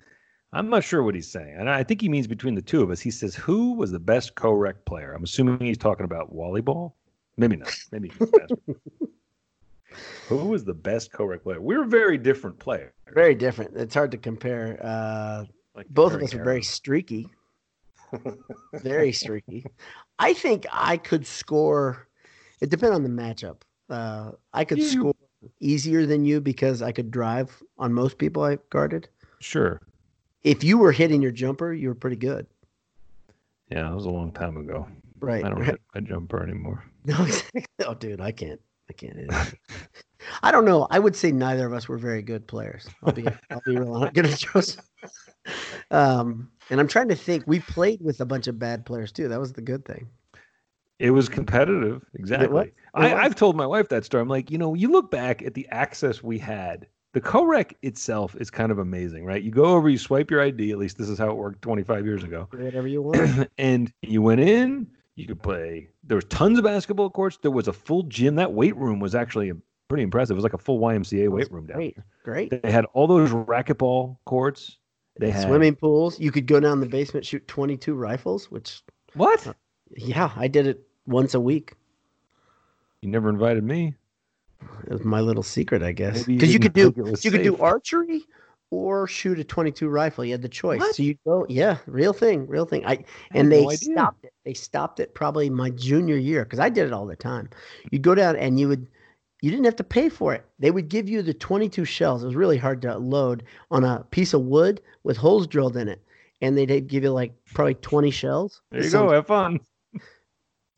I'm 0.54 0.70
not 0.70 0.82
sure 0.82 1.02
what 1.02 1.14
he's 1.14 1.30
saying, 1.30 1.56
and 1.58 1.68
I 1.68 1.82
think 1.82 2.00
he 2.00 2.08
means 2.08 2.26
between 2.26 2.54
the 2.54 2.62
two 2.62 2.82
of 2.82 2.90
us. 2.90 3.00
He 3.00 3.10
says, 3.10 3.34
"Who 3.34 3.74
was 3.74 3.92
the 3.92 3.98
best 3.98 4.34
co-rec 4.34 4.86
player?" 4.86 5.12
I'm 5.12 5.24
assuming 5.24 5.60
he's 5.60 5.76
talking 5.76 6.04
about 6.04 6.34
volleyball. 6.34 6.92
Maybe 7.36 7.56
not. 7.56 7.76
Maybe. 7.90 8.10
Who 10.28 10.36
was 10.46 10.64
the 10.64 10.74
best 10.74 11.12
co-rec 11.12 11.42
player? 11.42 11.60
We're 11.60 11.84
very 11.84 12.18
different 12.18 12.58
players. 12.58 12.92
Very 13.14 13.34
different. 13.34 13.76
It's 13.76 13.94
hard 13.94 14.10
to 14.12 14.18
compare. 14.18 14.78
Uh, 14.82 15.44
Like 15.74 15.88
both 15.88 16.12
of 16.14 16.22
us 16.22 16.34
are 16.34 16.44
very 16.44 16.62
streaky. 16.62 17.28
very 18.74 19.12
streaky. 19.12 19.64
I 20.18 20.34
think 20.34 20.66
I 20.70 20.96
could 20.96 21.26
score. 21.26 22.08
It 22.60 22.70
depends 22.70 22.94
on 22.94 23.02
the 23.02 23.08
matchup. 23.08 23.62
Uh, 23.88 24.32
I 24.52 24.64
could 24.64 24.78
You- 24.78 24.84
score 24.84 25.14
easier 25.60 26.06
than 26.06 26.24
you 26.24 26.40
because 26.40 26.82
I 26.82 26.92
could 26.92 27.10
drive 27.10 27.62
on 27.78 27.92
most 27.92 28.18
people 28.18 28.44
I 28.44 28.58
guarded. 28.70 29.08
Sure. 29.40 29.80
If 30.44 30.62
you 30.62 30.78
were 30.78 30.92
hitting 30.92 31.20
your 31.22 31.32
jumper, 31.32 31.72
you 31.72 31.88
were 31.88 31.94
pretty 31.94 32.16
good. 32.16 32.46
Yeah, 33.70 33.82
that 33.84 33.94
was 33.94 34.04
a 34.04 34.10
long 34.10 34.30
time 34.32 34.56
ago. 34.56 34.86
Right. 35.20 35.44
I 35.44 35.48
don't 35.48 35.58
right. 35.60 35.66
hit 35.70 35.80
my 35.94 36.00
jumper 36.00 36.42
anymore. 36.42 36.84
No, 37.04 37.20
exactly. 37.24 37.64
Oh, 37.84 37.94
dude, 37.94 38.20
I 38.20 38.30
can't. 38.30 38.60
I 38.92 38.94
can't 38.94 39.16
it. 39.16 39.58
I 40.42 40.52
don't 40.52 40.64
know. 40.64 40.86
I 40.90 40.98
would 40.98 41.16
say 41.16 41.32
neither 41.32 41.66
of 41.66 41.72
us 41.72 41.88
were 41.88 41.96
very 41.96 42.22
good 42.22 42.46
players. 42.46 42.86
I'll 43.02 43.12
be. 43.12 43.26
I'll 43.50 43.62
be 43.64 43.76
real 43.76 43.94
honest. 43.94 44.14
Good 44.14 44.26
at 44.26 44.38
Joseph. 44.38 44.84
Um, 45.90 46.50
and 46.70 46.78
I'm 46.78 46.88
trying 46.88 47.08
to 47.08 47.16
think. 47.16 47.44
We 47.46 47.60
played 47.60 48.00
with 48.02 48.20
a 48.20 48.26
bunch 48.26 48.46
of 48.48 48.58
bad 48.58 48.84
players 48.84 49.10
too. 49.10 49.28
That 49.28 49.40
was 49.40 49.54
the 49.54 49.62
good 49.62 49.84
thing. 49.84 50.08
It 50.98 51.10
was 51.10 51.28
competitive. 51.28 52.04
Exactly. 52.14 52.72
I, 52.94 53.14
was. 53.14 53.24
I've 53.24 53.34
told 53.34 53.56
my 53.56 53.66
wife 53.66 53.88
that 53.88 54.04
story. 54.04 54.20
I'm 54.20 54.28
like, 54.28 54.50
you 54.50 54.58
know, 54.58 54.74
you 54.74 54.90
look 54.90 55.10
back 55.10 55.42
at 55.42 55.54
the 55.54 55.66
access 55.70 56.22
we 56.22 56.38
had. 56.38 56.86
The 57.14 57.20
co-rec 57.20 57.76
itself 57.82 58.36
is 58.40 58.50
kind 58.50 58.72
of 58.72 58.78
amazing, 58.78 59.24
right? 59.24 59.42
You 59.42 59.50
go 59.50 59.64
over, 59.64 59.88
you 59.88 59.98
swipe 59.98 60.30
your 60.30 60.40
ID. 60.40 60.70
At 60.70 60.78
least 60.78 60.96
this 60.96 61.10
is 61.10 61.18
how 61.18 61.30
it 61.30 61.36
worked 61.36 61.60
25 61.60 62.06
years 62.06 62.24
ago. 62.24 62.48
Whatever 62.52 62.88
you 62.88 63.02
want. 63.02 63.50
and 63.58 63.92
you 64.02 64.22
went 64.22 64.40
in. 64.40 64.86
You 65.14 65.26
could 65.26 65.42
play. 65.42 65.88
There 66.04 66.16
was 66.16 66.24
tons 66.24 66.58
of 66.58 66.64
basketball 66.64 67.10
courts. 67.10 67.38
There 67.42 67.50
was 67.50 67.68
a 67.68 67.72
full 67.72 68.04
gym. 68.04 68.36
That 68.36 68.52
weight 68.52 68.76
room 68.76 68.98
was 68.98 69.14
actually 69.14 69.52
pretty 69.88 70.04
impressive. 70.04 70.34
It 70.34 70.36
was 70.36 70.44
like 70.44 70.54
a 70.54 70.58
full 70.58 70.80
YMCA 70.80 71.28
weight 71.28 71.50
room 71.52 71.66
down 71.66 71.76
Great, 71.76 71.98
great. 72.24 72.62
They 72.62 72.70
had 72.70 72.86
all 72.94 73.06
those 73.06 73.30
racquetball 73.30 74.16
courts. 74.24 74.78
They 75.18 75.30
had 75.30 75.46
Swimming 75.46 75.76
pools. 75.76 76.18
You 76.18 76.32
could 76.32 76.46
go 76.46 76.58
down 76.58 76.80
the 76.80 76.86
basement, 76.86 77.26
shoot 77.26 77.46
22 77.46 77.94
rifles, 77.94 78.50
which, 78.50 78.82
What? 79.12 79.46
Uh, 79.46 79.52
yeah, 79.94 80.30
I 80.34 80.48
did 80.48 80.66
it 80.66 80.86
once 81.06 81.34
a 81.34 81.40
week. 81.40 81.74
You 83.02 83.10
never 83.10 83.28
invited 83.28 83.64
me. 83.64 83.94
It 84.86 84.92
was 84.92 85.04
my 85.04 85.20
little 85.20 85.42
secret, 85.42 85.82
I 85.82 85.92
guess. 85.92 86.20
Maybe 86.20 86.32
you 86.32 86.38
Because 86.38 86.54
you, 86.54 86.60
could 86.60 86.72
do 86.72 86.94
you 87.20 87.30
could 87.30 87.42
do 87.42 87.56
archery 87.58 88.22
or 88.72 89.06
shoot 89.06 89.38
a 89.38 89.44
22 89.44 89.86
rifle. 89.90 90.24
You 90.24 90.32
had 90.32 90.40
the 90.40 90.48
choice. 90.48 90.80
What? 90.80 90.94
So 90.94 91.02
you 91.02 91.14
go, 91.26 91.44
yeah, 91.48 91.76
real 91.86 92.14
thing, 92.14 92.46
real 92.46 92.64
thing. 92.64 92.84
I 92.86 92.92
I 92.92 93.04
and 93.32 93.52
they 93.52 93.64
no 93.64 93.70
stopped 93.70 94.24
it. 94.24 94.32
They 94.46 94.54
stopped 94.54 94.98
it 94.98 95.14
probably 95.14 95.50
my 95.50 95.68
junior 95.70 96.16
year 96.16 96.44
because 96.44 96.58
I 96.58 96.70
did 96.70 96.86
it 96.86 96.92
all 96.92 97.06
the 97.06 97.14
time. 97.14 97.50
You'd 97.90 98.00
go 98.00 98.14
down 98.14 98.34
and 98.36 98.58
you 98.58 98.68
would 98.68 98.88
you 99.42 99.50
didn't 99.50 99.66
have 99.66 99.76
to 99.76 99.84
pay 99.84 100.08
for 100.08 100.32
it. 100.32 100.46
They 100.58 100.70
would 100.70 100.88
give 100.88 101.06
you 101.06 101.20
the 101.20 101.34
22 101.34 101.84
shells. 101.84 102.22
It 102.22 102.26
was 102.26 102.34
really 102.34 102.56
hard 102.56 102.80
to 102.82 102.96
load 102.96 103.42
on 103.70 103.84
a 103.84 104.06
piece 104.10 104.32
of 104.32 104.40
wood 104.42 104.80
with 105.04 105.18
holes 105.18 105.46
drilled 105.46 105.76
in 105.76 105.88
it. 105.88 106.00
And 106.40 106.56
they'd 106.56 106.86
give 106.86 107.02
you 107.04 107.10
like 107.10 107.34
probably 107.52 107.74
20 107.74 108.10
shells. 108.10 108.62
There 108.70 108.82
you 108.82 108.90
go. 108.90 109.10
Have 109.10 109.26
fun. 109.26 109.60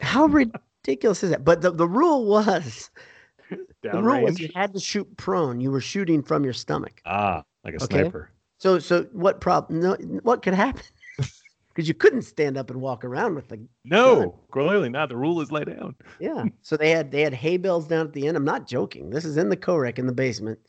How 0.01 0.27
ridiculous 0.27 1.23
is 1.23 1.31
that? 1.31 1.45
But 1.45 1.63
the, 1.63 1.71
the 1.71 1.87
rule 1.87 2.27
was 2.27 2.91
the 3.51 3.59
Down 3.83 4.05
rule 4.05 4.23
was 4.23 4.41
you 4.41 4.49
had 4.55 4.75
to 4.75 4.81
shoot 4.81 5.17
prone. 5.17 5.61
You 5.61 5.71
were 5.71 5.81
shooting 5.81 6.23
from 6.23 6.43
your 6.43 6.53
stomach. 6.55 7.01
Ah, 7.07 7.45
like 7.65 7.75
a 7.75 7.83
Okay. 7.83 8.03
sniper. 8.03 8.31
So 8.59 8.79
so 8.79 9.05
what 9.13 9.41
problem? 9.41 9.81
No, 9.81 9.95
what 10.23 10.43
could 10.43 10.55
happen? 10.55 10.83
Because 11.75 11.89
you 11.89 11.95
couldn't 11.95 12.23
stand 12.23 12.57
up 12.57 12.71
and 12.71 12.81
walk 12.81 13.05
around 13.05 13.35
with 13.35 13.49
the 13.49 13.61
No, 13.85 14.39
clearly 14.53 14.89
not. 14.89 15.09
The 15.09 15.17
rule 15.17 15.41
is 15.41 15.51
lay 15.51 15.65
down. 15.65 15.97
yeah. 16.21 16.45
So 16.63 16.77
they 16.77 16.91
had 16.91 17.11
they 17.11 17.23
had 17.23 17.35
hay 17.35 17.57
bales 17.57 17.89
down 17.89 18.07
at 18.07 18.13
the 18.13 18.29
end. 18.29 18.37
I'm 18.37 18.45
not 18.45 18.69
joking. 18.69 19.11
This 19.11 19.25
is 19.25 19.37
in 19.39 19.49
the 19.49 19.57
co-rec 19.57 19.99
in 19.99 20.07
the 20.07 20.13
basement. 20.13 20.61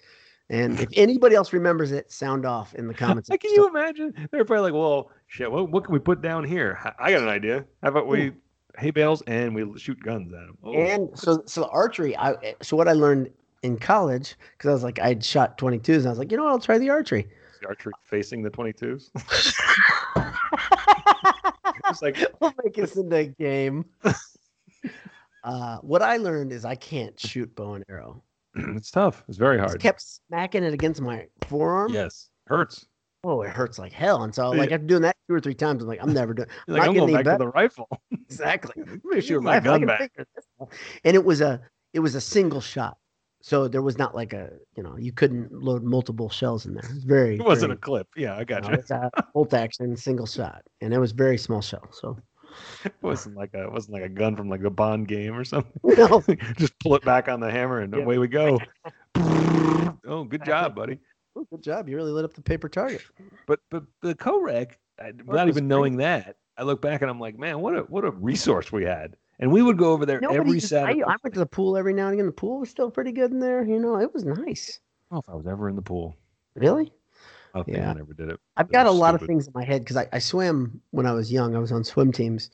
And 0.49 0.79
if 0.79 0.89
anybody 0.95 1.35
else 1.35 1.53
remembers 1.53 1.91
it, 1.91 2.11
sound 2.11 2.43
off 2.43 2.73
in 2.73 2.87
the 2.87 2.93
comments. 2.95 3.29
Like, 3.29 3.41
can 3.41 3.51
you 3.51 3.67
imagine? 3.67 4.15
They're 4.31 4.45
probably 4.45 4.71
like, 4.71 4.73
well, 4.73 5.11
shit, 5.27 5.51
what, 5.51 5.69
what 5.69 5.83
can 5.83 5.93
we 5.93 5.99
put 5.99 6.23
down 6.23 6.43
here? 6.43 6.79
I- 6.97 7.11
got 7.11 7.21
an 7.21 7.29
idea. 7.29 7.65
How 7.83 7.89
about 7.89 8.07
we 8.07 8.31
hay 8.79 8.89
bales 8.89 9.21
and 9.27 9.53
we 9.53 9.77
shoot 9.77 10.01
guns 10.01 10.33
at 10.33 10.39
them? 10.39 10.57
Oh, 10.63 10.73
And 10.73 11.09
so 11.19 11.43
so 11.45 11.61
the 11.61 11.69
archery. 11.69 12.17
I 12.17 12.55
so 12.63 12.75
what 12.75 12.87
I 12.87 12.93
learned 12.93 13.29
in 13.63 13.77
college 13.77 14.35
because 14.57 14.69
I 14.69 14.73
was 14.73 14.83
like 14.83 14.99
I'd 14.99 15.23
shot 15.23 15.57
22s 15.57 15.97
and 15.97 16.07
I 16.07 16.09
was 16.09 16.19
like 16.19 16.31
you 16.31 16.37
know 16.37 16.43
what 16.43 16.51
I'll 16.51 16.59
try 16.59 16.77
the 16.77 16.89
archery. 16.89 17.27
the 17.61 17.67
archery 17.67 17.93
facing 18.03 18.43
the 18.43 18.51
22s. 18.51 19.09
it's 21.89 22.01
like, 22.01 22.17
we'll 22.39 22.53
make 22.63 22.73
this 22.75 22.95
into 22.95 23.15
a 23.15 23.25
game. 23.27 23.85
Uh, 25.43 25.77
what 25.81 26.01
I 26.01 26.17
learned 26.17 26.51
is 26.51 26.65
I 26.65 26.73
can't 26.73 27.19
shoot 27.19 27.55
bow 27.55 27.75
and 27.75 27.85
arrow. 27.87 28.23
it's 28.55 28.89
tough. 28.89 29.23
It's 29.27 29.37
very 29.37 29.59
I 29.59 29.65
just 29.65 29.73
hard. 29.73 29.79
kept 29.79 30.01
smacking 30.01 30.63
it 30.63 30.73
against 30.73 31.01
my 31.01 31.27
forearm. 31.47 31.93
Yes, 31.93 32.29
hurts. 32.47 32.87
Oh, 33.23 33.43
it 33.43 33.51
hurts 33.51 33.77
like 33.77 33.93
hell. 33.93 34.23
And 34.23 34.33
so, 34.33 34.53
Yeah. 34.53 34.59
like, 34.61 34.71
after 34.71 34.87
doing 34.87 35.03
that 35.03 35.15
two 35.29 35.35
or 35.35 35.39
three 35.39 35.53
times, 35.53 35.83
I'm 35.83 35.87
like, 35.87 35.99
I'm 36.01 36.15
never 36.15 36.33
doing. 36.33 36.47
You're 36.67 36.79
like, 36.79 36.87
I'm 36.87 36.95
going 36.95 37.13
back 37.13 37.25
to 37.25 37.37
the 37.37 37.49
rifle. 37.49 37.87
Exactly. 38.11 38.73
I'm 38.87 38.99
gonna 39.07 39.21
shoot 39.21 39.39
my 39.43 39.59
gun 39.59 39.81
gun 39.81 39.85
back. 39.85 40.11
And 41.03 41.15
it 41.15 41.23
was 41.23 41.41
a, 41.41 41.61
it 41.93 41.99
was 41.99 42.15
a 42.15 42.21
single 42.21 42.59
shot. 42.59 42.97
So 43.45 43.67
there 43.67 43.83
was 43.83 43.95
not 43.99 44.15
like 44.15 44.33
a, 44.33 44.49
you 44.75 44.81
know, 44.81 44.97
you 44.97 45.11
couldn't 45.11 45.51
load 45.53 45.83
multiple 45.83 46.29
shells 46.31 46.65
in 46.65 46.73
there. 46.73 46.83
It 46.83 46.95
was 46.95 47.03
very. 47.03 47.35
It 47.35 47.45
wasn't 47.45 47.73
a 47.73 47.75
clip. 47.75 48.07
Yeah, 48.17 48.35
I 48.35 48.43
got 48.43 48.63
no, 48.63 48.69
you. 48.71 48.75
it's 48.77 48.89
a 48.89 49.11
bolt 49.35 49.53
action 49.53 49.95
single 49.95 50.25
shot, 50.25 50.63
and 50.81 50.91
it 50.91 50.97
was 50.97 51.11
very 51.11 51.37
small 51.37 51.61
shell. 51.61 51.87
So 51.91 52.17
It 52.85 52.93
wasn't 53.03 53.35
like 53.37 53.53
a 53.53 53.65
it 53.65 53.71
wasn't 53.71 53.93
like 53.93 54.03
a 54.03 54.09
gun 54.09 54.35
from 54.35 54.49
like 54.49 54.63
the 54.63 54.71
Bond 54.71 55.07
game 55.07 55.35
or 55.35 55.43
something. 55.43 55.71
no, 55.83 56.23
Just 56.57 56.73
pull 56.79 56.95
it 56.95 57.05
back 57.05 57.27
on 57.29 57.39
the 57.39 57.51
hammer 57.51 57.81
and 57.81 57.93
Yeah. 57.93 57.99
away 58.01 58.17
we 58.17 58.27
go. 58.27 58.59
oh, 59.15 60.23
good 60.23 60.43
job, 60.43 60.73
buddy. 60.75 60.97
Oh, 61.35 61.45
good 61.51 61.61
job. 61.61 61.87
You 61.87 61.97
really 61.97 62.13
lit 62.13 62.25
up 62.25 62.33
the 62.33 62.41
paper 62.41 62.67
target. 62.67 63.03
But 63.45 63.59
but 63.69 63.83
the 64.01 64.15
co-rec, 64.15 64.79
I- 64.99 65.09
oh, 65.09 65.23
without 65.23 65.47
even 65.49 65.65
great. 65.65 65.69
knowing 65.69 65.97
that, 65.97 66.37
I 66.57 66.63
look 66.63 66.81
back 66.81 67.03
and 67.03 67.11
I'm 67.11 67.19
like, 67.19 67.37
man, 67.37 67.59
what 67.59 67.77
a 67.77 67.81
what 67.81 68.05
a 68.05 68.09
resource 68.09 68.71
we 68.71 68.85
had. 68.85 69.15
And 69.39 69.51
we 69.51 69.61
would 69.61 69.77
go 69.77 69.91
over 69.91 70.05
there 70.05 70.19
Nobody 70.21 70.39
every 70.39 70.59
just- 70.59 70.69
Saturday. 70.69 71.03
I 71.03 71.15
went 71.23 71.33
to 71.33 71.39
the 71.39 71.45
pool 71.45 71.75
every 71.77 71.93
now 71.93 72.05
and 72.05 72.13
again. 72.13 72.25
The 72.25 72.31
pool 72.31 72.59
was 72.59 72.69
still 72.69 72.89
pretty 72.89 73.11
good 73.11 73.31
in 73.31 73.39
there. 73.39 73.63
You 73.63 73.79
know, 73.79 73.99
it 73.99 74.13
was 74.13 74.23
nice. 74.23 74.79
I 75.11 75.15
don't 75.15 75.27
know 75.27 75.33
if 75.33 75.33
I 75.33 75.35
was 75.37 75.47
ever 75.47 75.67
in 75.69 75.75
the 75.75 75.81
pool. 75.81 76.15
Really? 76.55 76.91
I 77.53 77.63
think 77.63 77.77
Yeah. 77.77 77.89
I 77.91 77.93
never 77.93 78.13
did 78.13 78.29
it. 78.29 78.39
I've 78.57 78.71
got 78.71 78.85
a 78.85 78.91
lot 78.91 79.15
of 79.15 79.21
things 79.21 79.47
in 79.47 79.53
my 79.55 79.63
head 79.63 79.81
because 79.81 79.97
I, 79.97 80.07
I 80.13 80.19
swam 80.19 80.81
when 80.91 81.05
I 81.05 81.11
was 81.13 81.31
young. 81.31 81.55
I 81.55 81.59
was 81.59 81.71
on 81.71 81.83
swim 81.83 82.11
teams. 82.11 82.49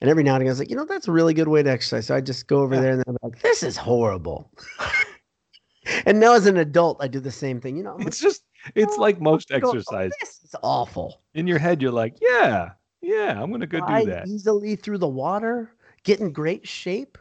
And 0.00 0.10
every 0.10 0.22
now 0.22 0.34
and 0.34 0.42
again, 0.42 0.50
I 0.50 0.52
was 0.52 0.58
like, 0.58 0.70
you 0.70 0.76
know, 0.76 0.84
that's 0.84 1.08
a 1.08 1.12
really 1.12 1.34
good 1.34 1.48
way 1.48 1.62
to 1.62 1.70
exercise. 1.70 2.06
So 2.06 2.14
I 2.14 2.20
just 2.20 2.46
go 2.46 2.58
over 2.60 2.74
Yeah. 2.74 2.80
there 2.80 2.90
and 2.92 2.98
then 3.00 3.06
I'm 3.08 3.16
like, 3.30 3.40
this 3.42 3.62
is 3.62 3.76
horrible. 3.76 4.50
and 6.06 6.18
now 6.20 6.34
as 6.34 6.46
an 6.46 6.56
adult, 6.56 6.98
I 7.00 7.08
do 7.08 7.20
the 7.20 7.30
same 7.30 7.60
thing. 7.60 7.76
You 7.76 7.84
know, 7.84 7.92
I'm 7.92 7.98
like, 7.98 8.08
It's 8.08 8.20
just 8.20 8.42
it's 8.74 8.94
"Oh, 8.96 9.00
like 9.00 9.20
most 9.20 9.48
go, 9.50 9.60
"Oh, 9.62 9.68
exercise. 9.70 10.10
this 10.20 10.40
is 10.44 10.54
awful. 10.62 11.20
In 11.34 11.46
your 11.46 11.58
head, 11.58 11.82
you're 11.82 11.92
like, 11.92 12.16
yeah, 12.20 12.70
yeah, 13.02 13.40
I'm 13.40 13.50
gonna 13.50 13.66
go 13.66 13.80
do 13.80 14.06
that. 14.06 14.26
easily 14.28 14.76
through 14.76 14.98
the 14.98 15.08
water, 15.08 15.70
get 16.04 16.20
in 16.20 16.32
great 16.32 16.66
shape. 16.66 17.18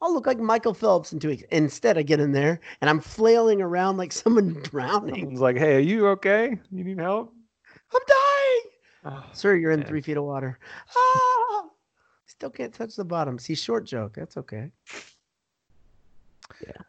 I'll 0.00 0.14
look 0.14 0.26
like 0.26 0.38
Michael 0.38 0.74
Phelps 0.74 1.12
in 1.12 1.18
two 1.18 1.28
weeks. 1.28 1.44
Instead, 1.50 1.98
I 1.98 2.02
get 2.02 2.20
in 2.20 2.32
there 2.32 2.60
and 2.80 2.88
I'm 2.88 3.00
flailing 3.00 3.60
around 3.60 3.96
like 3.96 4.12
someone 4.22 4.54
drowning. 4.62 5.14
Someone's 5.20 5.40
like, 5.40 5.56
hey, 5.56 5.76
are 5.76 5.80
you 5.80 6.08
okay? 6.08 6.58
You 6.70 6.84
need 6.84 6.98
help? 6.98 7.32
I'm 7.94 8.00
dying. 8.06 9.16
Oh, 9.16 9.24
Sir, 9.32 9.56
you're 9.56 9.72
in 9.72 9.84
three 9.84 10.00
feet 10.00 10.16
of 10.16 10.24
water. 10.24 10.58
Ah! 10.96 11.64
Still 12.26 12.50
can't 12.50 12.72
touch 12.72 12.96
the 12.96 13.04
bottom. 13.04 13.38
See, 13.38 13.54
short 13.54 13.84
joke. 13.84 14.14
That's 14.16 14.36
okay. 14.38 14.70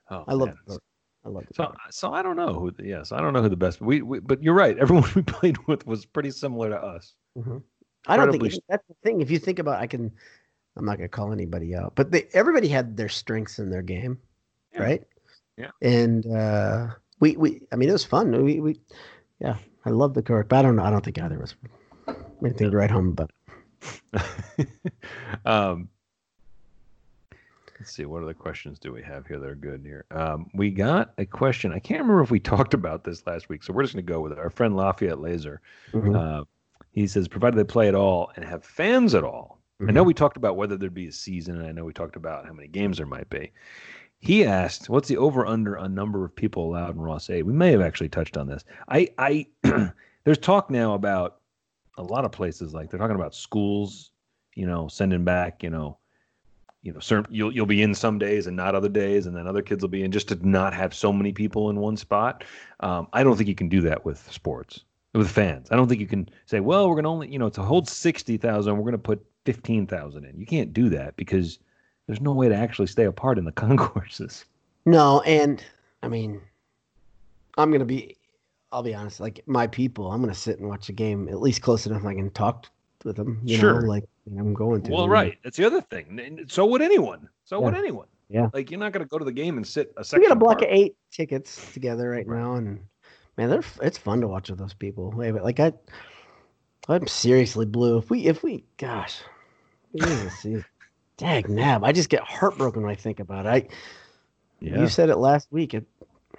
oh, 0.09 0.23
I 0.27 0.33
love 0.33 0.49
man. 0.67 0.77
I 1.25 1.29
love 1.29 1.45
the 1.47 1.53
So, 1.53 1.73
so 1.89 2.13
I 2.13 2.21
don't 2.21 2.37
know 2.37 2.53
who. 2.53 2.71
The, 2.71 2.85
yes, 2.85 3.11
I 3.11 3.19
don't 3.19 3.33
know 3.33 3.41
who 3.41 3.49
the 3.49 3.57
best. 3.57 3.81
We, 3.81 4.01
we, 4.01 4.19
but 4.19 4.41
you're 4.41 4.53
right. 4.53 4.77
Everyone 4.79 5.09
we 5.15 5.21
played 5.21 5.57
with 5.67 5.85
was 5.85 6.05
pretty 6.05 6.31
similar 6.31 6.69
to 6.69 6.77
us. 6.77 7.13
Mhm. 7.37 7.61
I 8.07 8.17
don't 8.17 8.31
think 8.31 8.43
incredibly- 8.43 8.63
that's 8.69 8.87
the 8.87 8.95
thing. 9.03 9.21
If 9.21 9.29
you 9.31 9.39
think 9.39 9.59
about, 9.59 9.81
I 9.81 9.87
can. 9.87 10.11
I'm 10.77 10.85
not 10.85 10.97
gonna 10.97 11.07
call 11.07 11.31
anybody 11.31 11.75
out, 11.75 11.93
but 11.95 12.11
they, 12.11 12.27
everybody 12.33 12.67
had 12.67 12.97
their 12.97 13.09
strengths 13.09 13.59
in 13.59 13.69
their 13.69 13.81
game, 13.81 14.17
Yeah. 14.73 14.81
right? 14.83 15.03
Yeah. 15.57 15.71
And 15.81 16.25
uh, 16.27 16.87
we 17.19 17.37
we 17.37 17.61
I 17.71 17.75
mean 17.77 17.89
it 17.89 17.93
was 17.93 18.03
fun. 18.05 18.43
We 18.43 18.59
we 18.59 18.79
yeah 19.39 19.55
I 19.85 19.89
love 19.91 20.13
the 20.13 20.21
court, 20.23 20.49
but 20.49 20.57
I 20.57 20.61
don't 20.63 20.75
know. 20.75 20.83
I 20.83 20.89
don't 20.89 21.03
think 21.05 21.17
either 21.19 21.35
of 21.35 21.41
us 21.41 21.55
anything 22.43 22.71
to 22.71 22.77
write 22.77 22.91
home 22.91 23.09
about. 23.09 23.31
um, 25.45 25.89
let's 27.79 27.91
see. 27.91 28.05
What 28.05 28.23
other 28.23 28.33
questions 28.33 28.79
do 28.79 28.91
we 28.91 29.01
have 29.03 29.27
here 29.27 29.39
that 29.39 29.49
are 29.49 29.55
good 29.55 29.81
here? 29.85 30.05
Um, 30.11 30.49
we 30.53 30.71
got 30.71 31.13
a 31.17 31.25
question. 31.25 31.71
I 31.71 31.79
can't 31.79 32.01
remember 32.01 32.21
if 32.21 32.31
we 32.31 32.39
talked 32.41 32.73
about 32.73 33.03
this 33.03 33.25
last 33.27 33.47
week, 33.49 33.63
so 33.63 33.73
we're 33.73 33.83
just 33.83 33.93
going 33.93 34.05
to 34.05 34.11
go 34.11 34.21
with 34.21 34.31
it. 34.31 34.39
Our 34.39 34.49
friend 34.49 34.75
Lafayette 34.75 35.21
Laser. 35.21 35.61
Mhm. 35.93 36.15
Uh, 36.41 36.45
he 36.91 37.07
says, 37.07 37.27
provided 37.27 37.57
they 37.57 37.63
play 37.65 37.87
at 37.89 37.95
all 37.95 38.31
and 38.35 38.45
have 38.45 38.63
fans 38.63 39.13
at 39.15 39.23
all. 39.25 39.59
I 39.81 39.91
know 39.91 40.03
we 40.03 40.13
talked 40.13 40.37
about 40.37 40.55
whether 40.55 40.77
there'd 40.77 40.93
be 40.93 41.07
a 41.07 41.11
season, 41.11 41.57
and 41.57 41.67
I 41.67 41.71
know 41.71 41.83
we 41.83 41.93
talked 41.93 42.15
about 42.15 42.45
how 42.45 42.53
many 42.53 42.67
games 42.67 42.97
there 42.97 43.05
might 43.05 43.29
be. 43.29 43.51
He 44.19 44.45
asked, 44.45 44.89
"What's 44.89 45.09
the 45.09 45.17
over 45.17 45.45
under 45.45 45.77
on 45.77 45.93
number 45.93 46.23
of 46.23 46.35
people 46.35 46.65
allowed 46.65 46.95
in 46.95 47.01
Ross-Ade?" 47.01 47.45
We 47.45 47.53
may 47.53 47.71
have 47.71 47.81
actually 47.81 48.09
touched 48.09 48.37
on 48.37 48.47
this. 48.47 48.63
I, 48.87 49.09
I, 49.17 49.47
there's 50.23 50.37
talk 50.37 50.69
now 50.69 50.93
about 50.93 51.41
a 51.97 52.03
lot 52.03 52.25
of 52.25 52.31
places 52.31 52.73
like 52.73 52.89
they're 52.89 52.99
talking 52.99 53.15
about 53.17 53.35
schools, 53.35 54.11
you 54.55 54.65
know, 54.65 54.87
sending 54.87 55.25
back, 55.25 55.61
you 55.61 55.69
know, 55.69 55.97
you 56.81 56.93
know, 56.93 56.99
certain 56.99 57.33
you'll 57.33 57.53
you'll 57.53 57.65
be 57.65 57.81
in 57.81 57.93
some 57.93 58.17
days 58.17 58.47
and 58.47 58.55
not 58.55 58.75
other 58.75 58.89
days, 58.89 59.25
and 59.25 59.35
then 59.35 59.45
other 59.45 59.61
kids 59.61 59.83
will 59.83 59.89
be 59.89 60.03
in 60.03 60.11
just 60.11 60.29
to 60.29 60.47
not 60.47 60.73
have 60.73 60.93
so 60.93 61.11
many 61.11 61.33
people 61.33 61.69
in 61.69 61.79
one 61.81 61.97
spot. 61.97 62.45
Um, 62.79 63.07
I 63.11 63.23
don't 63.23 63.35
think 63.35 63.49
you 63.49 63.55
can 63.55 63.69
do 63.69 63.81
that 63.81 64.05
with 64.05 64.31
sports 64.31 64.85
with 65.13 65.29
fans. 65.29 65.67
I 65.71 65.75
don't 65.75 65.87
think 65.89 66.01
you 66.01 66.07
can 66.07 66.29
say, 66.45 66.61
well, 66.61 66.87
we're 66.87 66.95
going 66.95 67.03
to 67.03 67.09
only, 67.09 67.31
you 67.31 67.39
know, 67.39 67.49
to 67.49 67.61
hold 67.61 67.87
60,000, 67.87 68.75
we're 68.75 68.81
going 68.81 68.91
to 68.91 68.97
put 68.97 69.25
15,000 69.45 70.25
in. 70.25 70.39
You 70.39 70.45
can't 70.45 70.73
do 70.73 70.89
that 70.89 71.15
because 71.15 71.59
there's 72.07 72.21
no 72.21 72.33
way 72.33 72.49
to 72.49 72.55
actually 72.55 72.87
stay 72.87 73.05
apart 73.05 73.37
in 73.37 73.45
the 73.45 73.51
concourses. 73.63 74.45
No, 74.85 75.21
and 75.21 75.63
I 76.03 76.07
mean, 76.07 76.41
I'm 77.57 77.71
gonna 77.71 77.85
be. 77.85 78.17
I'll 78.71 78.83
be 78.83 78.93
honest. 78.93 79.19
Like 79.19 79.41
my 79.47 79.67
people, 79.67 80.11
I'm 80.11 80.21
gonna 80.21 80.35
sit 80.35 80.59
and 80.59 80.67
watch 80.67 80.87
the 80.87 80.93
game 80.93 81.29
at 81.29 81.39
least 81.41 81.61
close 81.61 81.85
enough 81.87 82.03
I 82.05 82.13
can 82.13 82.29
talk 82.31 82.67
with 83.03 83.15
them. 83.15 83.39
You 83.43 83.57
Sure. 83.57 83.81
know, 83.81 83.87
like 83.87 84.03
I'm 84.37 84.53
going 84.53 84.81
to. 84.83 84.91
Well, 84.91 85.07
right. 85.09 85.37
That's 85.43 85.57
the 85.57 85.65
other 85.65 85.81
thing. 85.81 86.45
So 86.49 86.65
would 86.65 86.81
anyone. 86.81 87.29
So 87.45 87.59
would 87.61 87.75
anyone. 87.75 88.07
Yeah. 88.29 88.49
Like 88.53 88.69
you're 88.71 88.79
not 88.79 88.91
going 88.91 89.05
to 89.05 89.09
go 89.09 89.19
to 89.19 89.25
the 89.25 89.31
game 89.31 89.57
and 89.57 89.65
sit 89.65 89.93
a 89.97 90.03
second. 90.03 90.21
We 90.21 90.27
got 90.27 90.33
a 90.37 90.39
block 90.39 90.57
apart. 90.57 90.71
of 90.71 90.77
eight 90.77 90.95
tickets 91.11 91.71
together 91.73 92.09
right, 92.09 92.27
Right. 92.27 92.39
now, 92.39 92.55
and 92.55 92.79
man, 93.37 93.49
they're 93.51 93.63
it's 93.81 93.97
fun 93.99 94.21
to 94.21 94.27
watch 94.27 94.49
with 94.49 94.57
those 94.59 94.73
people. 94.73 95.13
But 95.15 95.43
like 95.43 95.59
I, 95.59 95.73
I'm 96.89 97.07
seriously 97.07 97.65
blue. 97.67 97.97
If 97.99 98.09
we, 98.09 98.25
if 98.25 98.41
we, 98.43 98.65
gosh, 98.77 99.21
see, 100.29 100.63
dag 101.17 101.49
nab, 101.49 101.83
I 101.83 101.91
just 101.91 102.09
get 102.09 102.21
heartbroken 102.23 102.81
when 102.83 102.91
I 102.91 102.95
think 102.95 103.19
about 103.19 103.45
it. 103.45 103.49
I, 103.49 103.67
Yeah. 104.59 104.79
you 104.79 104.87
said 104.87 105.09
it 105.09 105.17
last 105.17 105.51
week. 105.51 105.73
It, 105.73 105.85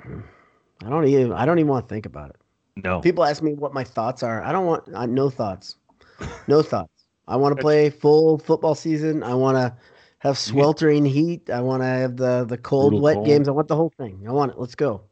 I 0.04 0.88
don't 0.88 1.06
even, 1.06 1.32
I 1.32 1.44
don't 1.46 1.58
even 1.58 1.70
want 1.70 1.88
to 1.88 1.94
think 1.94 2.06
about 2.06 2.30
it. 2.30 2.36
No. 2.84 3.00
People 3.00 3.24
ask 3.24 3.42
me 3.42 3.54
what 3.54 3.72
my 3.72 3.84
thoughts 3.84 4.22
are. 4.22 4.42
I 4.42 4.52
don't 4.52 4.66
want 4.66 4.84
I, 4.94 5.06
no 5.06 5.30
thoughts. 5.30 5.76
No 6.48 6.62
thoughts. 6.62 6.92
I 7.28 7.36
want 7.36 7.56
to 7.56 7.60
play 7.60 7.90
full 7.90 8.38
football 8.38 8.74
season. 8.74 9.22
I 9.22 9.34
want 9.34 9.56
to 9.56 9.74
have 10.18 10.38
sweltering 10.38 11.04
heat. 11.04 11.50
I 11.50 11.60
want 11.60 11.82
to 11.82 11.86
have 11.86 12.16
the 12.16 12.44
the 12.44 12.56
cold, 12.56 13.00
wet 13.00 13.14
cold. 13.16 13.26
games. 13.26 13.48
I 13.48 13.50
want 13.52 13.68
the 13.68 13.76
whole 13.76 13.92
thing. 13.98 14.24
I 14.28 14.32
want 14.32 14.52
it. 14.52 14.58
Let's 14.58 14.74
go. 14.74 15.02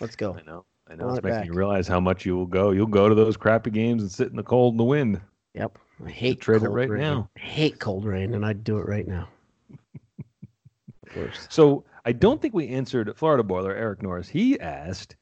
Let's 0.00 0.16
go. 0.16 0.34
I 0.38 0.42
know. 0.42 0.64
I 0.88 0.94
know. 0.96 1.06
Want 1.06 1.18
It's 1.18 1.24
it 1.24 1.28
making 1.28 1.40
back. 1.40 1.46
you 1.48 1.52
realize 1.54 1.86
how 1.86 2.00
much 2.00 2.24
you 2.24 2.36
will 2.36 2.46
go. 2.46 2.70
You'll 2.70 2.86
go 2.86 3.08
to 3.08 3.14
those 3.14 3.36
crappy 3.36 3.70
games 3.70 4.02
and 4.02 4.10
sit 4.10 4.28
in 4.30 4.36
the 4.36 4.42
cold 4.42 4.72
and 4.74 4.80
the 4.80 4.84
wind. 4.84 5.20
Yep. 5.54 5.78
I 6.04 6.10
hate 6.10 6.40
trade 6.40 6.56
it 6.56 6.60
cold 6.66 6.74
right 6.74 6.88
rain. 6.90 7.00
now. 7.02 7.30
I 7.36 7.40
hate 7.40 7.78
cold 7.78 8.04
rain, 8.04 8.34
and 8.34 8.44
I'd 8.44 8.64
do 8.64 8.78
it 8.78 8.86
right 8.86 9.06
now. 9.06 9.28
Worst. 11.16 11.52
So 11.52 11.84
I 12.04 12.12
don't 12.12 12.40
think 12.42 12.54
we 12.54 12.68
answered 12.68 13.12
Florida 13.16 13.42
Boiler 13.42 13.74
Eric 13.74 14.02
Norris. 14.02 14.28
He 14.28 14.58
asked, 14.58 15.16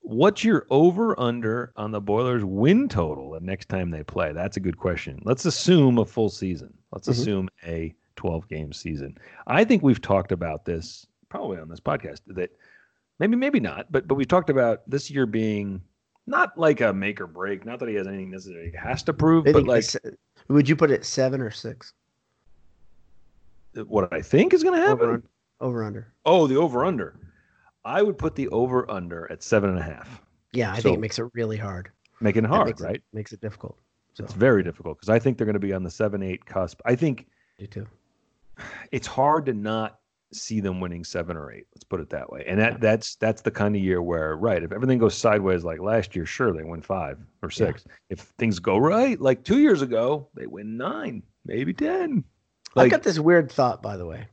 "What's 0.00 0.44
your 0.44 0.66
over 0.70 1.18
under 1.18 1.72
on 1.76 1.90
the 1.90 2.00
Boilers 2.00 2.44
win 2.44 2.88
total 2.88 3.30
the 3.32 3.40
next 3.40 3.68
time 3.68 3.90
they 3.90 4.04
play?" 4.04 4.32
That's 4.32 4.56
a 4.56 4.60
good 4.60 4.78
question. 4.78 5.20
Let's 5.24 5.44
assume 5.44 5.98
a 5.98 6.04
full 6.04 6.28
season. 6.28 6.72
Let's 6.92 7.08
Mhm. 7.08 7.12
assume 7.12 7.48
a 7.66 7.94
12 8.16 8.48
game 8.48 8.72
season. 8.72 9.18
I 9.46 9.64
think 9.64 9.82
we've 9.82 10.00
talked 10.00 10.30
about 10.30 10.64
this 10.64 11.06
probably 11.28 11.58
on 11.58 11.68
this 11.68 11.80
podcast 11.80 12.20
that 12.28 12.50
maybe 13.18 13.34
maybe 13.36 13.58
not, 13.60 13.90
but 13.90 14.06
but 14.06 14.14
we've 14.14 14.28
talked 14.28 14.50
about 14.50 14.88
this 14.88 15.10
year 15.10 15.26
being 15.26 15.82
not 16.26 16.56
like 16.58 16.80
a 16.80 16.92
make 16.92 17.20
or 17.20 17.26
break. 17.26 17.64
Not 17.66 17.78
that 17.80 17.88
he 17.88 17.94
has 17.96 18.06
anything 18.06 18.30
necessarily 18.30 18.70
he 18.70 18.76
has 18.76 19.02
to 19.04 19.12
prove, 19.12 19.46
I 19.46 19.52
but 19.52 19.64
like 19.64 19.84
would 20.48 20.68
you 20.68 20.76
put 20.76 20.90
it 20.90 21.04
seven 21.04 21.40
or 21.40 21.50
six? 21.50 21.92
what 23.86 24.12
I 24.12 24.22
think 24.22 24.54
is 24.54 24.62
going 24.62 24.80
to 24.80 24.86
happen. 24.86 25.08
Over, 25.08 25.22
over 25.60 25.84
under. 25.84 26.12
Oh, 26.24 26.46
the 26.46 26.56
over 26.56 26.84
under. 26.84 27.18
I 27.84 28.02
would 28.02 28.16
put 28.18 28.36
the 28.36 28.48
over 28.48 28.88
under 28.90 29.30
at 29.32 29.42
seven 29.42 29.70
and 29.70 29.78
a 29.78 29.82
half. 29.82 30.20
Yeah, 30.52 30.72
I 30.72 30.76
So- 30.76 30.82
think 30.82 30.98
it 30.98 31.00
makes 31.00 31.18
it 31.18 31.26
really 31.34 31.56
hard. 31.56 31.90
Making 32.20 32.44
it 32.44 32.48
hard, 32.48 32.66
makes 32.66 32.80
right? 32.80 32.94
It, 32.96 33.02
makes 33.12 33.32
it 33.32 33.40
difficult. 33.40 33.76
So 34.14 34.22
It's 34.22 34.32
very 34.32 34.62
difficult 34.62 34.96
because 34.98 35.08
I 35.08 35.18
think 35.18 35.36
they're 35.36 35.44
going 35.44 35.54
to 35.54 35.58
be 35.60 35.72
on 35.72 35.82
the 35.82 35.90
seven 35.90 36.22
eight 36.22 36.46
cusp. 36.46 36.80
I 36.84 36.94
think 36.94 37.26
you 37.58 37.66
too. 37.66 37.86
it's 38.92 39.08
hard 39.08 39.46
to 39.46 39.52
not 39.52 39.98
see 40.34 40.60
them 40.60 40.80
winning 40.80 41.04
seven 41.04 41.36
or 41.36 41.52
eight. 41.52 41.66
Let's 41.74 41.84
put 41.84 42.00
it 42.00 42.10
that 42.10 42.30
way. 42.30 42.44
And 42.46 42.58
that 42.60 42.80
that's 42.80 43.16
that's 43.16 43.42
the 43.42 43.50
kind 43.50 43.74
of 43.76 43.82
year 43.82 44.02
where, 44.02 44.36
right, 44.36 44.62
if 44.62 44.72
everything 44.72 44.98
goes 44.98 45.14
sideways 45.16 45.64
like 45.64 45.80
last 45.80 46.14
year, 46.16 46.26
sure 46.26 46.52
they 46.52 46.64
win 46.64 46.82
five 46.82 47.18
or 47.42 47.50
Yeah. 47.50 47.66
six. 47.66 47.84
If 48.10 48.20
things 48.38 48.58
go 48.58 48.78
right, 48.78 49.20
like 49.20 49.44
two 49.44 49.58
years 49.58 49.82
ago, 49.82 50.28
they 50.34 50.46
win 50.46 50.76
nine, 50.76 51.22
maybe 51.44 51.72
ten. 51.72 52.24
I've 52.76 52.90
got 52.90 53.02
this 53.04 53.18
weird 53.18 53.50
thought, 53.52 53.82
by 53.82 53.96
the 53.96 54.06
way. 54.06 54.26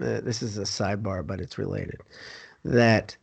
Uh, 0.00 0.20
this 0.20 0.42
is 0.42 0.58
a 0.58 0.62
sidebar, 0.62 1.26
but 1.26 1.40
it's 1.40 1.58
related. 1.58 2.00
That 2.64 3.16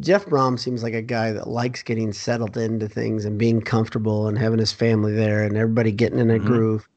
Jeff 0.00 0.26
Brohm 0.26 0.58
seems 0.58 0.82
like 0.82 0.94
a 0.94 1.02
guy 1.02 1.32
that 1.32 1.48
likes 1.48 1.82
getting 1.82 2.12
settled 2.12 2.56
into 2.56 2.88
things 2.88 3.24
and 3.24 3.38
being 3.38 3.60
comfortable 3.60 4.26
and 4.28 4.36
having 4.36 4.58
his 4.58 4.72
family 4.72 5.14
there 5.14 5.44
and 5.44 5.56
everybody 5.56 5.92
getting 5.92 6.18
in 6.18 6.30
a 6.30 6.38
Mhm. 6.38 6.44
groove. 6.44 6.88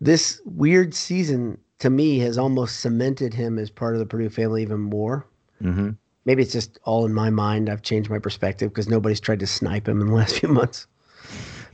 This 0.00 0.40
weird 0.44 0.94
season 0.94 1.58
to 1.80 1.90
me 1.90 2.18
has 2.20 2.38
almost 2.38 2.80
cemented 2.80 3.34
him 3.34 3.58
as 3.58 3.70
part 3.70 3.94
of 3.94 3.98
the 3.98 4.06
Purdue 4.06 4.28
family 4.30 4.62
even 4.62 4.80
more. 4.80 5.26
Mhm. 5.62 5.96
Maybe 6.26 6.42
it's 6.42 6.52
just 6.52 6.78
all 6.84 7.04
in 7.06 7.12
my 7.14 7.30
mind. 7.30 7.68
I've 7.68 7.82
changed 7.82 8.10
my 8.10 8.18
perspective 8.18 8.70
because 8.70 8.88
nobody's 8.88 9.20
tried 9.20 9.40
to 9.40 9.46
snipe 9.46 9.88
him 9.88 10.00
in 10.00 10.06
the 10.08 10.14
last 10.20 10.38
few 10.38 10.48
months. 10.48 10.86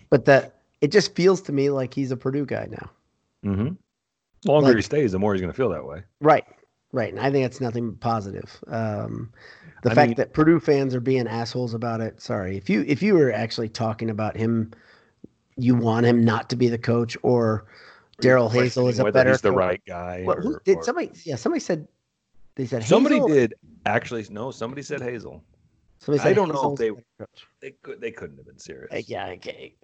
But 0.09 0.25
that 0.27 0.55
it 0.81 0.93
just 0.93 1.15
feels 1.15 1.41
to 1.43 1.53
me 1.53 1.71
like 1.71 1.93
he's 1.95 2.11
a 2.13 2.17
Purdue 2.17 2.47
guy 2.47 2.69
now. 2.71 2.91
Mhm. 3.45 3.77
longer 4.45 4.69
Like- 4.69 4.77
he 4.77 4.83
stays, 4.83 5.13
the 5.13 5.19
more 5.19 5.35
he's 5.35 5.41
going 5.41 5.53
to 5.53 5.57
feel 5.57 5.71
that 5.71 5.85
way. 5.85 6.03
Right, 6.21 6.45
right, 6.93 7.13
and 7.13 7.21
I 7.21 7.31
think 7.31 7.45
that's 7.45 7.61
nothing 7.61 7.91
but 7.91 8.01
positive. 8.01 8.63
Um, 8.69 9.31
the 9.83 9.91
I 9.91 9.95
fact 9.95 10.09
mean- 10.11 10.17
that 10.17 10.33
Purdue 10.35 10.61
fans 10.61 10.95
are 10.95 11.01
being 11.01 11.27
assholes 11.27 11.75
about 11.75 12.01
it. 12.01 12.21
Sorry, 12.21 12.57
if 12.57 12.71
you 12.71 12.85
if 12.87 13.03
you 13.03 13.15
were 13.15 13.33
actually 13.33 13.69
talking 13.69 14.09
about 14.11 14.37
him, 14.37 14.71
you 15.57 15.75
want 15.75 16.07
him 16.07 16.23
not 16.25 16.49
to 16.51 16.57
be 16.57 16.69
the 16.69 16.79
coach, 16.79 17.17
or 17.23 17.65
Darrell 18.21 18.49
Hazell 18.51 18.89
is 18.89 18.99
a 18.99 19.05
whether 19.05 19.13
better. 19.13 19.31
he's 19.31 19.41
the 19.43 19.51
coach. 19.51 19.59
right 19.59 19.83
guy. 19.87 20.23
What, 20.25 20.39
who, 20.39 20.55
or- 20.55 20.63
did 20.65 20.79
or- 20.79 20.83
somebody? 20.85 21.11
Yeah, 21.25 21.37
somebody 21.37 21.61
said. 21.61 21.87
They 22.55 22.65
said 22.67 22.85
Somebody 22.85 23.17
Hazell- 23.21 23.29
did 23.29 23.55
actually. 23.85 24.27
No, 24.31 24.51
somebody 24.51 24.81
said 24.83 25.01
Hazell. 25.01 25.43
Somebody 25.99 26.29
I 26.29 26.33
don't 26.33 26.49
know 26.49 26.73
if 26.73 26.79
they- 26.79 26.89
a 26.89 26.93
better 26.95 27.05
coach. 27.19 27.47
They 27.61 27.71
could. 27.83 28.01
They 28.01 28.11
couldn't 28.13 28.37
have 28.39 28.47
been 28.47 28.59
serious. 28.59 28.93
Uh, 28.93 29.03
yeah, 29.07 29.27
okay. 29.33 29.75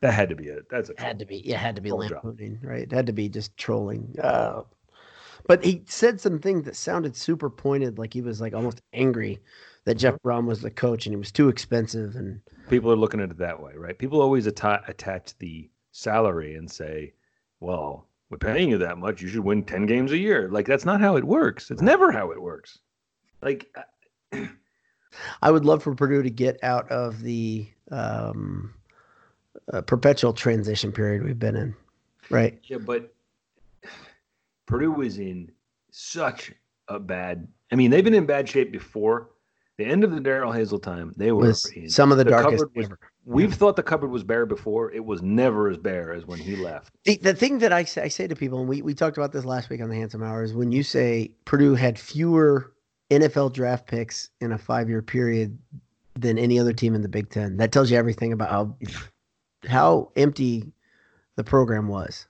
That 0.00 0.12
had 0.14 0.28
to 0.30 0.34
be 0.34 0.46
it. 0.48 0.64
That's 0.70 0.90
a 0.90 0.94
had 0.98 1.18
to 1.18 1.26
be. 1.26 1.42
Yeah, 1.44 1.56
it 1.56 1.58
had 1.60 1.76
to 1.76 1.82
be 1.82 1.92
lampooning, 1.92 2.58
right? 2.62 2.82
It 2.82 2.92
had 2.92 3.06
to 3.06 3.12
be 3.12 3.28
just 3.28 3.54
trolling. 3.56 4.16
Uh, 4.22 4.62
but 5.46 5.62
he 5.64 5.82
said 5.86 6.20
some 6.20 6.38
things 6.38 6.64
that 6.64 6.76
sounded 6.76 7.14
super 7.16 7.50
pointed, 7.50 7.98
like 7.98 8.12
he 8.14 8.20
was 8.22 8.40
like 8.40 8.54
almost 8.54 8.80
angry 8.94 9.38
that 9.84 9.94
Jeff 9.96 10.14
Mm-hmm. 10.14 10.28
Brohm 10.28 10.46
was 10.46 10.60
the 10.62 10.70
coach 10.70 11.06
and 11.06 11.12
he 11.12 11.16
was 11.16 11.30
too 11.32 11.48
expensive. 11.48 12.16
And 12.16 12.40
people 12.68 12.90
are 12.92 12.96
looking 12.96 13.20
at 13.20 13.30
it 13.30 13.38
that 13.38 13.60
way, 13.62 13.72
right? 13.76 13.96
People 13.98 14.20
always 14.20 14.46
atta- 14.46 14.82
attach 14.88 15.36
the 15.38 15.70
salary 15.92 16.54
and 16.56 16.70
say, 16.70 17.12
"Well, 17.60 18.06
we're 18.28 18.38
paying 18.38 18.70
you 18.70 18.78
that 18.78 18.98
much. 18.98 19.22
You 19.22 19.28
should 19.28 19.44
win 19.44 19.64
ten 19.64 19.86
games 19.86 20.12
a 20.12 20.18
year." 20.18 20.48
Like 20.50 20.66
that's 20.66 20.84
not 20.84 21.00
how 21.00 21.16
it 21.16 21.24
works. 21.24 21.70
It's 21.70 21.82
never 21.82 22.10
how 22.10 22.30
it 22.30 22.40
works. 22.40 22.78
Like 23.42 23.74
uh, 24.32 24.46
I 25.42 25.50
would 25.50 25.64
love 25.64 25.82
for 25.82 25.94
Purdue 25.94 26.22
to 26.22 26.30
get 26.30 26.62
out 26.62 26.90
of 26.90 27.22
the 27.22 27.66
um, 27.90 28.74
uh, 29.72 29.82
perpetual 29.82 30.32
transition 30.32 30.92
period 30.92 31.24
we've 31.24 31.38
been 31.38 31.56
in, 31.56 31.74
right? 32.30 32.58
Yeah, 32.64 32.78
but 32.78 33.12
Purdue 34.66 35.02
is 35.02 35.18
in 35.18 35.50
such 35.90 36.52
a 36.88 36.98
bad. 36.98 37.48
I 37.72 37.76
mean, 37.76 37.90
they've 37.90 38.04
been 38.04 38.14
in 38.14 38.26
bad 38.26 38.48
shape 38.48 38.72
before. 38.72 39.30
The 39.80 39.86
end 39.86 40.04
of 40.04 40.10
the 40.10 40.20
Darrell 40.20 40.52
Hazell 40.52 40.82
time, 40.82 41.14
they 41.16 41.32
were. 41.32 41.54
Some 41.54 42.12
of 42.12 42.18
the, 42.18 42.24
the 42.24 42.30
darkest 42.32 42.66
was- 42.74 42.88
we've 43.24 43.54
thought 43.54 43.76
the 43.76 43.82
cupboard 43.82 44.10
was 44.10 44.22
bare 44.22 44.44
before. 44.44 44.92
It 44.92 45.02
was 45.02 45.22
never 45.22 45.70
as 45.70 45.78
bare 45.78 46.12
as 46.12 46.26
when 46.26 46.38
he 46.38 46.54
left. 46.54 46.92
The, 47.04 47.16
the 47.16 47.32
thing 47.32 47.60
that 47.60 47.72
I 47.72 47.84
say, 47.84 48.02
I 48.02 48.08
say 48.08 48.26
to 48.26 48.36
people, 48.36 48.60
and 48.60 48.68
we, 48.68 48.82
we 48.82 48.92
talked 48.92 49.16
about 49.16 49.32
this 49.32 49.46
last 49.46 49.70
week 49.70 49.80
on 49.80 49.88
the 49.88 49.96
Handsome 49.96 50.22
Hour, 50.22 50.42
is 50.42 50.52
when 50.52 50.70
you 50.70 50.82
say 50.82 51.30
Purdue 51.46 51.74
had 51.74 51.98
fewer 51.98 52.74
NFL 53.10 53.54
draft 53.54 53.86
picks 53.86 54.28
in 54.42 54.52
a 54.52 54.58
five 54.58 54.90
year 54.90 55.00
period 55.00 55.56
than 56.14 56.36
any 56.36 56.58
other 56.58 56.74
team 56.74 56.94
in 56.94 57.00
the 57.00 57.08
Big 57.08 57.30
Ten, 57.30 57.56
that 57.56 57.72
tells 57.72 57.90
you 57.90 57.96
everything 57.96 58.34
about 58.34 58.50
how 58.50 58.76
how 59.66 60.12
empty 60.14 60.74
the 61.36 61.44
program 61.44 61.88
was. 61.88 62.26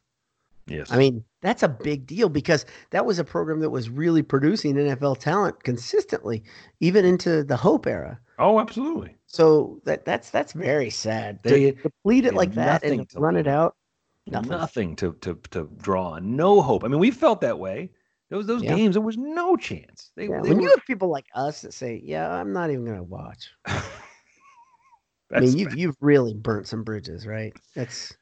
Yes. 0.71 0.91
I 0.93 0.97
mean, 0.97 1.25
that's 1.43 1.63
a 1.63 1.69
big 1.69 2.07
deal 2.07 2.29
because 2.29 2.65
that 2.91 3.05
was 3.05 3.19
a 3.19 3.25
program 3.25 3.61
that 3.61 3.71
was 3.71 3.91
really 3.91 4.23
producing 4.23 4.77
NFL 4.77 5.19
talent 5.19 5.63
consistently, 5.65 6.43
even 6.81 7.05
into 7.05 7.43
the 7.45 7.57
Hope 7.57 7.87
era. 7.87 8.19
oh, 8.39 8.61
absolutely. 8.61 9.17
So 9.27 9.81
that 9.85 10.05
that's 10.05 10.31
that's 10.31 10.53
very 10.53 10.91
sad. 10.91 11.41
They- 11.43 11.73
to 11.73 11.83
deplete 11.83 12.25
it 12.25 12.35
like 12.35 12.55
that 12.55 12.83
and 12.85 13.07
run 13.17 13.37
it 13.37 13.47
out. 13.49 13.77
Nothing. 14.27 14.51
Nothing, 14.51 14.97
to, 14.97 15.13
to 15.23 15.35
to 15.51 15.69
draw 15.79 16.11
on. 16.13 16.37
No 16.37 16.61
hope. 16.63 16.85
I 16.85 16.89
mean, 16.89 17.01
we 17.01 17.11
felt 17.11 17.41
that 17.41 17.59
way. 17.59 17.91
Those 18.29 18.47
those 18.47 18.63
Yeah. 18.63 18.77
games, 18.77 18.95
there 18.95 19.03
was 19.03 19.17
no 19.19 19.57
chance. 19.57 20.13
They, 20.15 20.29
Yeah, 20.29 20.41
they 20.43 20.51
when 20.51 20.59
were, 20.59 20.63
you 20.63 20.69
have 20.69 20.87
people 20.87 21.09
like 21.09 21.27
us 21.35 21.63
that 21.63 21.75
say, 21.75 22.01
"Yeah, 22.05 22.31
I'm 22.31 22.53
not 22.53 22.71
even 22.71 22.85
going 22.85 22.99
to 22.99 23.03
watch," 23.03 23.51
I 23.67 25.41
mean, 25.41 25.57
you've 25.59 25.75
you've 25.77 25.97
really 26.01 26.35
burnt 26.35 26.69
some 26.69 26.85
bridges, 26.85 27.27
right? 27.27 27.53
That's 27.75 28.15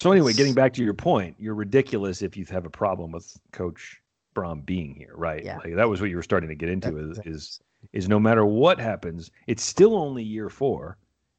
So 0.00 0.12
anyway, 0.12 0.32
getting 0.32 0.54
back 0.54 0.72
to 0.74 0.82
your 0.82 0.94
point, 0.94 1.36
you're 1.38 1.54
ridiculous 1.54 2.22
if 2.22 2.34
you 2.34 2.46
have 2.46 2.64
a 2.64 2.70
problem 2.70 3.12
with 3.12 3.38
Coach 3.52 4.00
Brohm 4.34 4.64
being 4.64 4.94
here, 4.94 5.12
right? 5.14 5.44
Yeah. 5.44 5.58
Like 5.58 5.74
that 5.76 5.90
was 5.90 6.00
what 6.00 6.08
you 6.08 6.16
were 6.16 6.22
starting 6.22 6.48
to 6.48 6.54
get 6.54 6.70
into 6.70 6.96
is 7.10 7.20
is 7.26 7.60
is 7.92 8.08
no 8.08 8.18
matter 8.18 8.46
what 8.46 8.80
happens, 8.80 9.30
it's 9.46 9.62
still 9.62 9.94
only 9.94 10.22
year 10.22 10.48
four, 10.48 10.96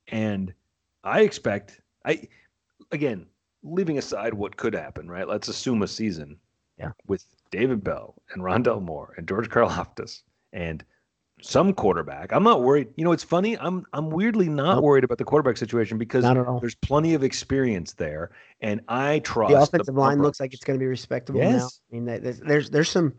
and 0.09 0.53
I 1.03 1.21
expect 1.21 1.81
I 2.05 2.27
again 2.91 3.25
leaving 3.63 3.97
aside 3.97 4.31
what 4.35 4.57
could 4.57 4.75
happen, 4.75 5.09
right? 5.09 5.27
Let's 5.27 5.47
assume 5.47 5.81
a 5.81 5.87
season, 5.87 6.37
Yeah. 6.77 6.91
with 7.07 7.25
David 7.49 7.83
Bell 7.83 8.13
and 8.31 8.43
Rondale 8.43 8.83
Moore 8.83 9.15
and 9.17 9.27
George 9.27 9.49
Karlaftis 9.49 10.21
and 10.53 10.85
some 11.41 11.73
quarterback. 11.73 12.31
I'm 12.31 12.43
not 12.43 12.61
worried. 12.63 12.87
You 12.95 13.03
know, 13.03 13.11
it's 13.11 13.23
funny. 13.23 13.57
I'm 13.57 13.85
I'm 13.93 14.09
weirdly 14.09 14.47
not 14.49 14.75
Nope. 14.75 14.83
worried 14.83 15.03
about 15.03 15.17
the 15.17 15.23
quarterback 15.25 15.57
situation 15.57 15.97
because 15.97 16.23
not 16.23 16.37
at 16.37 16.45
all. 16.47 16.59
there's 16.59 16.75
plenty 16.75 17.13
of 17.13 17.23
experience 17.23 17.93
there, 17.93 18.31
and 18.61 18.81
I 18.87 19.19
trust 19.19 19.51
The 19.53 19.61
offensive 19.61 19.95
line 19.95 20.21
looks 20.21 20.39
like 20.39 20.53
it's 20.53 20.63
going 20.63 20.77
to 20.79 20.83
be 20.83 20.87
respectable 20.87 21.39
now. 21.41 21.49
Yes. 21.49 21.81
I 21.91 21.95
mean, 21.95 22.05
there's 22.05 22.39
there's, 22.39 22.69
there's 22.69 22.89
some. 22.89 23.13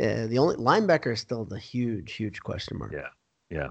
Uh, 0.00 0.26
the 0.26 0.38
only 0.38 0.56
linebacker 0.56 1.12
is 1.12 1.20
still 1.20 1.44
the 1.44 1.58
huge, 1.58 2.12
huge 2.14 2.40
question 2.40 2.78
mark. 2.78 2.92
Yeah. 2.92 3.06
Yeah. 3.50 3.68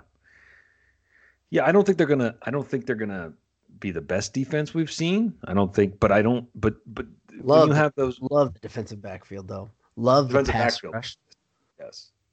Yeah, 1.49 1.65
I 1.65 1.71
don't 1.71 1.85
think 1.85 1.97
they're 1.97 2.07
gonna. 2.07 2.35
I 2.43 2.51
don't 2.51 2.67
think 2.67 2.85
they're 2.85 2.95
gonna 2.95 3.33
be 3.79 3.91
the 3.91 4.01
best 4.01 4.33
defense 4.33 4.73
we've 4.73 4.91
seen. 4.91 5.33
I 5.45 5.53
don't 5.53 5.73
think, 5.73 5.99
but 5.99 6.11
I 6.11 6.21
don't. 6.21 6.47
But 6.55 6.75
but 6.87 7.05
Love 7.41 7.67
you 7.67 7.73
the- 7.73 7.79
have 7.79 7.93
those, 7.95 8.19
Love 8.31 8.53
the 8.53 8.59
defensive 8.59 9.01
backfield 9.01 9.47
though. 9.47 9.69
Love 9.95 10.27
the 10.29 10.33
Defensive 10.43 10.53
pass 10.53 10.73
backfield. 10.75 10.93
rush. 10.93 11.17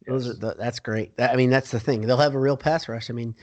Those 0.06 0.26
yes. 0.26 0.36
are 0.36 0.38
the, 0.38 0.54
that's 0.58 0.80
great. 0.80 1.16
That, 1.16 1.32
I 1.32 1.36
mean, 1.36 1.50
that's 1.50 1.70
the 1.70 1.80
thing. 1.80 2.02
They'll 2.02 2.16
have 2.16 2.34
a 2.34 2.38
real 2.38 2.56
pass 2.56 2.88
rush. 2.88 3.10
I 3.10 3.12
mean, 3.12 3.34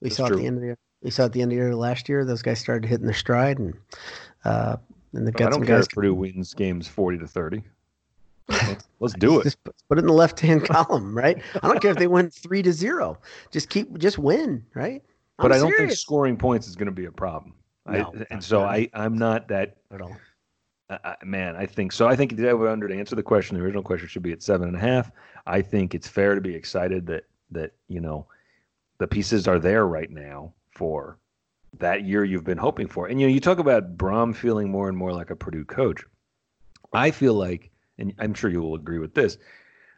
we 0.00 0.08
That's 0.08 0.16
saw 0.16 0.26
at 0.26 0.36
the 0.36 0.46
end 0.46 0.56
of 0.56 0.60
the 0.60 0.68
year. 0.68 0.78
We 1.02 1.10
saw 1.10 1.24
at 1.26 1.32
the 1.32 1.42
end 1.42 1.52
of 1.52 1.56
the 1.56 1.62
year 1.62 1.74
last 1.74 2.08
year. 2.08 2.24
Those 2.24 2.42
guys 2.42 2.58
started 2.58 2.88
hitting 2.88 3.06
their 3.06 3.14
stride, 3.14 3.58
and 3.58 3.74
uh, 4.44 4.76
and 5.12 5.26
they've 5.26 5.34
I 5.36 5.50
don't 5.50 5.64
care 5.64 5.76
guys. 5.76 5.86
if 5.86 5.90
Purdue 5.90 6.14
wins 6.14 6.54
games 6.54 6.88
forty 6.88 7.18
to 7.18 7.26
thirty. 7.26 7.62
Let's, 8.98 9.14
do 9.18 9.40
it. 9.40 9.44
Just 9.44 9.62
put 9.62 9.98
it 9.98 9.98
in 9.98 10.06
the 10.06 10.12
left 10.12 10.40
hand 10.40 10.64
column, 10.64 11.16
right? 11.16 11.40
I 11.62 11.68
don't 11.68 11.80
care 11.80 11.90
if 11.90 11.98
they 11.98 12.06
win 12.06 12.30
three 12.30 12.62
to 12.62 12.72
zero. 12.72 13.18
Just 13.50 13.68
keep, 13.68 13.96
just 13.98 14.18
win, 14.18 14.64
right? 14.74 15.02
But 15.36 15.52
I'm 15.52 15.58
I 15.58 15.60
don't 15.60 15.76
think 15.76 15.92
scoring 15.92 16.36
points 16.36 16.66
is 16.66 16.74
going 16.74 16.86
to 16.86 16.92
be 16.92 17.04
a 17.04 17.12
problem. 17.12 17.54
No, 17.86 18.12
I, 18.18 18.24
and 18.30 18.42
so 18.42 18.62
I 18.62 18.88
I'm 18.94 19.16
not 19.16 19.48
that 19.48 19.76
at 19.92 20.00
all. 20.00 20.16
Uh, 20.90 21.14
man, 21.22 21.54
I 21.54 21.66
think 21.66 21.92
so. 21.92 22.08
I 22.08 22.16
think 22.16 22.36
the 22.36 22.56
under 22.68 22.88
to 22.88 22.98
answer 22.98 23.14
the 23.14 23.22
question, 23.22 23.56
the 23.56 23.62
original 23.62 23.82
question 23.82 24.08
should 24.08 24.22
be 24.22 24.32
at 24.32 24.42
seven 24.42 24.68
and 24.68 24.76
a 24.76 24.80
half. 24.80 25.10
I 25.46 25.60
think 25.60 25.94
it's 25.94 26.08
fair 26.08 26.34
to 26.34 26.40
be 26.40 26.54
excited 26.54 27.06
that 27.06 27.24
that 27.50 27.72
you 27.88 28.00
know 28.00 28.26
the 28.98 29.06
pieces 29.06 29.46
are 29.46 29.58
there 29.58 29.86
right 29.86 30.10
now 30.10 30.52
for 30.70 31.18
that 31.78 32.04
year 32.04 32.24
you've 32.24 32.44
been 32.44 32.58
hoping 32.58 32.88
for. 32.88 33.06
And 33.06 33.20
you 33.20 33.26
know, 33.26 33.32
you 33.32 33.40
talk 33.40 33.58
about 33.58 33.96
Brohm 33.98 34.34
feeling 34.34 34.70
more 34.70 34.88
and 34.88 34.96
more 34.96 35.12
like 35.12 35.30
a 35.30 35.36
Purdue 35.36 35.64
coach. 35.64 36.02
I 36.92 37.10
feel 37.10 37.34
like, 37.34 37.70
and 37.98 38.14
I'm 38.18 38.32
sure 38.32 38.50
you 38.50 38.62
will 38.62 38.74
agree 38.74 38.98
with 38.98 39.14
this, 39.14 39.36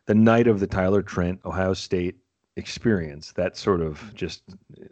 the 0.07 0.15
night 0.15 0.49
of 0.49 0.59
the 0.59 0.67
Tyler 0.67 1.03
Trent 1.03 1.41
Ohio 1.45 1.73
State 1.73 2.17
experience, 2.57 3.33
that 3.33 3.57
sort 3.57 3.81
of 3.81 4.13
just 4.15 4.43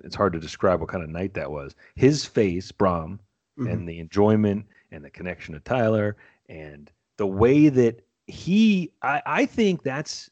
it's 0.05 0.15
hard 0.15 0.33
to 0.33 0.39
describe 0.39 0.81
what 0.81 0.89
kind 0.89 1.03
of 1.03 1.11
night 1.11 1.35
that 1.35 1.51
was. 1.51 1.75
His 1.97 2.25
face, 2.25 2.71
Brohm, 2.71 3.19
mm-hmm. 3.59 3.67
and 3.67 3.89
the 3.89 3.99
enjoyment 3.99 4.67
and 4.91 5.05
the 5.05 5.11
connection 5.11 5.55
to 5.55 5.61
Tyler 5.61 6.16
and 6.49 6.91
the 7.16 7.26
way 7.26 7.68
that 7.68 8.05
he 8.26 8.93
I, 9.03 9.22
I 9.26 9.47
think 9.47 9.82
that's 9.82 10.30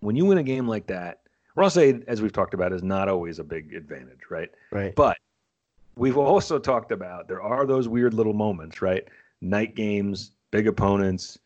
when 0.00 0.16
you 0.16 0.24
win 0.26 0.38
a 0.38 0.42
game 0.42 0.68
like 0.68 0.86
that, 0.88 1.20
Ross-Ade, 1.56 2.04
as 2.08 2.20
we've 2.20 2.32
talked 2.32 2.52
about, 2.52 2.72
is 2.72 2.82
not 2.82 3.08
always 3.08 3.38
a 3.38 3.44
big 3.44 3.74
advantage, 3.74 4.20
right? 4.28 4.50
Right. 4.70 4.94
But 4.94 5.16
we've 5.96 6.18
also 6.18 6.58
talked 6.58 6.92
about 6.92 7.28
there 7.28 7.42
are 7.42 7.64
those 7.64 7.88
weird 7.88 8.12
little 8.12 8.34
moments, 8.34 8.82
right? 8.82 9.04
Night 9.40 9.74
games, 9.74 10.32
big 10.50 10.66
opponents. 10.66 11.38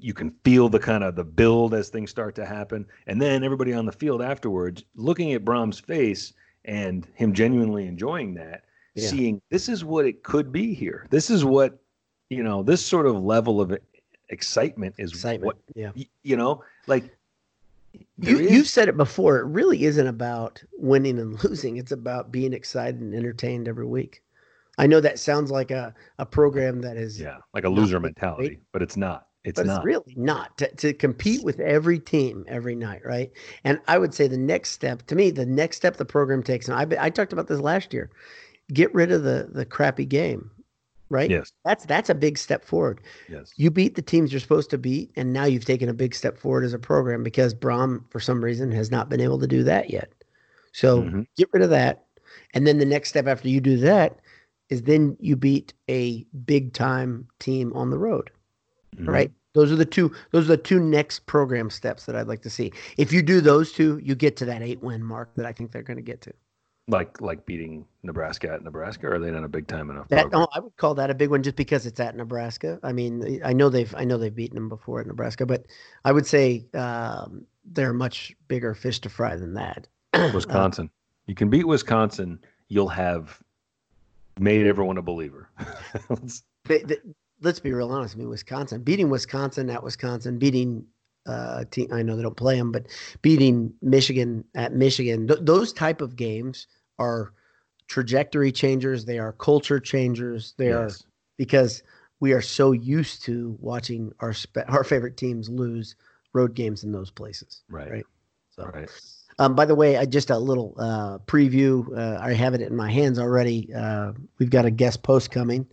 You 0.00 0.12
can 0.12 0.30
feel 0.44 0.68
the 0.68 0.78
kind 0.78 1.02
of 1.02 1.14
the 1.14 1.24
build 1.24 1.72
as 1.72 1.88
things 1.88 2.10
start 2.10 2.34
to 2.34 2.44
happen, 2.44 2.86
and 3.06 3.22
then 3.22 3.42
everybody 3.42 3.72
on 3.72 3.86
the 3.86 3.92
field 3.92 4.20
afterwards, 4.20 4.84
looking 4.94 5.32
at 5.32 5.44
Brohm's 5.44 5.80
face 5.80 6.34
and 6.64 7.06
him 7.14 7.32
genuinely 7.32 7.86
enjoying 7.86 8.34
that, 8.34 8.64
yeah. 8.98 9.08
seeing 9.08 9.42
this 9.50 9.68
is 9.68 9.84
what 9.84 10.06
it 10.06 10.22
could 10.22 10.52
be 10.52 10.74
here. 10.74 11.06
This 11.10 11.30
is 11.30 11.44
what 11.44 11.78
you 12.30 12.42
know. 12.42 12.62
This 12.62 12.84
sort 12.84 13.06
of 13.06 13.22
level 13.22 13.60
of 13.60 13.76
excitement 14.30 14.94
is 14.98 15.12
excitement. 15.12 15.44
what 15.44 15.56
yeah. 15.74 15.90
you 16.22 16.36
know, 16.36 16.62
like 16.86 17.16
you 18.18 18.38
is... 18.38 18.50
you've 18.50 18.68
said 18.68 18.88
it 18.88 18.96
before. 18.96 19.38
It 19.38 19.46
really 19.46 19.84
isn't 19.84 20.06
about 20.06 20.62
winning 20.76 21.18
and 21.18 21.42
losing. 21.44 21.76
It's 21.76 21.92
about 21.92 22.32
being 22.32 22.52
excited 22.52 23.00
and 23.00 23.14
entertained 23.14 23.68
every 23.68 23.86
week. 23.86 24.22
I 24.78 24.86
know 24.86 25.00
that 25.00 25.18
sounds 25.18 25.50
like 25.50 25.72
a, 25.72 25.92
a 26.18 26.26
program 26.26 26.80
that 26.82 26.96
is 26.96 27.20
yeah 27.20 27.38
like 27.52 27.64
a 27.64 27.68
loser 27.68 28.00
mentality, 28.00 28.48
great, 28.48 28.62
but 28.72 28.82
it's 28.82 28.96
not. 28.96 29.26
It's 29.44 29.58
but 29.58 29.66
not 29.66 29.78
it's 29.78 29.86
really 29.86 30.14
not 30.16 30.56
to, 30.58 30.74
to 30.76 30.92
compete 30.92 31.42
with 31.42 31.58
every 31.60 31.98
team 31.98 32.44
every 32.48 32.74
night, 32.74 33.02
right? 33.04 33.30
And 33.64 33.80
I 33.88 33.98
would 33.98 34.12
say 34.12 34.26
the 34.26 34.36
next 34.36 34.70
step 34.70 35.06
to 35.06 35.14
me, 35.14 35.30
the 35.30 35.46
next 35.46 35.76
step 35.76 35.96
the 35.96 36.04
program 36.04 36.42
takes, 36.42 36.68
and 36.68 36.76
I 36.76 37.04
I 37.06 37.10
talked 37.10 37.32
about 37.32 37.48
this 37.48 37.60
last 37.60 37.92
year, 37.92 38.10
get 38.72 38.92
rid 38.94 39.12
of 39.12 39.22
the 39.22 39.48
the 39.52 39.64
crappy 39.64 40.04
game 40.04 40.50
right? 41.10 41.30
Yes. 41.30 41.52
That's 41.64 41.84
that's 41.86 42.10
a 42.10 42.14
big 42.14 42.38
step 42.38 42.64
forward. 42.64 43.00
Yes. 43.28 43.52
You 43.56 43.70
beat 43.70 43.94
the 43.94 44.02
teams 44.02 44.32
you're 44.32 44.40
supposed 44.40 44.70
to 44.70 44.78
beat, 44.78 45.10
and 45.16 45.32
now 45.32 45.44
you've 45.44 45.64
taken 45.64 45.88
a 45.88 45.94
big 45.94 46.14
step 46.14 46.38
forward 46.38 46.64
as 46.64 46.74
a 46.74 46.78
program 46.78 47.22
because 47.22 47.54
Brohm, 47.54 48.02
for 48.10 48.20
some 48.20 48.42
reason, 48.42 48.70
has 48.72 48.90
not 48.90 49.08
been 49.08 49.20
able 49.20 49.38
to 49.38 49.46
do 49.46 49.62
that 49.64 49.90
yet. 49.90 50.12
So 50.72 51.02
mm-hmm. 51.02 51.22
get 51.36 51.48
rid 51.52 51.62
of 51.62 51.70
that. 51.70 52.04
And 52.54 52.66
then 52.66 52.78
the 52.78 52.84
next 52.84 53.08
step 53.08 53.26
after 53.26 53.48
you 53.48 53.60
do 53.60 53.78
that 53.78 54.18
is 54.68 54.82
then 54.82 55.16
you 55.18 55.36
beat 55.36 55.72
a 55.88 56.24
big 56.44 56.72
time 56.72 57.26
team 57.38 57.72
on 57.74 57.90
the 57.90 57.98
road. 57.98 58.30
Mm-hmm. 58.96 59.08
Right? 59.08 59.32
Those 59.54 59.72
are 59.72 59.76
the 59.76 59.86
two 59.86 60.14
those 60.30 60.44
are 60.44 60.56
the 60.56 60.62
two 60.62 60.78
next 60.78 61.26
program 61.26 61.70
steps 61.70 62.04
that 62.06 62.16
I'd 62.16 62.28
like 62.28 62.42
to 62.42 62.50
see. 62.50 62.72
If 62.96 63.12
you 63.12 63.22
do 63.22 63.40
those 63.40 63.72
two, 63.72 63.98
you 64.02 64.14
get 64.14 64.36
to 64.38 64.44
that 64.44 64.62
eight 64.62 64.82
win 64.82 65.02
mark 65.02 65.34
that 65.36 65.46
I 65.46 65.52
think 65.52 65.72
they're 65.72 65.82
going 65.82 65.96
to 65.96 66.02
get 66.02 66.20
to 66.22 66.32
like 66.86 67.20
like 67.20 67.44
beating 67.46 67.86
Nebraska 68.08 68.52
at 68.52 68.64
Nebraska? 68.64 69.06
Or 69.06 69.14
are 69.14 69.18
they 69.20 69.30
not 69.30 69.44
a 69.44 69.48
big 69.48 69.68
time 69.68 69.90
enough? 69.90 70.08
That, 70.08 70.32
no, 70.32 70.48
I 70.52 70.58
would 70.58 70.76
call 70.76 70.94
that 70.94 71.10
a 71.10 71.14
big 71.14 71.30
one 71.30 71.42
just 71.42 71.54
because 71.54 71.86
it's 71.86 72.00
at 72.00 72.16
Nebraska. 72.16 72.80
I 72.82 72.92
mean, 72.92 73.40
I 73.44 73.52
know 73.52 73.68
they've 73.68 73.94
I 73.94 74.04
know 74.04 74.18
they've 74.18 74.34
beaten 74.34 74.56
them 74.56 74.68
before 74.68 75.00
at 75.00 75.06
Nebraska, 75.06 75.46
but 75.46 75.66
I 76.04 76.10
would 76.10 76.26
say 76.26 76.66
um, 76.74 77.46
they're 77.64 77.92
much 77.92 78.34
bigger 78.48 78.74
fish 78.74 78.98
to 79.00 79.08
fry 79.08 79.36
than 79.36 79.54
that. 79.54 79.86
Wisconsin, 80.34 80.86
uh, 80.86 80.96
you 81.26 81.34
can 81.34 81.50
beat 81.50 81.66
Wisconsin, 81.66 82.40
you'll 82.68 82.88
have 82.88 83.40
made 84.40 84.66
everyone 84.66 84.98
a 84.98 85.02
believer. 85.02 85.50
they, 86.64 86.78
they, 86.78 86.96
let's 87.42 87.60
be 87.60 87.72
real 87.72 87.90
honest. 87.92 88.16
I 88.16 88.18
mean, 88.18 88.28
Wisconsin 88.28 88.82
beating 88.82 89.10
Wisconsin 89.10 89.70
at 89.70 89.82
Wisconsin, 89.82 90.38
beating 90.38 90.86
uh, 91.26 91.64
team. 91.70 91.88
I 91.92 92.02
know 92.02 92.16
they 92.16 92.22
don't 92.22 92.36
play 92.36 92.56
them, 92.56 92.72
but 92.72 92.86
beating 93.22 93.74
Michigan 93.82 94.44
at 94.54 94.72
Michigan, 94.72 95.28
th- 95.28 95.40
those 95.42 95.72
type 95.72 96.00
of 96.00 96.16
games 96.16 96.66
are 96.98 97.32
trajectory 97.88 98.52
changers. 98.52 99.04
They 99.04 99.18
are 99.18 99.32
culture 99.32 99.80
changers. 99.80 100.54
They 100.56 100.68
yes. 100.68 100.76
are 100.76 101.06
because 101.36 101.82
we 102.20 102.32
are 102.32 102.42
so 102.42 102.72
used 102.72 103.22
to 103.24 103.56
watching 103.60 104.12
our 104.20 104.32
spe- 104.32 104.68
our 104.68 104.84
favorite 104.84 105.16
teams 105.16 105.48
lose 105.48 105.96
road 106.32 106.54
games 106.54 106.84
in 106.84 106.92
those 106.92 107.10
places. 107.10 107.62
Right. 107.68 107.90
Right. 107.90 108.06
So. 108.50 108.64
Right. 108.64 108.90
Um, 109.40 109.54
by 109.54 109.66
the 109.66 109.74
way, 109.74 109.96
I 109.96 110.04
just 110.04 110.30
a 110.30 110.38
little 110.38 110.74
uh, 110.78 111.18
preview. 111.18 111.96
Uh, 111.96 112.18
I 112.20 112.32
have 112.32 112.54
it 112.54 112.60
in 112.60 112.74
my 112.74 112.90
hands 112.90 113.20
already. 113.20 113.72
Uh, 113.72 114.12
we've 114.38 114.50
got 114.50 114.64
a 114.64 114.70
guest 114.70 115.04
post 115.04 115.30
coming. 115.30 115.64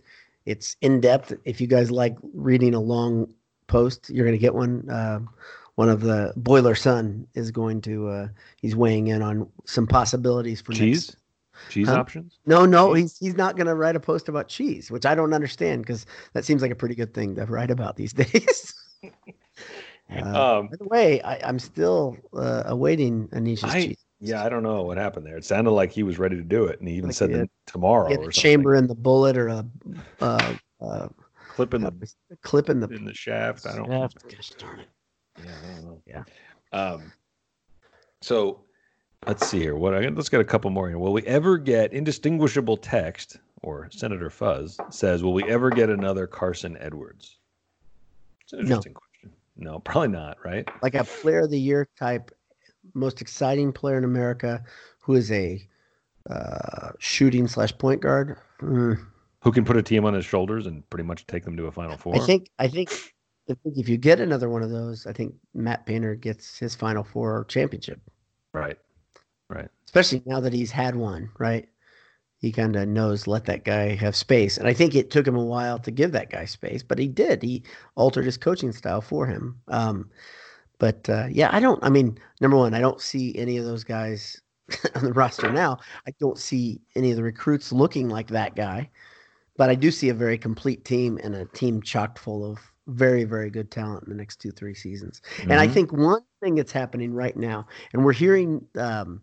It's 0.44 0.76
in 0.80 1.00
depth. 1.00 1.32
If 1.44 1.60
you 1.60 1.66
guys 1.66 1.90
like 1.90 2.16
reading 2.32 2.74
a 2.74 2.80
long 2.80 3.34
post, 3.66 4.08
you're 4.08 4.24
going 4.24 4.38
to 4.38 4.40
get 4.40 4.54
one. 4.54 4.88
Uh, 4.88 5.20
one 5.74 5.88
of 5.90 6.00
the 6.00 6.32
Boiler 6.36 6.74
Son 6.74 7.26
is 7.34 7.50
going 7.50 7.82
to 7.82 8.08
uh, 8.08 8.28
he's 8.62 8.74
weighing 8.76 9.08
in 9.08 9.20
on 9.20 9.50
some 9.66 9.86
possibilities 9.86 10.60
for 10.60 10.72
cheese. 10.72 11.08
Next. 11.08 11.16
Cheese 11.68 11.88
huh? 11.88 11.96
options? 11.96 12.38
No, 12.46 12.66
no, 12.66 12.92
he's 12.92 13.16
he's 13.18 13.36
not 13.36 13.56
going 13.56 13.66
to 13.66 13.74
write 13.74 13.96
a 13.96 14.00
post 14.00 14.28
about 14.28 14.48
cheese, 14.48 14.90
which 14.90 15.06
I 15.06 15.14
don't 15.14 15.32
understand 15.32 15.82
because 15.82 16.06
that 16.32 16.44
seems 16.44 16.62
like 16.62 16.70
a 16.70 16.76
pretty 16.76 16.94
good 16.94 17.14
thing 17.14 17.34
to 17.36 17.44
write 17.46 17.70
about 17.70 17.96
these 17.96 18.12
days. 18.14 18.74
uh, 20.10 20.58
um, 20.58 20.68
by 20.68 20.76
the 20.78 20.88
way, 20.88 21.20
I, 21.22 21.48
am 21.48 21.58
still 21.58 22.16
uh, 22.34 22.64
awaiting 22.66 23.28
Anisha's 23.28 23.64
I, 23.64 23.86
cheese. 23.86 24.04
Yeah, 24.20 24.42
I 24.42 24.48
don't 24.48 24.62
know 24.62 24.82
what 24.82 24.96
happened 24.96 25.26
there. 25.26 25.36
It 25.36 25.44
sounded 25.44 25.72
like 25.72 25.92
he 25.92 26.02
was 26.02 26.18
ready 26.18 26.36
to 26.36 26.42
do 26.42 26.64
it, 26.64 26.80
and 26.80 26.88
he 26.88 26.94
even 26.94 27.10
like 27.10 27.16
said 27.16 27.32
that 27.34 27.50
tomorrow. 27.66 28.14
Or 28.14 28.30
chamber 28.30 28.74
in 28.74 28.86
the 28.86 28.94
bullet 28.94 29.36
or 29.36 29.48
a 29.48 29.66
uh, 30.20 30.54
uh, 30.80 31.08
clip 31.48 31.74
in 31.74 31.82
the 31.82 31.92
clip 32.42 32.70
in 32.70 32.80
the 32.80 32.88
in 32.88 33.04
the 33.04 33.14
shaft. 33.14 33.66
I 33.66 33.76
don't. 33.76 33.90
Shaft. 33.90 34.24
Gosh 34.28 34.50
darn 34.58 34.80
it. 34.80 34.88
Yeah, 35.44 35.52
I 35.62 35.74
don't 35.74 35.84
know. 35.84 36.02
Yeah. 36.06 36.22
Um, 36.72 37.12
so 38.22 38.64
let's 39.26 39.46
see 39.46 39.60
here. 39.60 39.76
What 39.76 39.94
I 39.94 40.08
let's 40.08 40.28
get 40.28 40.40
a 40.40 40.44
couple 40.44 40.70
more 40.70 40.88
here. 40.88 40.98
Will 40.98 41.12
we 41.12 41.22
ever 41.22 41.58
get 41.58 41.92
indistinguishable 41.92 42.76
text? 42.76 43.38
Or 43.62 43.88
Senator 43.90 44.30
Fuzz 44.30 44.78
says, 44.90 45.22
"Will 45.22 45.32
we 45.32 45.42
ever 45.44 45.70
get 45.70 45.90
another 45.90 46.26
Carson 46.26 46.76
Edwards?" 46.78 47.38
It's 48.42 48.52
an 48.52 48.60
interesting 48.60 48.92
no. 48.92 49.00
question. 49.00 49.32
No, 49.56 49.78
probably 49.80 50.08
not. 50.08 50.38
Right? 50.44 50.68
Like 50.82 50.94
a 50.94 51.04
Player 51.04 51.40
of 51.40 51.50
the 51.50 51.58
Year 51.58 51.88
type, 51.98 52.30
most 52.94 53.20
exciting 53.20 53.72
player 53.72 53.98
in 53.98 54.04
America, 54.04 54.62
who 55.00 55.14
is 55.14 55.32
a 55.32 55.66
uh, 56.30 56.90
shooting 56.98 57.48
slash 57.48 57.76
point 57.76 58.02
guard. 58.02 58.36
Mm. 58.60 59.04
Who 59.40 59.52
can 59.52 59.64
put 59.64 59.76
a 59.76 59.82
team 59.82 60.04
on 60.04 60.14
his 60.14 60.24
shoulders 60.24 60.66
and 60.66 60.88
pretty 60.90 61.04
much 61.04 61.26
take 61.26 61.44
them 61.44 61.56
to 61.56 61.66
a 61.66 61.72
Final 61.72 61.96
Four? 61.96 62.16
I 62.16 62.18
think. 62.18 62.50
I 62.58 62.68
think 62.68 62.90
I 63.48 63.54
think 63.54 63.78
if 63.78 63.88
you 63.88 63.96
get 63.96 64.20
another 64.20 64.48
one 64.48 64.62
of 64.62 64.70
those, 64.70 65.06
I 65.06 65.12
think 65.12 65.34
Matt 65.54 65.86
Painter 65.86 66.14
gets 66.14 66.58
his 66.58 66.74
Final 66.74 67.04
Four 67.04 67.44
championship. 67.48 68.00
Right. 68.52 68.78
Right. 69.48 69.68
Especially 69.84 70.22
now 70.26 70.40
that 70.40 70.52
he's 70.52 70.70
had 70.70 70.96
one, 70.96 71.30
right? 71.38 71.68
He 72.38 72.52
kind 72.52 72.76
of 72.76 72.88
knows 72.88 73.26
let 73.26 73.44
that 73.46 73.64
guy 73.64 73.94
have 73.94 74.14
space. 74.14 74.58
And 74.58 74.68
I 74.68 74.74
think 74.74 74.94
it 74.94 75.10
took 75.10 75.26
him 75.26 75.36
a 75.36 75.44
while 75.44 75.78
to 75.78 75.90
give 75.90 76.12
that 76.12 76.30
guy 76.30 76.44
space, 76.44 76.82
but 76.82 76.98
he 76.98 77.08
did. 77.08 77.42
He 77.42 77.62
altered 77.94 78.24
his 78.24 78.36
coaching 78.36 78.72
style 78.72 79.00
for 79.00 79.26
him. 79.26 79.60
Um, 79.68 80.10
but 80.78 81.08
uh, 81.08 81.28
yeah, 81.30 81.48
I 81.52 81.60
don't, 81.60 81.82
I 81.82 81.88
mean, 81.88 82.18
number 82.40 82.56
one, 82.56 82.74
I 82.74 82.80
don't 82.80 83.00
see 83.00 83.36
any 83.36 83.56
of 83.56 83.64
those 83.64 83.84
guys 83.84 84.40
on 84.94 85.04
the 85.04 85.12
roster 85.12 85.50
now. 85.50 85.78
I 86.06 86.12
don't 86.20 86.38
see 86.38 86.80
any 86.94 87.10
of 87.10 87.16
the 87.16 87.22
recruits 87.22 87.72
looking 87.72 88.08
like 88.08 88.28
that 88.28 88.54
guy. 88.54 88.90
But 89.56 89.70
I 89.70 89.74
do 89.74 89.90
see 89.90 90.10
a 90.10 90.14
very 90.14 90.36
complete 90.36 90.84
team 90.84 91.18
and 91.22 91.34
a 91.34 91.46
team 91.46 91.80
chocked 91.80 92.18
full 92.18 92.44
of 92.44 92.58
very, 92.86 93.24
very 93.24 93.50
good 93.50 93.70
talent 93.70 94.04
in 94.04 94.10
the 94.10 94.16
next 94.16 94.36
two, 94.36 94.50
three 94.50 94.74
seasons. 94.74 95.22
Mm-hmm. 95.38 95.50
And 95.50 95.60
I 95.60 95.64
mm-hmm. 95.64 95.74
think 95.74 95.92
one 95.92 96.22
thing 96.42 96.54
that's 96.54 96.72
happening 96.72 97.12
right 97.12 97.36
now, 97.36 97.66
and 97.92 98.04
we're 98.04 98.12
hearing 98.12 98.64
um, 98.76 99.22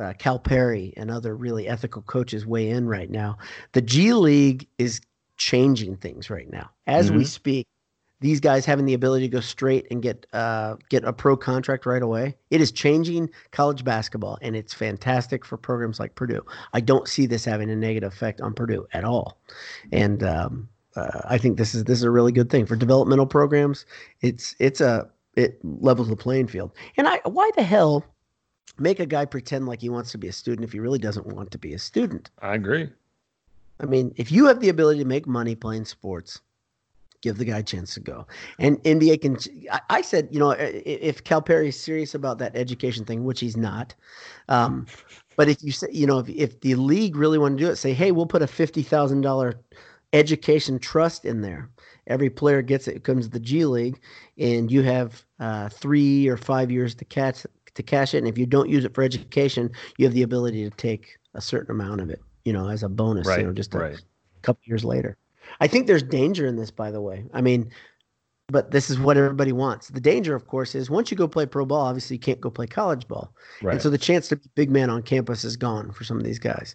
uh, 0.00 0.38
Perry 0.38 0.92
and 0.96 1.10
other 1.10 1.36
really 1.36 1.68
ethical 1.68 2.02
coaches 2.02 2.46
weigh 2.46 2.70
in 2.70 2.88
right 2.88 3.10
now. 3.10 3.38
The 3.72 3.82
G 3.82 4.12
League 4.12 4.66
is 4.78 5.00
changing 5.36 5.96
things 5.96 6.30
right 6.30 6.50
now 6.50 6.70
as 6.86 7.08
mm-hmm. 7.08 7.18
we 7.18 7.24
speak. 7.24 7.66
These 8.20 8.40
guys 8.40 8.66
having 8.66 8.84
the 8.84 8.92
ability 8.92 9.26
to 9.28 9.32
go 9.32 9.40
straight 9.40 9.86
and 9.90 10.02
get 10.02 10.26
uh, 10.34 10.76
get 10.90 11.04
a 11.04 11.12
pro 11.12 11.38
contract 11.38 11.86
right 11.86 12.02
away. 12.02 12.36
It 12.50 12.60
is 12.60 12.70
changing 12.70 13.30
college 13.50 13.82
basketball, 13.82 14.38
and 14.42 14.54
it's 14.54 14.74
fantastic 14.74 15.42
for 15.42 15.56
programs 15.56 15.98
like 15.98 16.14
Purdue. 16.16 16.44
I 16.74 16.80
don't 16.80 17.08
see 17.08 17.24
this 17.24 17.46
having 17.46 17.70
a 17.70 17.76
negative 17.76 18.12
effect 18.12 18.42
on 18.42 18.52
Purdue 18.52 18.86
at 18.92 19.04
all, 19.04 19.38
and 19.90 20.22
um, 20.22 20.68
uh, 20.96 21.22
I 21.24 21.38
think 21.38 21.56
this 21.56 21.74
is 21.74 21.84
this 21.84 21.96
is 21.96 22.04
a 22.04 22.10
really 22.10 22.32
good 22.32 22.50
thing 22.50 22.66
for 22.66 22.76
developmental 22.76 23.26
programs. 23.26 23.86
It's 24.20 24.54
it's 24.58 24.82
a 24.82 25.08
it 25.36 25.58
levels 25.64 26.08
the 26.08 26.16
playing 26.16 26.48
field. 26.48 26.72
And 26.96 27.08
I 27.08 27.20
why 27.24 27.50
the 27.56 27.62
hell 27.62 28.04
make 28.80 29.00
a 29.00 29.06
guy 29.06 29.24
pretend 29.24 29.66
like 29.66 29.80
he 29.80 29.88
wants 29.88 30.12
to 30.12 30.18
be 30.18 30.28
a 30.28 30.32
student 30.32 30.64
if 30.64 30.72
he 30.72 30.80
really 30.80 30.98
doesn't 30.98 31.26
want 31.26 31.50
to 31.50 31.58
be 31.58 31.74
a 31.74 31.78
student? 31.78 32.30
I 32.40 32.54
agree. 32.54 32.90
I 33.80 33.86
mean, 33.86 34.12
if 34.16 34.30
you 34.30 34.46
have 34.46 34.60
the 34.60 34.68
ability 34.68 35.00
to 35.00 35.06
make 35.06 35.26
money 35.26 35.54
playing 35.54 35.86
sports, 35.86 36.40
give 37.22 37.38
the 37.38 37.44
guy 37.44 37.58
a 37.58 37.62
chance 37.62 37.94
to 37.94 38.00
go. 38.00 38.26
And 38.58 38.82
NBA 38.82 39.22
can. 39.22 39.38
I, 39.70 39.80
I 39.90 40.00
said, 40.02 40.28
you 40.30 40.38
know, 40.38 40.50
if 40.58 41.24
Calipari 41.24 41.68
is 41.68 41.80
serious 41.80 42.14
about 42.14 42.38
that 42.38 42.56
education 42.56 43.04
thing, 43.04 43.24
which 43.24 43.40
he's 43.40 43.56
not, 43.56 43.94
um, 44.48 44.86
but 45.36 45.48
if 45.48 45.62
you 45.62 45.72
say, 45.72 45.88
you 45.92 46.06
know, 46.06 46.18
if, 46.18 46.28
if 46.28 46.60
the 46.60 46.74
league 46.74 47.16
really 47.16 47.38
want 47.38 47.58
to 47.58 47.64
do 47.64 47.70
it, 47.70 47.76
say, 47.76 47.92
hey, 47.92 48.12
we'll 48.12 48.26
put 48.26 48.42
a 48.42 48.46
fifty 48.46 48.82
thousand 48.82 49.22
dollar 49.22 49.58
education 50.12 50.78
trust 50.78 51.24
in 51.24 51.40
there. 51.40 51.70
Every 52.06 52.30
player 52.30 52.62
gets 52.62 52.88
it. 52.88 52.96
It 52.96 53.04
comes 53.04 53.26
to 53.26 53.30
the 53.30 53.40
G 53.40 53.64
League, 53.64 54.00
and 54.38 54.70
you 54.70 54.82
have 54.82 55.24
uh, 55.38 55.68
three 55.68 56.26
or 56.28 56.36
five 56.36 56.70
years 56.70 56.94
to 56.96 57.04
catch 57.04 57.46
to 57.74 57.82
cash 57.82 58.14
it. 58.14 58.18
And 58.18 58.28
if 58.28 58.38
you 58.38 58.46
don't 58.46 58.68
use 58.68 58.84
it 58.84 58.94
for 58.94 59.02
education, 59.02 59.70
you 59.98 60.06
have 60.06 60.14
the 60.14 60.22
ability 60.22 60.68
to 60.68 60.76
take 60.76 61.18
a 61.34 61.40
certain 61.40 61.70
amount 61.70 62.00
of 62.00 62.10
it, 62.10 62.20
you 62.44 62.52
know, 62.52 62.68
as 62.68 62.82
a 62.82 62.88
bonus, 62.88 63.26
Right, 63.26 63.40
you 63.40 63.46
know, 63.46 63.52
just 63.52 63.74
a 63.74 63.78
right. 63.78 64.02
couple 64.42 64.62
years 64.64 64.84
later. 64.84 65.16
I 65.60 65.66
think 65.66 65.86
there's 65.86 66.02
danger 66.02 66.46
in 66.46 66.56
this, 66.56 66.70
by 66.70 66.90
the 66.90 67.00
way. 67.00 67.24
I 67.32 67.40
mean, 67.40 67.70
but 68.48 68.70
this 68.70 68.90
is 68.90 68.98
what 68.98 69.16
everybody 69.16 69.52
wants. 69.52 69.88
The 69.88 70.00
danger, 70.00 70.34
of 70.34 70.46
course, 70.46 70.74
is 70.74 70.90
once 70.90 71.10
you 71.10 71.16
go 71.16 71.28
play 71.28 71.46
pro 71.46 71.64
ball, 71.64 71.86
obviously 71.86 72.16
you 72.16 72.20
can't 72.20 72.40
go 72.40 72.50
play 72.50 72.66
college 72.66 73.06
ball. 73.06 73.32
Right. 73.62 73.74
And 73.74 73.82
so 73.82 73.90
the 73.90 73.98
chance 73.98 74.28
to 74.28 74.36
be 74.36 74.48
big 74.54 74.70
man 74.70 74.90
on 74.90 75.02
campus 75.02 75.44
is 75.44 75.56
gone 75.56 75.92
for 75.92 76.04
some 76.04 76.18
of 76.18 76.24
these 76.24 76.38
guys. 76.38 76.74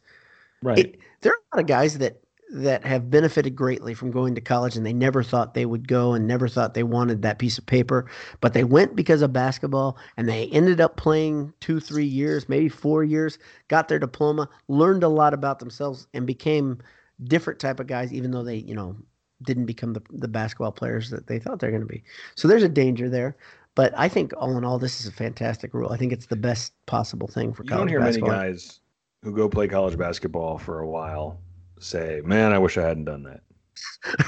right. 0.63 0.79
It, 0.79 0.99
there 1.21 1.33
are 1.33 1.35
a 1.35 1.57
lot 1.57 1.61
of 1.61 1.67
guys 1.67 1.97
that 1.97 2.21
that 2.51 2.85
have 2.85 3.09
benefited 3.09 3.55
greatly 3.55 3.93
from 3.93 4.11
going 4.11 4.35
to 4.35 4.41
college 4.41 4.75
and 4.75 4.85
they 4.85 4.93
never 4.93 5.23
thought 5.23 5.53
they 5.53 5.65
would 5.65 5.87
go 5.87 6.13
and 6.13 6.27
never 6.27 6.47
thought 6.47 6.73
they 6.73 6.83
wanted 6.83 7.21
that 7.21 7.39
piece 7.39 7.57
of 7.57 7.65
paper. 7.65 8.05
But 8.39 8.53
they 8.53 8.63
went 8.63 8.95
because 8.95 9.21
of 9.21 9.33
basketball 9.33 9.97
and 10.15 10.29
they 10.29 10.47
ended 10.47 10.79
up 10.79 10.95
playing 10.95 11.53
two 11.59 11.79
three 11.79 12.05
years 12.05 12.47
maybe 12.47 12.69
four 12.69 13.03
years 13.03 13.39
got 13.67 13.87
their 13.87 13.99
diploma 13.99 14.49
learned 14.67 15.03
a 15.03 15.07
lot 15.07 15.33
about 15.33 15.59
themselves 15.59 16.07
and 16.13 16.27
became 16.27 16.79
different 17.23 17.59
type 17.59 17.79
of 17.79 17.87
guys 17.87 18.13
even 18.13 18.31
though 18.31 18.43
they 18.43 18.57
you 18.57 18.75
know 18.75 18.95
didn't 19.43 19.65
become 19.65 19.93
the, 19.93 20.01
the 20.11 20.27
basketball 20.27 20.71
players 20.71 21.09
that 21.09 21.27
they 21.27 21.39
thought 21.39 21.59
they're 21.59 21.71
going 21.71 21.81
to 21.81 21.87
be. 21.87 22.03
So 22.35 22.47
there's 22.47 22.63
a 22.63 22.69
danger 22.69 23.09
there. 23.09 23.35
But 23.73 23.93
i 23.97 24.07
think 24.07 24.31
all 24.37 24.55
in 24.57 24.63
all 24.63 24.79
this 24.79 25.01
is 25.01 25.07
a 25.07 25.11
fantastic 25.11 25.73
rule. 25.73 25.91
I 25.91 25.97
think 25.97 26.13
it's 26.13 26.27
the 26.27 26.37
best 26.37 26.73
possible 26.85 27.27
thing 27.27 27.53
for 27.53 27.63
you 27.63 27.69
college 27.69 27.81
don't 27.81 27.87
hear 27.89 27.99
many 27.99 28.21
guys 28.21 28.79
who 29.21 29.33
go 29.33 29.49
play 29.49 29.67
college 29.67 29.97
basketball 29.97 30.57
for 30.57 30.79
a 30.79 30.87
while 30.87 31.39
say, 31.79 32.21
"Man, 32.23 32.53
I 32.53 32.59
wish 32.59 32.77
I 32.77 32.83
hadn't 32.83 33.05
done 33.05 33.23
that." 33.23 33.41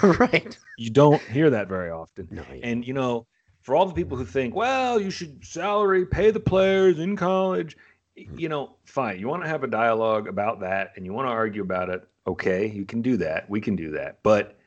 right 0.20 0.58
You 0.78 0.90
don't 0.90 1.22
hear 1.22 1.50
that 1.50 1.68
very 1.68 1.90
often. 1.90 2.28
no 2.32 2.44
And 2.64 2.86
you 2.86 2.94
know, 2.94 3.26
for 3.62 3.76
all 3.76 3.86
the 3.86 3.94
people 3.94 4.18
who 4.18 4.26
think, 4.26 4.56
well, 4.56 5.00
you 5.00 5.10
should 5.10 5.44
salary 5.44 6.06
pay 6.06 6.32
the 6.32 6.40
players 6.40 7.00
in 7.00 7.16
college, 7.16 7.78
mm. 8.18 8.40
you 8.40 8.50
know, 8.50 8.76
fine. 8.86 9.20
You 9.20 9.28
want 9.28 9.44
to 9.44 9.50
have 9.50 9.64
a 9.64 9.68
dialogue 9.68 10.28
about 10.28 10.60
that 10.62 10.94
and 10.96 11.06
you 11.06 11.14
want 11.14 11.28
to 11.28 11.32
argue 11.32 11.62
about 11.62 11.90
it. 11.90 12.08
Okay, 12.28 12.68
you 12.68 12.86
can 12.86 13.02
do 13.02 13.18
that. 13.18 13.50
We 13.50 13.62
can 13.62 13.76
do 13.76 13.92
that. 13.92 14.20
But 14.24 14.58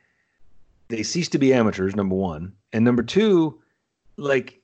they 0.89 1.03
cease 1.03 1.29
to 1.31 1.39
be 1.39 1.55
amateurs, 1.55 1.95
number 1.95 2.15
one. 2.15 2.53
And 2.73 2.85
number 2.85 3.03
two, 3.03 3.61
like 4.17 4.61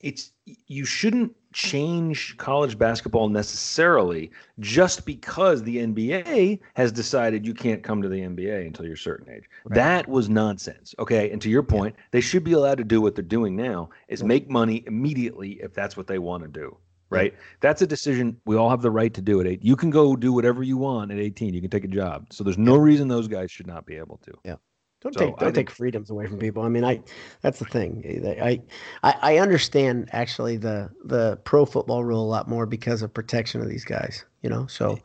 it's 0.00 0.30
you 0.66 0.84
shouldn't 0.84 1.34
change 1.52 2.36
college 2.36 2.78
basketball 2.78 3.28
necessarily 3.28 4.30
just 4.60 5.06
because 5.06 5.62
the 5.62 5.78
NBA 5.78 6.60
has 6.74 6.92
decided 6.92 7.46
you 7.46 7.54
can't 7.54 7.82
come 7.82 8.02
to 8.02 8.08
the 8.08 8.20
NBA 8.20 8.66
until 8.66 8.84
you're 8.84 8.94
a 8.94 8.98
certain 8.98 9.32
age. 9.32 9.44
Right. 9.64 9.74
That 9.74 10.08
was 10.08 10.28
nonsense. 10.28 10.94
Okay. 10.98 11.30
And 11.30 11.40
to 11.42 11.48
your 11.48 11.62
point, 11.62 11.96
they 12.10 12.20
should 12.20 12.44
be 12.44 12.52
allowed 12.52 12.78
to 12.78 12.84
do 12.84 13.00
what 13.00 13.14
they're 13.14 13.24
doing 13.24 13.56
now 13.56 13.88
is 14.08 14.20
Yeah. 14.20 14.26
make 14.26 14.50
money 14.50 14.84
immediately 14.86 15.52
if 15.62 15.72
that's 15.74 15.96
what 15.96 16.06
they 16.06 16.18
want 16.18 16.42
to 16.42 16.48
do. 16.48 16.76
Right. 17.10 17.34
That's 17.60 17.80
a 17.80 17.86
decision. 17.86 18.38
We 18.44 18.56
all 18.56 18.68
have 18.68 18.82
the 18.82 18.90
right 18.90 19.14
to 19.14 19.22
do 19.22 19.40
it. 19.40 19.46
Eight. 19.46 19.64
You 19.64 19.76
can 19.76 19.88
go 19.88 20.14
do 20.14 20.30
whatever 20.30 20.62
you 20.62 20.76
want 20.76 21.10
at 21.10 21.18
18. 21.18 21.54
You 21.54 21.62
can 21.62 21.70
take 21.70 21.84
a 21.84 21.88
job. 21.88 22.26
So 22.30 22.44
there's 22.44 22.58
no 22.58 22.76
reason 22.76 23.08
those 23.08 23.28
guys 23.28 23.50
should 23.50 23.66
not 23.66 23.86
be 23.86 23.96
able 23.96 24.18
to. 24.18 24.58
Don't 25.00 25.14
So, 25.14 25.20
take 25.20 25.36
don't 25.38 25.54
take 25.54 25.70
freedoms 25.70 26.10
away 26.10 26.26
from 26.26 26.38
people. 26.38 26.62
I 26.64 26.68
mean, 26.68 26.84
I 26.84 27.00
that's 27.40 27.60
the 27.60 27.64
thing. 27.64 28.02
I, 28.42 28.60
I 29.04 29.14
I 29.22 29.38
understand 29.38 30.08
actually 30.12 30.56
the 30.56 30.90
the 31.04 31.36
pro 31.44 31.64
football 31.64 32.02
rule 32.04 32.22
a 32.22 32.26
lot 32.26 32.48
more 32.48 32.66
because 32.66 33.02
of 33.02 33.14
protection 33.14 33.60
of 33.60 33.68
these 33.68 33.84
guys. 33.84 34.24
You 34.42 34.50
know, 34.50 34.66
so 34.66 34.98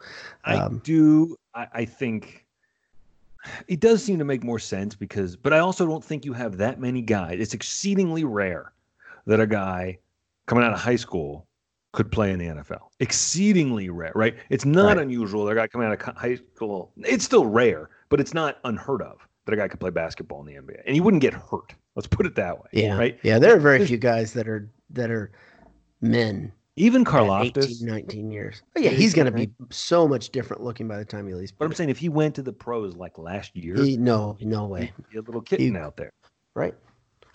I 0.46 0.56
Um, 0.56 0.82
do. 0.84 1.36
I, 1.54 1.68
I 1.74 1.86
think 1.86 2.46
it 3.68 3.80
does 3.82 4.04
seem 4.04 4.18
to 4.20 4.26
make 4.26 4.44
more 4.44 4.60
sense 4.60 4.96
because, 4.96 5.36
but 5.36 5.54
I 5.54 5.60
also 5.60 5.86
don't 5.86 6.04
think 6.04 6.26
you 6.26 6.34
have 6.34 6.58
that 6.58 6.80
many 6.80 7.02
guys. 7.02 7.40
It's 7.40 7.54
exceedingly 7.54 8.24
rare 8.24 8.74
that 9.28 9.40
a 9.40 9.48
guy 9.48 10.00
coming 10.48 10.64
out 10.64 10.74
of 10.74 10.80
high 10.80 10.96
school 10.96 11.48
could 11.92 12.12
play 12.12 12.32
in 12.32 12.40
the 12.40 12.46
NFL. 12.48 12.90
Exceedingly 13.00 13.90
rare, 13.90 14.12
right? 14.16 14.36
It's 14.50 14.66
not 14.66 14.98
Right. 14.98 14.98
unusual 14.98 15.46
that 15.46 15.52
a 15.52 15.56
guy 15.56 15.68
coming 15.68 15.88
out 15.88 15.94
of 16.02 16.16
high 16.18 16.36
school. 16.36 16.92
It's 16.98 17.24
still 17.24 17.46
rare, 17.46 17.90
but 18.10 18.20
it's 18.20 18.34
not 18.34 18.58
unheard 18.64 19.02
of 19.04 19.28
that 19.46 19.54
a 19.54 19.58
guy 19.58 19.68
could 19.68 19.80
play 19.80 19.90
basketball 19.90 20.40
in 20.42 20.46
the 20.48 20.54
NBA, 20.62 20.82
and 20.86 20.96
he 20.96 21.02
wouldn't 21.02 21.22
get 21.22 21.34
hurt. 21.34 21.74
Let's 21.96 22.08
put 22.08 22.26
it 22.26 22.36
that 22.36 22.58
way. 22.58 22.70
yeah, 22.74 22.98
Right. 22.98 23.20
yeah. 23.24 23.40
There 23.40 23.56
are 23.56 23.60
very 23.60 23.78
There's- 23.80 23.90
few 23.90 23.98
guys 23.98 24.34
that 24.34 24.48
are 24.48 24.70
that 24.92 25.10
are 25.12 25.32
men. 26.02 26.52
Even 26.76 27.06
Karlaftis. 27.06 27.66
18, 27.82 27.88
19 27.88 28.32
years. 28.32 28.64
But 28.74 28.82
yeah, 28.84 28.90
he's 28.90 29.14
going 29.14 29.26
to 29.28 29.32
be 29.32 29.52
so 29.70 30.08
much 30.08 30.30
different 30.32 30.64
looking 30.64 30.88
by 30.88 30.98
the 30.98 31.06
time 31.06 31.28
he 31.28 31.34
leaves. 31.36 31.52
But 31.52 31.66
I'm 31.66 31.74
saying 31.74 31.90
if 31.92 32.00
he 32.00 32.10
went 32.10 32.34
to 32.36 32.42
the 32.42 32.52
pros 32.54 32.96
like 32.96 33.20
last 33.20 33.56
year, 33.56 33.76
he, 33.76 33.96
no, 33.98 34.38
no 34.42 34.66
way. 34.66 34.92
a 35.16 35.20
little 35.20 35.42
kitten 35.42 35.76
out 35.78 35.98
there. 35.98 36.12
Right. 36.56 36.74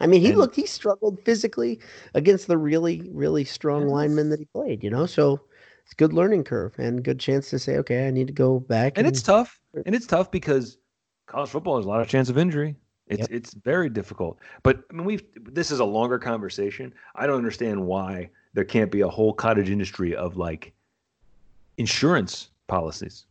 I 0.01 0.09
mean, 0.09 0.21
he 0.23 0.31
And- 0.31 0.39
looked, 0.39 0.57
he 0.57 0.67
struggled 0.67 1.21
physically 1.25 1.79
against 2.15 2.49
the 2.49 2.59
really, 2.59 3.09
really 3.13 3.45
strong 3.45 3.83
Yes. 3.83 3.91
linemen 3.93 4.29
that 4.31 4.41
he 4.41 4.47
played, 4.47 4.83
you 4.83 4.91
know? 4.91 5.07
So 5.07 5.41
it's 5.85 5.95
good 5.95 6.13
learning 6.13 6.43
curve 6.45 6.75
and 6.79 7.05
good 7.05 7.21
chance 7.21 7.49
to 7.51 7.61
say, 7.61 7.77
okay, 7.79 8.09
I 8.09 8.11
need 8.11 8.27
to 8.27 8.33
go 8.33 8.59
back. 8.59 8.99
and 8.99 9.07
it's 9.07 9.23
tough 9.23 9.61
and 9.87 9.95
it's 9.95 10.07
tough 10.07 10.33
because 10.33 10.79
college 11.29 11.51
football 11.51 11.77
has 11.77 11.85
a 11.85 11.89
lot 11.89 12.01
of 12.01 12.09
chance 12.09 12.29
of 12.29 12.39
injury 12.39 12.75
it's 13.07 13.21
Yep. 13.21 13.29
it's 13.31 13.55
very 13.55 13.89
difficult 13.89 14.39
but 14.63 14.83
i 14.91 14.95
mean 14.95 15.05
we've 15.05 15.23
this 15.55 15.71
is 15.71 15.81
a 15.81 15.85
longer 15.85 16.19
conversation 16.19 16.93
i 17.15 17.27
don't 17.27 17.37
understand 17.37 17.81
why 17.87 18.29
there 18.55 18.65
can't 18.65 18.91
be 18.91 19.03
a 19.03 19.09
whole 19.09 19.33
cottage 19.33 19.71
industry 19.71 20.17
of 20.17 20.37
like 20.37 20.73
insurance 21.77 22.51
policies 22.67 23.27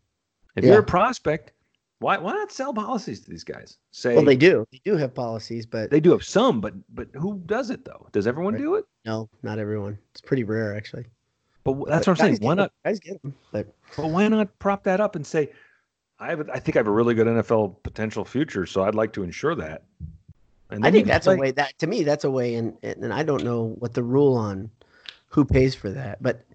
if 0.55 0.63
Yeah. 0.63 0.71
you're 0.71 0.79
a 0.81 0.83
prospect 0.85 1.51
why 1.99 2.17
why 2.17 2.33
not 2.33 2.51
sell 2.51 2.73
policies 2.73 3.21
to 3.21 3.29
these 3.31 3.43
guys 3.43 3.77
say 3.91 4.15
well, 4.15 4.23
they 4.23 4.35
do. 4.35 4.65
They 4.71 4.81
do 4.85 4.95
have 4.97 5.15
policies, 5.15 5.65
but 5.65 5.89
they 5.89 5.99
do 5.99 6.11
have 6.11 6.23
some 6.23 6.61
but 6.61 6.73
but 6.93 7.07
who 7.15 7.41
does 7.47 7.71
it 7.71 7.83
though 7.85 8.07
does 8.11 8.27
everyone 8.27 8.53
Right. 8.53 8.61
do 8.61 8.75
it 8.75 8.85
no, 9.05 9.29
not 9.41 9.57
everyone. 9.57 9.97
It's 10.11 10.19
pretty 10.21 10.43
rare, 10.43 10.75
actually. 10.75 11.05
but 11.63 11.73
that's 11.87 12.05
But 12.05 12.11
what 12.11 12.21
i'm 12.21 12.25
saying 12.35 12.37
why 12.41 12.53
not 12.55 12.71
Guys 12.85 12.99
get 12.99 13.21
them. 13.23 13.33
But 13.51 13.73
But 13.95 14.07
why 14.07 14.27
not 14.27 14.57
prop 14.59 14.83
that 14.83 14.99
up 14.99 15.15
and 15.15 15.25
say, 15.25 15.51
I 16.19 16.29
have, 16.29 16.49
I 16.49 16.59
think 16.59 16.75
I 16.75 16.79
have 16.79 16.87
a 16.87 16.91
really 16.91 17.13
good 17.13 17.27
NFL 17.27 17.83
potential 17.83 18.25
future, 18.25 18.65
so 18.65 18.83
I'd 18.83 18.95
like 18.95 19.13
to 19.13 19.23
ensure 19.23 19.55
that. 19.55 19.83
And 20.69 20.85
I 20.85 20.91
think 20.91 21.07
that's 21.07 21.27
a 21.27 21.35
way 21.35 21.51
that 21.51 21.77
to 21.79 21.87
me 21.87 22.03
that's 22.03 22.23
a 22.25 22.31
way 22.31 22.55
and 22.55 22.77
and 22.83 23.13
I 23.13 23.23
don't 23.23 23.43
know 23.43 23.75
what 23.79 23.93
the 23.93 24.03
rule 24.03 24.35
on 24.35 24.69
who 25.29 25.45
pays 25.45 25.75
for 25.75 25.89
that, 25.91 26.21
but 26.21 26.45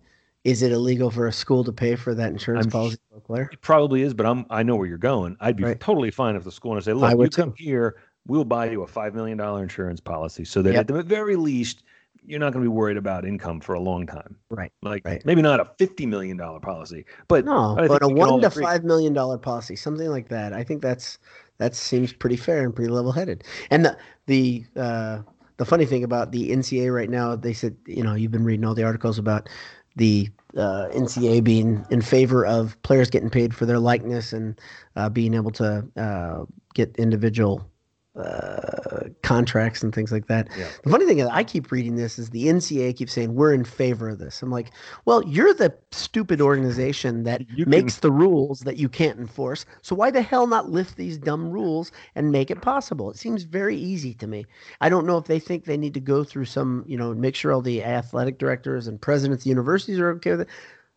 is 0.44 0.62
it 0.62 0.72
illegal 0.72 1.10
for 1.10 1.26
a 1.28 1.32
school 1.32 1.64
to 1.64 1.72
pay 1.72 1.94
for 1.96 2.14
that 2.14 2.30
insurance 2.30 2.66
I'm 2.66 2.70
policy 2.70 2.98
for 3.08 3.16
a 3.18 3.20
player? 3.20 3.48
It 3.52 3.60
probably 3.62 4.02
is, 4.02 4.12
but 4.14 4.26
I'm 4.26 4.44
I 4.50 4.62
know 4.62 4.76
where 4.76 4.86
you're 4.86 4.98
going. 4.98 5.36
I'd 5.40 5.56
be 5.56 5.64
Right. 5.64 5.80
totally 5.80 6.10
fine 6.10 6.36
if 6.36 6.44
the 6.44 6.52
school 6.52 6.74
and 6.74 6.84
say, 6.84 6.92
look, 6.92 7.18
you 7.18 7.18
would 7.18 7.32
come 7.32 7.50
too. 7.50 7.54
here, 7.56 7.96
we'll 8.26 8.44
buy 8.44 8.70
you 8.70 8.82
a 8.82 8.86
five 8.86 9.14
million 9.14 9.38
dollar 9.38 9.62
insurance 9.62 10.00
policy, 10.00 10.44
so 10.44 10.60
that 10.62 10.74
Yep. 10.74 10.80
at 10.80 10.86
the 10.88 11.02
very 11.02 11.36
least 11.36 11.84
you're 12.24 12.38
not 12.40 12.52
going 12.52 12.64
to 12.64 12.70
be 12.70 12.74
worried 12.74 12.96
about 12.96 13.24
income 13.24 13.60
for 13.60 13.74
a 13.74 13.80
long 13.80 14.06
time. 14.06 14.36
Right, 14.50 14.72
Like 14.82 15.04
right. 15.04 15.24
maybe 15.24 15.42
not 15.42 15.60
a 15.60 15.70
fifty 15.78 16.06
million 16.06 16.36
dollar 16.36 16.60
policy, 16.60 17.04
but 17.28 17.44
No, 17.44 17.76
I 17.78 17.88
but 17.88 18.02
a 18.02 18.08
we 18.08 18.14
can 18.14 18.22
all 18.24 18.32
one 18.32 18.40
to 18.42 18.46
agree- 18.48 18.64
five 18.64 18.84
million 18.84 19.12
dollar 19.12 19.38
policy, 19.38 19.76
something 19.76 20.08
like 20.08 20.28
that. 20.28 20.52
I 20.52 20.62
think 20.64 20.82
that's 20.82 21.18
that 21.58 21.74
seems 21.74 22.12
pretty 22.12 22.36
fair 22.36 22.64
and 22.64 22.74
pretty 22.74 22.90
level 22.90 23.12
headed. 23.12 23.44
And 23.70 23.84
the 23.84 23.96
the 24.26 24.64
uh, 24.76 25.22
the 25.56 25.64
funny 25.64 25.86
thing 25.86 26.04
about 26.04 26.32
the 26.32 26.50
NCA 26.50 26.92
right 26.94 27.10
now, 27.10 27.36
they 27.36 27.52
said 27.52 27.76
you 27.86 28.02
know 28.02 28.14
you've 28.14 28.32
been 28.32 28.44
reading 28.44 28.64
all 28.64 28.74
the 28.74 28.84
articles 28.84 29.18
about 29.18 29.48
the 29.96 30.28
uh, 30.56 30.88
NCAA 30.94 31.44
being 31.44 31.84
in 31.90 32.00
favor 32.00 32.46
of 32.46 32.80
players 32.82 33.10
getting 33.10 33.28
paid 33.30 33.54
for 33.54 33.66
their 33.66 33.78
likeness 33.78 34.32
and 34.32 34.58
uh, 34.96 35.08
being 35.08 35.34
able 35.34 35.50
to 35.50 35.86
uh, 35.96 36.44
get 36.74 36.94
individual 36.96 37.66
uh, 38.14 39.08
contracts 39.22 39.82
and 39.82 39.94
things 39.94 40.12
like 40.12 40.26
that. 40.26 40.48
Yeah. 40.56 40.68
The 40.84 40.90
funny 40.90 41.06
thing 41.06 41.18
is, 41.18 41.28
I 41.28 41.44
keep 41.44 41.70
reading 41.72 41.96
this 41.96 42.18
is 42.18 42.28
the 42.30 42.46
NCAA 42.46 42.94
keeps 42.96 43.12
saying 43.12 43.34
we're 43.34 43.54
in 43.54 43.64
favor 43.64 44.10
of 44.10 44.18
this. 44.18 44.42
I'm 44.42 44.50
like, 44.50 44.70
well, 45.06 45.26
you're 45.26 45.54
the 45.54 45.74
stupid 45.92 46.40
organization 46.40 47.22
that 47.24 47.40
You 47.56 47.64
can- 47.64 47.70
makes 47.70 48.00
the 48.00 48.12
rules 48.12 48.60
that 48.60 48.76
you 48.76 48.88
can't 48.88 49.18
enforce. 49.18 49.64
So 49.80 49.94
why 49.94 50.10
the 50.10 50.20
hell 50.20 50.46
not 50.46 50.68
lift 50.70 50.96
these 50.96 51.16
dumb 51.16 51.50
rules 51.50 51.90
and 52.14 52.30
make 52.30 52.50
it 52.50 52.60
possible? 52.60 53.10
It 53.10 53.16
seems 53.16 53.44
very 53.44 53.76
easy 53.76 54.12
to 54.14 54.26
me. 54.26 54.44
I 54.82 54.90
don't 54.90 55.06
know 55.06 55.16
if 55.16 55.24
they 55.24 55.38
think 55.38 55.64
they 55.64 55.78
need 55.78 55.94
to 55.94 56.00
go 56.00 56.22
through 56.22 56.44
some, 56.44 56.84
you 56.86 56.98
know, 56.98 57.14
make 57.14 57.34
sure 57.34 57.52
all 57.52 57.62
the 57.62 57.82
athletic 57.82 58.38
directors 58.38 58.86
and 58.88 59.00
presidents 59.00 59.44
of 59.44 59.48
universities 59.48 59.98
are 59.98 60.10
okay 60.10 60.32
with 60.32 60.42
it. 60.42 60.48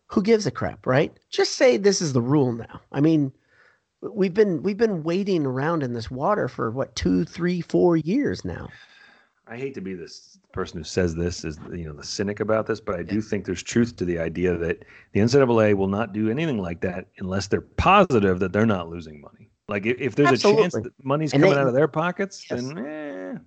Who 0.08 0.22
gives 0.22 0.46
a 0.46 0.50
crap, 0.50 0.86
right? 0.86 1.16
Just 1.30 1.52
say 1.52 1.78
this 1.78 2.00
is 2.02 2.12
the 2.12 2.22
rule 2.22 2.52
now. 2.52 2.80
I 2.92 3.00
mean, 3.00 3.32
we've 4.00 4.34
been 4.34 4.62
we've 4.62 4.76
been 4.76 5.02
wading 5.02 5.46
around 5.46 5.82
in 5.82 5.92
this 5.92 6.10
water 6.10 6.48
for 6.48 6.70
what 6.70 6.94
two, 6.96 7.24
three, 7.24 7.60
four 7.60 7.96
years 7.96 8.44
now. 8.44 8.68
I 9.48 9.56
hate 9.56 9.74
to 9.74 9.80
be 9.80 9.94
this 9.94 10.38
person 10.52 10.78
who 10.78 10.84
says 10.84 11.14
this 11.14 11.44
is 11.44 11.58
you 11.72 11.84
know 11.84 11.92
the 11.92 12.04
cynic 12.04 12.40
about 12.40 12.66
this, 12.66 12.80
but 12.80 12.96
I 12.98 13.02
do 13.02 13.20
think 13.20 13.44
there's 13.44 13.62
truth 13.62 13.96
to 13.96 14.04
the 14.04 14.18
idea 14.18 14.56
that 14.56 14.84
the 15.12 15.20
NCAA 15.20 15.74
will 15.74 15.88
not 15.88 16.12
do 16.12 16.30
anything 16.30 16.58
like 16.58 16.80
that 16.80 17.06
unless 17.18 17.46
they're 17.46 17.60
positive 17.60 18.40
that 18.40 18.52
they're 18.52 18.66
not 18.66 18.88
losing 18.88 19.20
money. 19.20 19.50
Like 19.68 19.86
if, 19.86 20.00
if 20.00 20.14
there's 20.16 20.44
a 20.44 20.54
chance 20.54 20.74
that 20.74 20.92
money's 21.02 21.32
And 21.32 21.42
coming 21.42 21.54
they- 21.54 21.60
out 21.60 21.68
of 21.68 21.74
their 21.74 21.88
pockets, 21.88 22.44
Yes. 22.50 22.62
then 22.62 22.78
eh, 22.78 23.38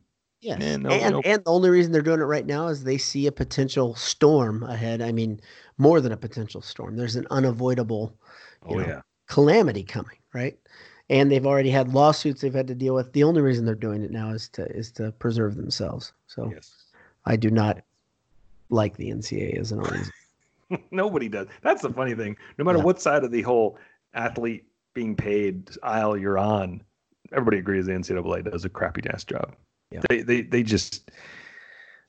Yes. 0.41 0.57
Yeah, 0.61 0.77
no- 0.77 0.89
and 0.89 1.13
no- 1.15 1.21
and 1.25 1.43
the 1.43 1.49
only 1.51 1.69
reason 1.69 1.91
they're 1.91 2.01
doing 2.01 2.21
it 2.21 2.25
right 2.25 2.45
now 2.45 2.67
is 2.69 2.83
they 2.85 2.97
see 2.97 3.27
a 3.27 3.31
potential 3.31 3.93
storm 3.95 4.63
ahead. 4.63 5.01
I 5.01 5.11
mean, 5.11 5.41
more 5.77 5.99
than 5.99 6.13
a 6.13 6.17
potential 6.17 6.61
storm. 6.61 6.95
There's 6.95 7.17
an 7.17 7.27
unavoidable 7.29 8.15
you 8.69 8.75
oh 8.75 8.79
know, 8.79 8.87
yeah. 8.87 9.01
calamity 9.27 9.83
coming, 9.83 10.17
right? 10.33 10.57
And 11.09 11.31
they've 11.31 11.45
already 11.45 11.71
had 11.71 11.93
lawsuits 11.93 12.41
they've 12.41 12.53
had 12.53 12.67
to 12.67 12.75
deal 12.75 12.93
with. 12.93 13.11
The 13.13 13.23
only 13.23 13.41
reason 13.41 13.65
they're 13.65 13.75
doing 13.75 14.03
it 14.03 14.11
now 14.11 14.29
is 14.29 14.47
to 14.49 14.65
is 14.67 14.91
to 14.93 15.11
preserve 15.13 15.55
themselves. 15.55 16.13
So 16.27 16.51
Yes. 16.53 16.71
I 17.25 17.35
do 17.35 17.49
not 17.49 17.81
like 18.69 18.95
the 18.97 19.09
NCAA 19.09 19.57
as 19.59 19.71
an 19.71 19.79
organization. 19.79 20.13
Nobody 20.91 21.27
does. 21.29 21.47
That's 21.63 21.81
the 21.81 21.91
funny 21.91 22.13
thing. 22.13 22.37
No 22.57 22.65
matter 22.65 22.77
Yeah. 22.77 22.83
what 22.83 23.01
side 23.01 23.23
of 23.23 23.31
the 23.31 23.41
whole 23.41 23.77
athlete 24.13 24.65
being 24.93 25.15
paid 25.15 25.69
aisle 25.81 26.15
you're 26.15 26.37
on, 26.37 26.83
everybody 27.31 27.57
agrees 27.57 27.87
the 27.87 27.93
NCAA 27.93 28.49
does 28.51 28.65
a 28.65 28.69
crappy 28.69 29.01
ass 29.09 29.23
job. 29.23 29.55
Yeah. 29.91 30.01
They, 30.09 30.21
they 30.21 30.41
they 30.43 30.61
just 30.61 31.09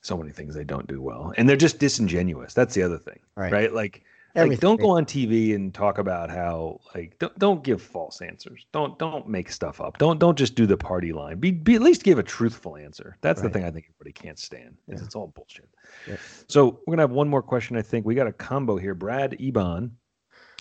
so 0.03 0.17
many 0.17 0.31
things 0.31 0.55
they 0.55 0.65
don't 0.65 0.87
do 0.87 1.01
well, 1.01 1.33
and 1.39 1.49
they're 1.49 1.57
just 1.57 1.79
disingenuous. 1.79 2.53
That's 2.55 2.75
the 2.75 2.83
other 2.83 2.99
thing, 2.99 3.19
Right. 3.37 3.53
right? 3.53 3.73
Like, 3.73 4.03
like 4.35 4.61
don't 4.61 4.81
go 4.81 4.91
on 4.91 5.05
TV 5.05 5.55
and 5.55 5.73
talk 5.75 5.99
about 5.99 6.31
how 6.31 6.81
like 6.95 7.19
don't 7.19 7.37
don't 7.39 7.65
give 7.65 7.83
false 7.83 8.21
answers. 8.21 8.67
Don't 8.73 8.99
don't 8.99 9.29
make 9.29 9.51
stuff 9.51 9.81
up. 9.81 9.99
Don't 9.99 10.19
don't 10.19 10.39
just 10.39 10.55
do 10.55 10.67
the 10.67 10.77
party 10.77 11.13
line. 11.13 11.39
Be, 11.39 11.51
be 11.51 11.75
at 11.75 11.83
least 11.83 12.05
give 12.05 12.19
a 12.19 12.23
truthful 12.23 12.77
answer. 12.77 13.17
That's 13.21 13.43
the 13.43 13.51
thing 13.51 13.65
I 13.65 13.71
think 13.71 13.87
everybody 13.89 14.13
can't 14.13 14.39
stand. 14.39 14.77
Is 14.89 15.01
Yeah. 15.01 15.07
it's 15.07 15.15
all 15.15 15.29
bullshit. 15.29 15.69
Yeah. 16.07 16.17
So 16.49 16.81
we're 16.87 16.93
gonna 16.93 17.03
have 17.03 17.11
one 17.11 17.29
more 17.29 17.43
question. 17.43 17.77
I 17.77 17.83
think 17.83 18.07
we 18.07 18.15
got 18.15 18.27
a 18.27 18.33
combo 18.33 18.77
here. 18.77 18.95
Brad 18.95 19.37
Ebon 19.41 19.97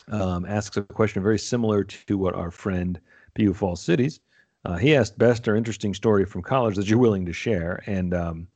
um, 0.07 0.45
asks 0.45 0.77
a 0.77 0.81
question 0.81 1.21
very 1.21 1.39
similar 1.39 1.83
to 1.83 2.17
what 2.17 2.33
our 2.33 2.51
friend 2.51 2.99
PU 3.35 3.53
Falls 3.53 3.81
Cities. 3.81 4.19
Uh, 4.65 4.75
he 4.75 4.95
asked 4.95 5.17
best 5.17 5.47
or 5.47 5.55
interesting 5.55 5.93
story 5.93 6.25
from 6.25 6.41
college 6.41 6.75
that 6.75 6.87
you're 6.87 6.99
willing 6.99 7.25
to 7.25 7.33
share, 7.33 7.81
and 7.85 8.13
um, 8.13 8.47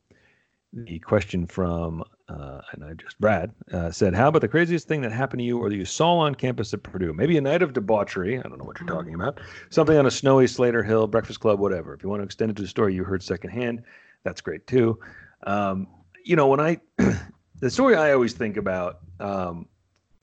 the 0.74 1.00
question 1.00 1.46
from 1.46 2.04
uh, 2.34 2.62
and 2.72 2.84
I 2.84 2.94
just 2.94 3.20
Brad 3.20 3.52
uh, 3.72 3.92
said, 3.92 4.16
"How 4.16 4.28
about 4.30 4.42
the 4.42 4.48
craziest 4.48 4.88
thing 4.88 5.02
that 5.02 5.12
happened 5.12 5.40
to 5.42 5.44
you 5.44 5.60
or 5.60 5.70
that 5.70 5.76
you 5.76 5.86
saw 5.86 6.18
on 6.18 6.34
campus 6.34 6.74
at 6.74 6.82
Purdue? 6.82 7.14
Maybe 7.14 7.38
a 7.38 7.42
night 7.42 7.62
of 7.62 7.74
debauchery. 7.74 8.40
I 8.40 8.42
don't 8.44 8.58
know 8.58 8.66
what 8.66 8.80
you're 8.80 8.88
talking 8.88 9.14
about. 9.14 9.40
Something 9.70 9.98
on 9.98 10.06
a 10.06 10.12
snowy 10.12 10.48
Slayter 10.48 10.84
Hill, 10.84 11.08
Breakfast 11.08 11.40
Club, 11.42 11.60
whatever. 11.60 11.94
If 11.94 12.02
you 12.02 12.10
want 12.10 12.22
to 12.22 12.26
extend 12.26 12.52
it 12.52 12.56
to 12.58 12.64
the 12.64 12.68
story 12.68 12.96
you 12.96 13.04
heard 13.04 13.22
secondhand, 13.22 13.84
that's 14.24 14.42
great 14.42 14.66
too. 14.66 15.00
Um, 15.46 15.88
you 16.24 16.36
know, 16.36 16.48
when 16.48 16.60
I 16.60 16.80
the 17.60 17.70
story 17.70 17.96
I 17.96 18.14
always 18.14 18.34
think 18.34 18.58
about, 18.58 19.00
um, 19.20 19.68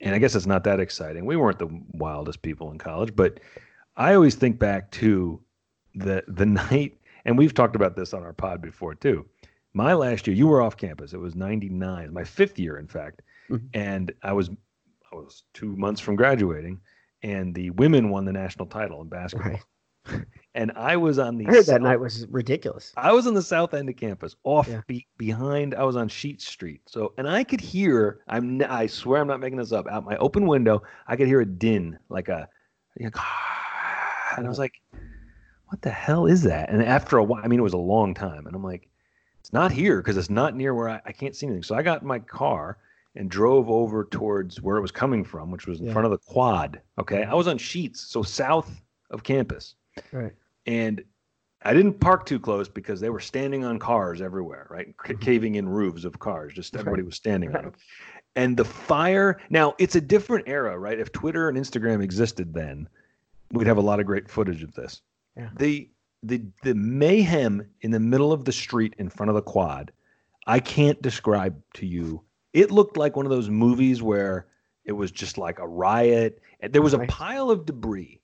and 0.00 0.14
I 0.14 0.18
guess 0.18 0.34
it's 0.34 0.46
not 0.46 0.64
that 0.64 0.80
exciting. 0.80 1.26
We 1.26 1.36
weren't 1.36 1.58
the 1.58 1.68
wildest 1.92 2.42
people 2.42 2.72
in 2.72 2.78
college, 2.78 3.14
but 3.14 3.38
I 3.96 4.14
always 4.14 4.34
think 4.34 4.58
back 4.58 4.90
to 4.92 5.40
the 5.94 6.24
the 6.26 6.46
night, 6.70 6.98
and 7.24 7.38
we've 7.38 7.54
talked 7.54 7.76
about 7.76 7.94
this 7.94 8.14
on 8.14 8.24
our 8.24 8.32
pod 8.32 8.60
before 8.60 8.94
too. 8.94 9.26
My 9.72 9.94
last 9.94 10.26
year, 10.26 10.34
you 10.36 10.46
were 10.48 10.62
off 10.62 10.76
campus. 10.76 11.12
It 11.12 11.20
was 11.20 11.34
'99, 11.36 12.12
my 12.12 12.24
fifth 12.24 12.58
year, 12.58 12.78
in 12.78 12.88
fact, 12.88 13.22
Mhm. 13.48 13.68
and 13.74 14.12
I 14.22 14.32
was 14.32 14.50
I 15.12 15.16
was 15.16 15.42
two 15.54 15.74
months 15.76 16.00
from 16.00 16.16
graduating, 16.16 16.80
and 17.22 17.54
the 17.54 17.70
women 17.70 18.10
won 18.10 18.24
the 18.24 18.32
national 18.32 18.66
title 18.66 19.00
in 19.02 19.08
basketball. 19.08 19.52
Right. 19.52 19.62
And 20.56 20.72
I 20.74 20.96
was 20.96 21.20
on 21.20 21.36
the 21.36 21.46
I 21.46 21.50
heard 21.52 21.66
that 21.66 21.80
night 21.82 22.00
was 22.00 22.26
ridiculous. 22.28 22.92
I 22.96 23.12
was 23.12 23.28
on 23.28 23.34
the 23.34 23.42
south 23.42 23.72
end 23.72 23.88
of 23.88 23.94
campus, 23.94 24.34
off 24.42 24.66
Yeah. 24.66 24.80
be, 24.88 25.06
behind. 25.16 25.76
I 25.76 25.84
was 25.84 25.94
on 25.94 26.08
Sheetz 26.08 26.40
Street, 26.40 26.80
so 26.88 27.12
and 27.18 27.28
I 27.28 27.44
could 27.44 27.60
hear. 27.60 28.18
I'm. 28.26 28.60
I 28.68 28.88
swear 28.88 29.20
I'm 29.20 29.28
not 29.28 29.38
making 29.38 29.58
this 29.58 29.70
up. 29.70 29.86
Out 29.88 30.04
my 30.04 30.16
open 30.16 30.48
window, 30.48 30.82
I 31.06 31.14
could 31.14 31.28
hear 31.28 31.40
a 31.40 31.46
din, 31.46 31.96
like 32.08 32.28
a, 32.28 32.48
like, 32.98 33.14
and 34.36 34.44
I 34.44 34.48
was 34.48 34.58
like, 34.58 34.74
"What 35.68 35.82
the 35.82 35.90
hell 35.90 36.26
is 36.26 36.42
that?" 36.42 36.70
And 36.70 36.82
after 36.82 37.16
a 37.18 37.22
while, 37.22 37.42
I 37.44 37.46
mean, 37.46 37.60
it 37.60 37.62
was 37.62 37.74
a 37.74 37.78
long 37.78 38.12
time, 38.14 38.48
and 38.48 38.56
I'm 38.56 38.64
like, 38.64 38.88
"It's 39.50 39.52
not 39.54 39.72
here 39.72 39.96
because 40.00 40.16
it's 40.16 40.30
not 40.30 40.54
near 40.54 40.72
where 40.76 40.88
I, 40.88 41.00
I 41.06 41.10
can't 41.12 41.34
see 41.34 41.46
anything." 41.46 41.64
So 41.64 41.74
I 41.74 41.82
got 41.82 42.04
my 42.04 42.20
car 42.20 42.78
and 43.16 43.28
drove 43.28 43.68
over 43.68 44.04
towards 44.04 44.62
where 44.62 44.76
it 44.76 44.80
was 44.80 44.92
coming 44.92 45.24
from, 45.24 45.50
which 45.50 45.66
was 45.66 45.80
in 45.80 45.86
Yeah. 45.86 45.92
front 45.92 46.04
of 46.06 46.12
the 46.12 46.18
quad. 46.18 46.80
Okay, 47.00 47.24
I 47.24 47.34
was 47.34 47.48
on 47.48 47.58
Sheetz, 47.58 47.96
so 47.96 48.22
south 48.22 48.80
of 49.10 49.24
campus 49.24 49.74
Right. 50.12 50.32
and 50.66 51.02
I 51.62 51.74
didn't 51.74 51.94
park 51.98 52.24
too 52.26 52.38
close 52.38 52.68
because 52.68 53.00
they 53.00 53.10
were 53.10 53.18
standing 53.18 53.64
on 53.64 53.80
cars 53.80 54.22
everywhere, 54.22 54.68
right? 54.70 54.86
C- 55.04 55.12
mm-hmm. 55.14 55.20
caving 55.20 55.54
in 55.56 55.68
roofs 55.68 56.04
of 56.04 56.20
cars. 56.20 56.52
Just 56.54 56.76
everybody 56.76 57.02
was 57.02 57.16
standing 57.16 57.54
on 57.56 57.64
them. 57.64 57.72
And 58.36 58.56
the 58.56 58.64
fire. 58.64 59.40
Now 59.50 59.74
it's 59.78 59.96
a 59.96 60.00
different 60.00 60.46
era, 60.48 60.78
right? 60.78 61.00
If 61.00 61.10
Twitter 61.10 61.48
and 61.48 61.58
Instagram 61.58 62.00
existed 62.00 62.54
then, 62.54 62.88
we'd 63.50 63.66
have 63.66 63.76
a 63.76 63.82
lot 63.82 63.98
of 63.98 64.06
great 64.06 64.30
footage 64.30 64.62
of 64.62 64.72
this. 64.74 65.02
Yeah. 65.36 65.50
The 65.56 65.90
the 66.22 66.42
the 66.62 66.74
mayhem 66.74 67.66
in 67.80 67.90
the 67.90 68.00
middle 68.00 68.32
of 68.32 68.44
the 68.44 68.52
street 68.52 68.94
in 68.98 69.08
front 69.08 69.30
of 69.30 69.34
the 69.36 69.42
quad. 69.42 69.92
I 70.46 70.60
can't 70.60 71.00
describe 71.02 71.60
to 71.74 71.86
you. 71.86 72.22
It 72.52 72.70
looked 72.70 72.96
like 72.96 73.16
one 73.16 73.26
of 73.26 73.30
those 73.30 73.48
movies 73.48 74.02
where 74.02 74.46
it 74.84 74.92
was 74.92 75.10
just 75.10 75.38
like 75.38 75.58
a 75.58 75.68
riot. 75.68 76.40
There 76.70 76.82
was 76.82 76.94
a 76.94 77.00
pile 77.06 77.50
of 77.50 77.64
debris 77.66 78.20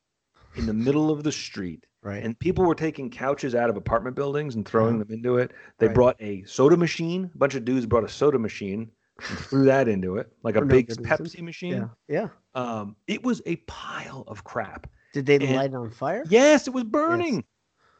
in 0.56 0.66
the 0.66 0.74
middle 0.74 1.10
of 1.10 1.22
the 1.22 1.30
street 1.32 1.84
Right. 2.02 2.22
and 2.24 2.38
people 2.38 2.64
were 2.64 2.74
taking 2.74 3.10
couches 3.10 3.54
out 3.54 3.68
of 3.70 3.76
apartment 3.76 4.16
buildings 4.16 4.54
and 4.56 4.66
throwing 4.66 4.94
Uh-huh. 4.96 5.04
them 5.04 5.12
into 5.12 5.36
it. 5.38 5.52
They 5.78 5.86
Right. 5.86 5.94
brought 5.94 6.16
a 6.20 6.42
soda 6.44 6.76
machine. 6.76 7.30
A 7.34 7.38
bunch 7.38 7.54
of 7.54 7.64
dudes 7.64 7.84
brought 7.86 8.04
a 8.04 8.08
soda 8.08 8.38
machine 8.38 8.90
and 9.28 9.38
threw 9.38 9.64
that 9.66 9.86
into 9.88 10.16
it, 10.16 10.32
like 10.42 10.56
a 10.56 10.60
no 10.60 10.66
big. 10.66 10.88
Pepsi 10.88 11.40
machine. 11.42 11.72
yeah. 11.74 11.88
Yeah. 12.08 12.28
Um, 12.54 12.96
it 13.06 13.22
was 13.22 13.42
a 13.46 13.56
pile 13.66 14.24
of 14.28 14.44
crap. 14.44 14.86
Did 15.12 15.26
they 15.26 15.36
And- 15.36 15.56
light 15.56 15.70
it 15.70 15.74
on 15.76 15.90
fire? 15.90 16.24
Yes, 16.28 16.66
it 16.66 16.74
was 16.74 16.84
burning. 16.84 17.44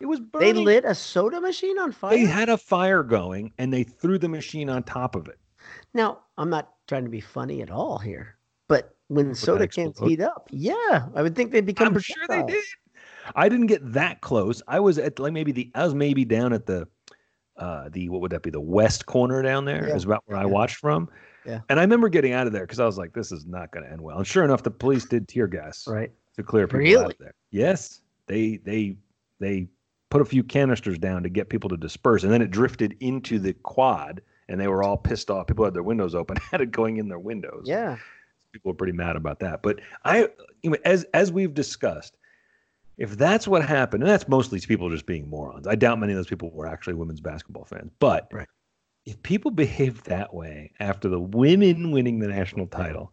It 0.00 0.06
was 0.06 0.20
They 0.38 0.52
lit 0.52 0.84
a 0.84 0.94
soda 0.94 1.40
machine 1.40 1.78
on 1.78 1.92
fire. 1.92 2.10
They 2.10 2.24
had 2.24 2.48
a 2.48 2.58
fire 2.58 3.02
going, 3.02 3.52
and 3.58 3.72
they 3.72 3.82
threw 3.82 4.18
the 4.18 4.28
machine 4.28 4.68
on 4.68 4.82
top 4.82 5.14
of 5.16 5.26
it. 5.28 5.38
Now, 5.94 6.20
I'm 6.38 6.50
not 6.50 6.74
trying 6.86 7.04
to 7.04 7.10
be 7.10 7.20
funny 7.20 7.62
at 7.62 7.70
all 7.70 7.98
here, 7.98 8.36
but 8.68 8.94
when 9.08 9.34
soda 9.34 9.66
cans 9.66 9.98
heat 10.00 10.20
up, 10.20 10.48
yeah, 10.52 11.08
I 11.14 11.22
would 11.22 11.34
think 11.34 11.50
they'd 11.50 11.64
become. 11.66 11.88
I'm 11.94 11.98
sure 11.98 12.26
they 12.28 12.42
did. 12.42 12.62
I 13.34 13.48
didn't 13.48 13.66
get 13.66 13.92
that 13.92 14.20
close. 14.20 14.62
I 14.68 14.78
was 14.80 14.98
at 14.98 15.18
like 15.18 15.32
maybe 15.32 15.50
the 15.52 15.70
I 15.74 15.84
was 15.84 15.94
maybe 15.94 16.24
down 16.24 16.52
at 16.52 16.66
the 16.66 16.86
uh 17.56 17.88
the 17.88 18.08
what 18.10 18.20
would 18.20 18.30
that 18.32 18.42
be 18.42 18.50
the 18.50 18.60
west 18.60 19.06
corner 19.06 19.42
down 19.42 19.64
there 19.64 19.88
Yeah. 19.88 19.96
is 19.96 20.04
about 20.04 20.22
where 20.26 20.38
I 20.38 20.44
watched 20.44 20.76
from. 20.76 21.08
Yeah. 21.44 21.60
And 21.68 21.78
I 21.80 21.82
remember 21.82 22.08
getting 22.08 22.32
out 22.32 22.46
of 22.46 22.52
there 22.52 22.62
because 22.64 22.80
I 22.80 22.86
was 22.86 22.98
like, 22.98 23.12
this 23.14 23.32
is 23.32 23.46
not 23.46 23.70
going 23.72 23.84
to 23.84 23.90
end 23.90 24.00
well. 24.00 24.18
And 24.18 24.26
sure 24.26 24.44
enough, 24.44 24.62
the 24.62 24.70
police 24.70 25.04
did 25.06 25.26
tear 25.28 25.46
gas 25.46 25.86
Right. 25.88 26.12
to 26.36 26.42
clear 26.42 26.66
people 26.66 26.80
out 26.80 26.82
Really? 26.82 27.04
of 27.14 27.18
there. 27.18 27.34
Yes, 27.50 28.02
they 28.26 28.58
they 28.58 28.96
they 29.40 29.68
put 30.10 30.20
a 30.20 30.24
few 30.24 30.42
canisters 30.44 30.98
down 30.98 31.22
to 31.22 31.28
get 31.28 31.48
people 31.48 31.68
to 31.70 31.76
disperse, 31.76 32.22
and 32.24 32.32
then 32.32 32.42
it 32.42 32.50
drifted 32.50 32.96
into 33.00 33.38
the 33.38 33.52
quad, 33.52 34.22
and 34.48 34.60
they 34.60 34.68
were 34.68 34.82
all 34.82 34.96
pissed 34.96 35.30
off. 35.30 35.46
People 35.46 35.64
had 35.64 35.74
their 35.74 35.82
windows 35.82 36.14
open, 36.14 36.36
had 36.50 36.60
it 36.60 36.70
going 36.70 36.98
in 36.98 37.08
their 37.08 37.18
windows 37.18 37.64
Yeah. 37.66 37.96
people 38.52 38.70
were 38.70 38.76
pretty 38.76 38.92
mad 38.92 39.16
about 39.16 39.40
that. 39.40 39.62
But 39.62 39.80
I, 40.04 40.28
you 40.62 40.70
know, 40.70 40.76
as 40.84 41.04
as 41.14 41.32
we've 41.32 41.54
discussed, 41.54 42.16
if 42.98 43.16
that's 43.18 43.46
what 43.46 43.64
happened, 43.64 44.02
and 44.02 44.10
that's 44.10 44.28
mostly 44.28 44.60
people 44.60 44.88
just 44.90 45.06
being 45.06 45.28
morons. 45.28 45.66
I 45.66 45.74
doubt 45.74 45.98
many 46.00 46.12
of 46.12 46.16
those 46.16 46.26
people 46.28 46.50
were 46.50 46.66
actually 46.66 46.94
women's 46.94 47.20
basketball 47.20 47.64
fans. 47.64 47.90
But 47.98 48.28
Right. 48.32 48.48
if 49.04 49.20
people 49.22 49.50
behaved 49.50 50.06
that 50.06 50.32
way 50.32 50.72
after 50.80 51.08
the 51.08 51.20
women 51.20 51.90
winning 51.90 52.20
the 52.20 52.28
national 52.28 52.68
title, 52.68 53.12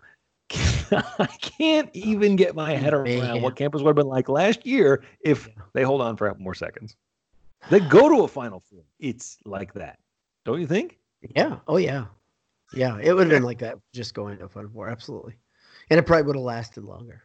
I 0.92 1.28
can't 1.40 1.90
even 1.94 2.36
get 2.36 2.56
my 2.56 2.74
oh, 2.76 2.78
head 2.78 2.94
around 2.94 3.06
Man. 3.06 3.42
what 3.42 3.56
campus 3.56 3.82
would 3.82 3.90
have 3.90 3.96
been 3.96 4.08
like 4.08 4.30
last 4.30 4.66
year 4.66 5.04
if 5.24 5.50
they 5.74 5.84
hold 5.84 6.02
on 6.02 6.18
for 6.18 6.28
a 6.28 6.32
couple 6.32 6.44
more 6.44 6.54
seconds. 6.54 6.96
They 7.70 7.80
go 7.80 8.10
to 8.10 8.24
a 8.24 8.28
final 8.28 8.60
four. 8.60 8.84
It's 9.00 9.38
like 9.46 9.74
that, 9.74 10.00
don't 10.46 10.60
you 10.60 10.68
think? 10.68 11.00
Yeah. 11.36 11.60
Oh 11.68 11.78
yeah. 11.78 12.06
Yeah. 12.74 12.98
It 13.02 13.14
would 13.14 13.28
have 13.28 13.30
been 13.30 13.44
like 13.44 13.60
that 13.60 13.78
just 13.94 14.14
going 14.14 14.38
to 14.40 14.46
a 14.46 14.50
Final 14.50 14.70
Four. 14.72 14.90
Absolutely. 14.90 15.36
And 15.90 16.00
it 16.00 16.04
probably 16.04 16.24
would 16.24 16.36
have 16.36 16.44
lasted 16.44 16.84
longer. 16.84 17.24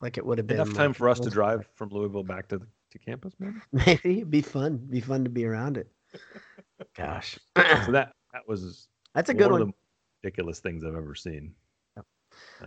Like 0.00 0.16
it 0.16 0.24
would 0.24 0.38
have 0.38 0.46
been 0.46 0.60
Enough 0.60 0.74
time 0.74 0.90
like- 0.90 0.96
for 0.96 1.08
us 1.08 1.20
to 1.20 1.30
drive 1.30 1.68
from 1.74 1.90
Louisville 1.90 2.22
back 2.22 2.48
to 2.48 2.60
to 2.92 2.98
campus, 2.98 3.34
maybe. 3.38 3.56
Maybe 3.72 4.18
it'd 4.18 4.30
be 4.30 4.42
fun. 4.42 4.76
Be 4.88 5.00
fun 5.00 5.24
to 5.24 5.30
be 5.30 5.44
around 5.44 5.76
it. 5.76 5.90
Gosh. 6.96 7.38
So 7.56 7.92
that 7.92 8.12
that 8.32 8.46
was 8.46 8.88
That's 9.14 9.28
a 9.28 9.34
good 9.34 9.50
one 9.50 9.60
one. 9.60 9.62
of 9.62 9.68
the 9.68 9.74
ridiculous 10.22 10.60
things 10.60 10.84
I've 10.84 10.94
ever 10.94 11.14
seen. 11.14 11.52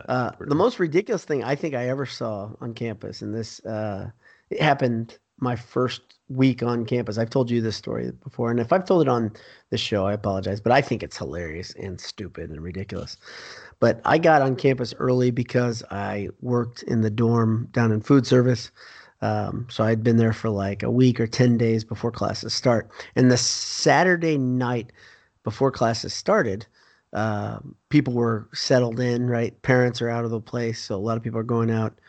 Uh, 0.07 0.31
the 0.39 0.55
most 0.55 0.79
ridiculous 0.79 1.25
thing 1.25 1.43
I 1.43 1.55
think 1.55 1.75
I 1.75 1.89
ever 1.89 2.05
saw 2.05 2.51
on 2.61 2.73
campus, 2.73 3.21
and 3.21 3.33
this 3.33 3.63
uh, 3.65 4.09
it 4.49 4.61
happened 4.61 5.17
my 5.39 5.55
first 5.55 6.01
week 6.27 6.61
on 6.61 6.85
campus. 6.85 7.17
I've 7.17 7.29
told 7.29 7.49
you 7.49 7.61
this 7.61 7.75
story 7.75 8.11
before, 8.23 8.51
and 8.51 8.59
if 8.59 8.73
I've 8.73 8.85
told 8.85 9.01
it 9.01 9.07
on 9.07 9.31
the 9.69 9.77
show, 9.77 10.05
I 10.05 10.13
apologize, 10.13 10.59
but 10.61 10.71
I 10.71 10.81
think 10.81 11.01
it's 11.01 11.17
hilarious 11.17 11.73
and 11.75 11.99
stupid 11.99 12.49
and 12.49 12.61
ridiculous. 12.61 13.17
But 13.79 14.01
I 14.05 14.17
got 14.17 14.41
on 14.41 14.55
campus 14.55 14.93
early 14.99 15.31
because 15.31 15.83
I 15.89 16.29
worked 16.41 16.83
in 16.83 17.01
the 17.01 17.09
dorm 17.09 17.69
down 17.71 17.91
in 17.91 18.01
food 18.01 18.27
service. 18.27 18.71
Um, 19.21 19.67
so 19.69 19.83
I'd 19.83 20.03
been 20.03 20.17
there 20.17 20.33
for 20.33 20.49
like 20.49 20.83
a 20.83 20.91
week 20.91 21.19
or 21.19 21.27
10 21.27 21.57
days 21.57 21.83
before 21.83 22.11
classes 22.11 22.53
start. 22.53 22.89
And 23.15 23.31
the 23.31 23.37
Saturday 23.37 24.37
night 24.37 24.91
before 25.43 25.71
classes 25.71 26.13
started, 26.13 26.65
uh, 27.13 27.59
people 27.89 28.13
were 28.13 28.47
settled 28.53 28.99
in, 28.99 29.27
right? 29.27 29.59
Parents 29.61 30.01
are 30.01 30.09
out 30.09 30.25
of 30.25 30.31
the 30.31 30.41
place. 30.41 30.81
So 30.81 30.95
a 30.95 30.97
lot 30.97 31.17
of 31.17 31.23
people 31.23 31.39
are 31.39 31.43
going 31.43 31.71
out. 31.71 31.99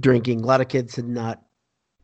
drinking. 0.00 0.42
A 0.42 0.46
lot 0.46 0.60
of 0.60 0.68
kids 0.68 0.96
had 0.96 1.08
not 1.08 1.42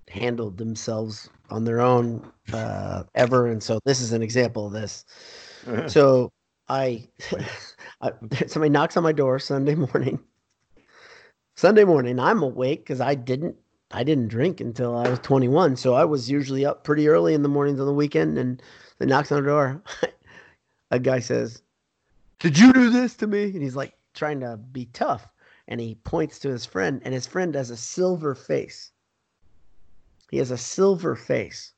handled 0.08 0.58
themselves 0.58 1.28
on 1.50 1.64
their 1.64 1.80
own 1.80 2.30
uh, 2.52 3.04
ever, 3.14 3.46
and 3.46 3.62
so 3.62 3.78
this 3.84 4.00
is 4.00 4.12
an 4.12 4.22
example 4.22 4.66
of 4.66 4.72
this. 4.72 5.04
So 5.86 6.32
I, 6.68 7.08
I 8.00 8.12
somebody 8.46 8.70
knocks 8.70 8.96
on 8.96 9.02
my 9.02 9.12
door 9.12 9.38
Sunday 9.38 9.74
morning. 9.74 10.18
Sunday 11.56 11.84
morning, 11.84 12.18
I'm 12.18 12.42
awake 12.42 12.80
because 12.80 13.00
I 13.00 13.14
didn't 13.14 13.56
I 13.90 14.04
didn't 14.04 14.28
drink 14.28 14.60
until 14.60 14.96
I 14.96 15.08
was 15.08 15.18
21, 15.20 15.76
so 15.76 15.94
I 15.94 16.04
was 16.04 16.30
usually 16.30 16.64
up 16.66 16.84
pretty 16.84 17.08
early 17.08 17.34
in 17.34 17.42
the 17.42 17.48
mornings 17.48 17.80
on 17.80 17.86
the 17.86 17.92
weekend. 17.92 18.38
And 18.38 18.62
they 18.98 19.06
knocks 19.06 19.32
on 19.32 19.42
the 19.42 19.48
door. 19.48 19.82
a 20.90 20.98
guy 20.98 21.20
says, 21.20 21.62
"Did 22.38 22.58
you 22.58 22.72
do 22.72 22.90
this 22.90 23.16
to 23.16 23.26
me?" 23.26 23.44
And 23.46 23.62
he's 23.62 23.74
like 23.76 23.94
trying 24.14 24.40
to 24.40 24.56
be 24.56 24.86
tough, 24.86 25.28
and 25.66 25.80
he 25.80 25.96
points 25.96 26.38
to 26.40 26.48
his 26.50 26.64
friend, 26.64 27.02
and 27.04 27.12
his 27.12 27.26
friend 27.26 27.54
has 27.56 27.70
a 27.70 27.76
silver 27.76 28.34
face. 28.34 28.92
He 30.30 30.36
has 30.38 30.50
a 30.52 30.58
silver 30.58 31.16
face, 31.16 31.72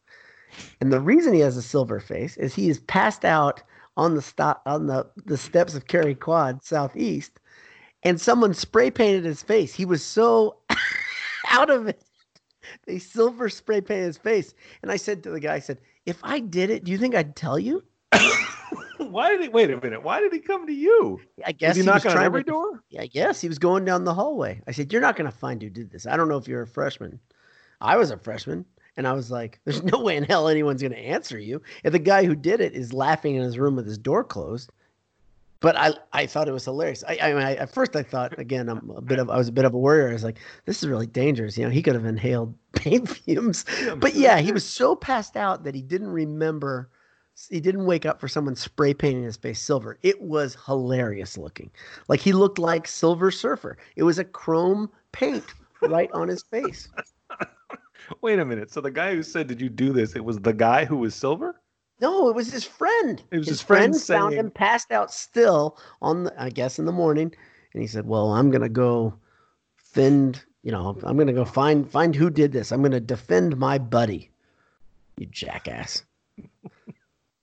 and 0.80 0.92
the 0.92 1.00
reason 1.00 1.32
he 1.32 1.40
has 1.40 1.56
a 1.56 1.62
silver 1.62 1.98
face 2.00 2.36
is 2.36 2.54
he 2.54 2.68
is 2.68 2.80
passed 2.80 3.24
out 3.24 3.62
on 3.96 4.14
the 4.16 4.58
on 4.66 4.86
the 4.86 5.10
the 5.24 5.38
steps 5.38 5.74
of 5.74 5.86
Cary 5.86 6.14
Quad 6.14 6.62
Southeast, 6.62 7.40
and 8.02 8.20
someone 8.20 8.52
spray 8.52 8.90
painted 8.90 9.24
his 9.24 9.42
face. 9.42 9.74
He 9.74 9.86
was 9.86 10.04
so 10.04 10.58
out 11.50 11.70
of 11.70 11.86
it. 11.88 12.04
They 12.86 12.98
silver 12.98 13.48
spray 13.48 13.80
painted 13.80 14.06
his 14.06 14.18
face, 14.18 14.54
and 14.82 14.92
I 14.92 14.96
said 14.96 15.22
to 15.22 15.30
the 15.30 15.40
guy, 15.40 15.54
I 15.54 15.60
said, 15.60 15.80
"If 16.04 16.20
I 16.22 16.40
did 16.40 16.70
it, 16.70 16.84
do 16.84 16.92
you 16.92 16.98
think 16.98 17.14
I'd 17.14 17.36
tell 17.36 17.58
you?" 17.58 17.82
Why 19.10 19.30
did 19.30 19.40
he 19.40 19.48
wait 19.48 19.70
a 19.70 19.80
minute? 19.80 20.02
Why 20.02 20.20
did 20.20 20.32
he 20.32 20.40
come 20.40 20.66
to 20.66 20.72
you? 20.72 21.20
I 21.44 21.52
guess 21.52 21.74
Did 21.74 21.80
he, 21.80 21.82
he 21.82 21.86
knock 21.86 22.04
on 22.06 22.12
trying 22.12 22.26
every 22.26 22.44
to- 22.44 22.50
door? 22.50 22.84
Yeah, 22.90 23.02
I 23.02 23.06
guess 23.06 23.40
he 23.40 23.48
was 23.48 23.58
going 23.58 23.84
down 23.84 24.04
the 24.04 24.14
hallway. 24.14 24.60
I 24.66 24.72
said, 24.72 24.92
"You're 24.92 25.00
not 25.00 25.16
going 25.16 25.30
to 25.30 25.36
find 25.36 25.62
who 25.62 25.70
did 25.70 25.90
this. 25.90 26.06
I 26.06 26.16
don't 26.16 26.28
know 26.28 26.36
if 26.36 26.48
you're 26.48 26.62
a 26.62 26.66
freshman. 26.66 27.20
I 27.80 27.96
was 27.96 28.10
a 28.10 28.16
freshman, 28.18 28.64
and 28.96 29.06
I 29.06 29.12
was 29.12 29.30
like, 29.30 29.60
there's 29.64 29.82
no 29.82 30.00
way 30.00 30.16
in 30.16 30.24
hell 30.24 30.48
anyone's 30.48 30.82
going 30.82 30.92
to 30.92 30.98
answer 30.98 31.38
you 31.38 31.62
if 31.84 31.92
the 31.92 31.98
guy 31.98 32.24
who 32.24 32.34
did 32.34 32.60
it 32.60 32.74
is 32.74 32.92
laughing 32.92 33.36
in 33.36 33.42
his 33.42 33.58
room 33.58 33.76
with 33.76 33.86
his 33.86 33.98
door 33.98 34.24
closed." 34.24 34.70
But 35.60 35.76
I, 35.76 35.92
I 36.14 36.24
thought 36.24 36.48
it 36.48 36.52
was 36.52 36.64
hilarious. 36.64 37.04
I, 37.06 37.18
I, 37.20 37.34
mean, 37.34 37.42
I 37.42 37.54
at 37.56 37.70
first 37.70 37.94
I 37.94 38.02
thought 38.02 38.38
again, 38.38 38.70
I'm 38.70 38.88
a 38.96 39.02
bit 39.02 39.18
of, 39.18 39.28
I 39.28 39.36
was 39.36 39.48
a 39.48 39.52
bit 39.52 39.66
of 39.66 39.74
a 39.74 39.78
worrier. 39.78 40.08
I 40.08 40.14
was 40.14 40.24
like, 40.24 40.38
this 40.64 40.82
is 40.82 40.88
really 40.88 41.06
dangerous. 41.06 41.58
You 41.58 41.64
know, 41.64 41.70
he 41.70 41.82
could 41.82 41.94
have 41.94 42.06
inhaled 42.06 42.54
paint 42.72 43.10
fumes. 43.10 43.66
But 43.98 44.14
yeah, 44.14 44.38
he 44.38 44.52
was 44.52 44.64
so 44.64 44.96
passed 44.96 45.36
out 45.36 45.64
that 45.64 45.74
he 45.74 45.82
didn't 45.82 46.08
remember. 46.08 46.88
He 47.48 47.60
didn't 47.60 47.86
wake 47.86 48.04
up 48.04 48.20
for 48.20 48.28
someone 48.28 48.54
spray 48.54 48.92
painting 48.92 49.24
his 49.24 49.36
face 49.36 49.60
silver. 49.60 49.98
It 50.02 50.20
was 50.20 50.56
hilarious 50.66 51.38
looking. 51.38 51.70
Like 52.08 52.20
he 52.20 52.32
looked 52.32 52.58
like 52.58 52.86
Silver 52.86 53.30
Surfer. 53.30 53.78
It 53.96 54.02
was 54.02 54.18
a 54.18 54.24
chrome 54.24 54.90
paint 55.12 55.44
right 55.82 56.10
on 56.12 56.28
his 56.28 56.42
face. 56.42 56.88
Wait 58.20 58.38
a 58.38 58.44
minute. 58.44 58.70
So 58.70 58.80
the 58.80 58.90
guy 58.90 59.14
who 59.14 59.22
said, 59.22 59.46
"Did 59.46 59.60
you 59.60 59.68
do 59.68 59.92
this?" 59.92 60.16
It 60.16 60.24
was 60.24 60.38
the 60.38 60.52
guy 60.52 60.84
who 60.84 60.96
was 60.96 61.14
silver. 61.14 61.60
No, 62.00 62.28
it 62.28 62.34
was 62.34 62.50
his 62.50 62.64
friend. 62.64 63.22
It 63.30 63.38
was 63.38 63.46
his, 63.46 63.58
his 63.60 63.62
friend 63.62 63.92
found 63.94 64.32
saying- 64.32 64.40
him 64.40 64.50
passed 64.50 64.90
out 64.90 65.12
still 65.12 65.78
on 66.02 66.24
the, 66.24 66.42
I 66.42 66.50
guess 66.50 66.78
in 66.78 66.86
the 66.86 66.92
morning, 66.92 67.32
and 67.72 67.82
he 67.82 67.86
said, 67.86 68.06
"Well, 68.06 68.32
I'm 68.32 68.50
gonna 68.50 68.68
go 68.68 69.14
defend. 69.78 70.44
You 70.62 70.72
know, 70.72 70.98
I'm 71.04 71.16
gonna 71.16 71.32
go 71.32 71.44
find 71.44 71.88
find 71.88 72.14
who 72.14 72.30
did 72.30 72.52
this. 72.52 72.72
I'm 72.72 72.82
gonna 72.82 73.00
defend 73.00 73.56
my 73.56 73.78
buddy." 73.78 74.30
You 75.16 75.26
jackass. 75.26 76.02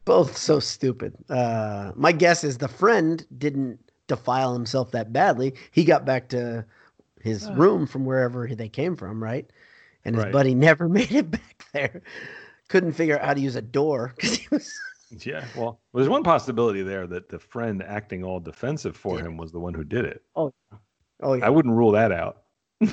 Both 0.08 0.38
so 0.38 0.60
stupid. 0.60 1.14
Uh, 1.30 1.92
my 1.96 2.12
guess 2.12 2.44
is 2.44 2.58
the 2.58 2.68
friend 2.68 3.26
didn't 3.38 3.80
defile 4.08 4.54
himself 4.54 4.92
that 4.92 5.12
badly. 5.14 5.54
He 5.72 5.84
got 5.84 6.06
back 6.06 6.30
to 6.30 6.66
his 7.22 7.52
room 7.52 7.86
from 7.86 8.06
wherever 8.06 8.48
they 8.48 8.70
came 8.70 8.96
from, 8.96 9.22
right? 9.22 9.46
And 10.06 10.16
his 10.16 10.24
Right. 10.24 10.32
buddy 10.32 10.56
never 10.68 10.88
made 10.90 11.12
it 11.12 11.30
back 11.30 11.66
there. 11.74 12.02
Couldn't 12.70 12.94
figure 12.94 13.20
out 13.20 13.26
how 13.26 13.34
to 13.34 13.42
use 13.42 13.56
a 13.56 13.62
door 13.62 14.14
because 14.16 14.36
he 14.36 14.48
was. 14.50 14.80
Yeah. 15.26 15.46
Well, 15.56 15.80
there's 15.94 16.10
one 16.10 16.24
possibility 16.24 16.84
there 16.84 17.08
that 17.08 17.30
the 17.30 17.40
friend 17.40 17.84
acting 17.84 18.24
all 18.24 18.40
defensive 18.40 18.96
for 18.96 19.20
Yeah. 19.20 19.26
him 19.26 19.38
was 19.38 19.52
the 19.52 19.60
one 19.60 19.74
who 19.74 19.84
did 19.84 20.06
it. 20.06 20.22
Oh, 20.36 20.54
Oh 21.22 21.34
yeah. 21.34 21.46
I 21.46 21.50
wouldn't 21.50 21.76
rule 21.76 21.92
that 21.92 22.12
out. 22.12 22.44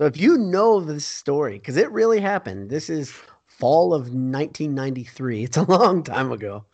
So 0.00 0.06
if 0.06 0.16
you 0.16 0.38
know 0.38 0.80
this 0.80 1.04
story, 1.04 1.58
because 1.58 1.76
it 1.76 1.90
really 1.90 2.20
happened, 2.20 2.70
this 2.70 2.88
is 2.88 3.12
fall 3.58 3.94
of 3.94 4.02
1993. 4.14 5.42
It's 5.44 5.56
a 5.56 5.62
long 5.62 6.02
time 6.02 6.32
ago, 6.32 6.64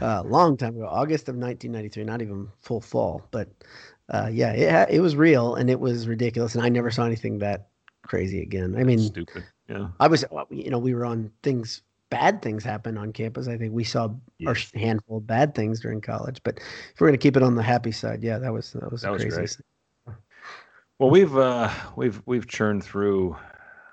uh, 0.00 0.22
long 0.22 0.56
time 0.56 0.76
ago, 0.76 0.86
August 0.88 1.28
of 1.28 1.36
1993. 1.36 2.04
Not 2.04 2.22
even 2.22 2.48
full 2.60 2.80
fall, 2.80 3.22
but 3.30 3.48
uh, 4.08 4.28
yeah, 4.32 4.52
it 4.52 4.96
it 4.96 5.00
was 5.00 5.16
real 5.16 5.54
and 5.56 5.70
it 5.70 5.80
was 5.80 6.08
ridiculous, 6.08 6.54
and 6.54 6.64
I 6.64 6.68
never 6.68 6.90
saw 6.90 7.04
anything 7.04 7.38
that 7.38 7.68
crazy 8.02 8.42
again. 8.42 8.74
I 8.76 8.84
mean, 8.84 8.98
Stupid. 8.98 9.44
Yeah. 9.68 9.88
I 10.00 10.08
was, 10.08 10.24
you 10.50 10.70
know, 10.70 10.78
we 10.78 10.94
were 10.94 11.04
on 11.06 11.30
things. 11.42 11.82
Bad 12.10 12.42
things 12.42 12.62
happen 12.62 12.98
on 12.98 13.10
campus. 13.12 13.48
I 13.48 13.56
think 13.56 13.72
we 13.72 13.84
saw 13.84 14.08
our 14.46 14.54
Yes. 14.54 14.70
handful 14.74 15.16
of 15.16 15.26
bad 15.26 15.54
things 15.54 15.80
during 15.80 16.02
college. 16.02 16.42
But 16.44 16.58
if 16.58 17.00
we're 17.00 17.06
going 17.06 17.18
to 17.18 17.22
keep 17.22 17.38
it 17.38 17.42
on 17.42 17.54
the 17.54 17.62
happy 17.62 17.90
side, 17.90 18.22
yeah, 18.22 18.36
that 18.38 18.52
was 18.52 18.72
that 18.74 18.92
was 18.92 19.00
That 19.00 19.12
was 19.12 19.24
great. 19.24 19.56
Well, 20.98 21.08
we've 21.08 21.34
uh, 21.34 21.70
we've 21.96 22.20
we've 22.26 22.46
churned 22.46 22.84
through 22.84 23.36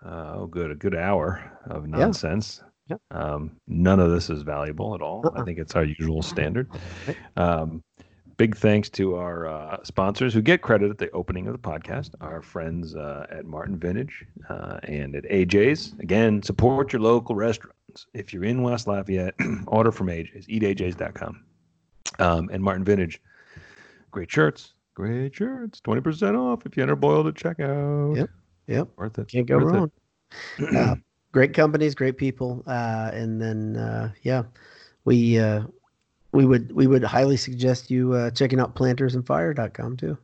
uh, 0.06 0.34
oh 0.36 0.48
good 0.48 0.72
a 0.72 0.76
good 0.76 0.96
hour 0.96 1.44
of 1.70 1.88
nonsense. 1.88 2.62
Yeah. 2.88 2.98
Um, 3.12 3.52
none 3.68 4.00
of 4.00 4.10
this 4.12 4.30
is 4.30 4.42
valuable 4.42 4.96
at 4.96 5.02
all. 5.02 5.22
I 5.26 5.30
Uh-uh. 5.40 5.46
think 5.46 5.60
it's 5.60 5.76
our 5.76 5.84
usual 5.84 6.22
standard. 6.24 6.68
Right. 7.08 7.18
Um, 7.38 7.84
big 8.38 8.56
thanks 8.58 8.90
to 8.92 9.16
our 9.16 9.46
uh, 9.48 9.78
sponsors 9.84 10.34
who 10.34 10.42
get 10.42 10.62
credit 10.62 10.90
at 10.90 10.98
the 10.98 11.12
opening 11.12 11.46
of 11.46 11.54
the 11.54 11.60
podcast. 11.60 12.12
Our 12.22 12.42
friends 12.42 12.96
uh, 12.96 13.28
at 13.30 13.46
Martin 13.46 13.78
Vintage 13.78 14.26
uh, 14.50 14.80
and 14.84 15.16
at 15.16 15.24
AJ's. 15.26 15.94
Again, 16.00 16.42
support 16.42 16.92
your 16.94 17.02
local 17.02 17.36
restaurants. 17.36 18.08
If 18.14 18.34
you're 18.34 18.46
in 18.46 18.62
West 18.64 18.88
Lafayette, 18.88 19.36
order 19.68 19.92
from 19.92 20.08
AJ's. 20.08 20.48
EatAJ's.com. 20.48 21.44
Um, 22.18 22.50
and 22.52 22.64
Martin 22.64 22.84
Vintage, 22.86 23.22
great 24.10 24.32
shirts. 24.32 24.74
Great 24.96 25.36
shirts. 25.36 25.80
20% 25.82 26.36
off 26.38 26.66
if 26.66 26.76
you 26.76 26.84
enter 26.84 26.96
Boiled 26.96 27.28
at 27.28 27.36
checkout. 27.36 28.18
Yep. 28.18 28.30
Yep. 28.70 28.90
Worth 28.98 29.20
it. 29.20 29.28
Can't 29.28 29.48
go 29.48 29.58
Worth 29.58 29.74
wrong. 29.74 29.92
uh, 30.78 30.96
great 31.32 31.54
companies, 31.54 31.96
great 31.96 32.18
people, 32.18 32.64
uh, 32.68 33.10
and 33.14 33.42
then 33.42 33.76
uh, 33.78 34.12
yeah, 34.22 34.44
we 35.06 35.40
uh, 35.40 35.64
we 36.32 36.46
would 36.46 36.72
we 36.72 36.86
would 36.86 37.04
highly 37.04 37.36
suggest 37.36 37.90
you 37.90 38.14
uh, 38.14 38.30
checking 38.30 38.60
out 38.60 38.76
plantersandfire.com 38.76 39.98
too. 39.98 40.18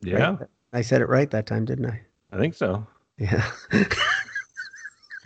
Yeah, 0.00 0.36
Right? 0.36 0.48
I 0.72 0.80
said 0.80 1.02
it 1.02 1.08
right 1.08 1.30
that 1.30 1.46
time, 1.46 1.66
didn't 1.66 1.86
I? 1.86 2.00
I 2.32 2.38
think 2.38 2.54
so. 2.54 2.86
Yeah. 3.18 3.48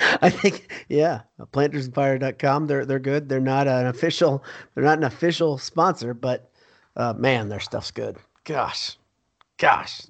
I 0.00 0.30
think 0.30 0.72
yeah, 0.88 1.22
plantersandfire.com. 1.52 2.66
They're 2.66 2.84
they're 2.84 2.98
good. 2.98 3.28
They're 3.28 3.40
not 3.40 3.68
an 3.68 3.86
official. 3.86 4.42
They're 4.74 4.84
not 4.84 4.98
an 4.98 5.04
official 5.04 5.56
sponsor, 5.58 6.14
but 6.14 6.50
uh, 6.96 7.12
man, 7.14 7.48
their 7.48 7.60
stuff's 7.60 7.92
good. 7.92 8.16
Gosh, 8.44 8.96
gosh, 9.56 10.02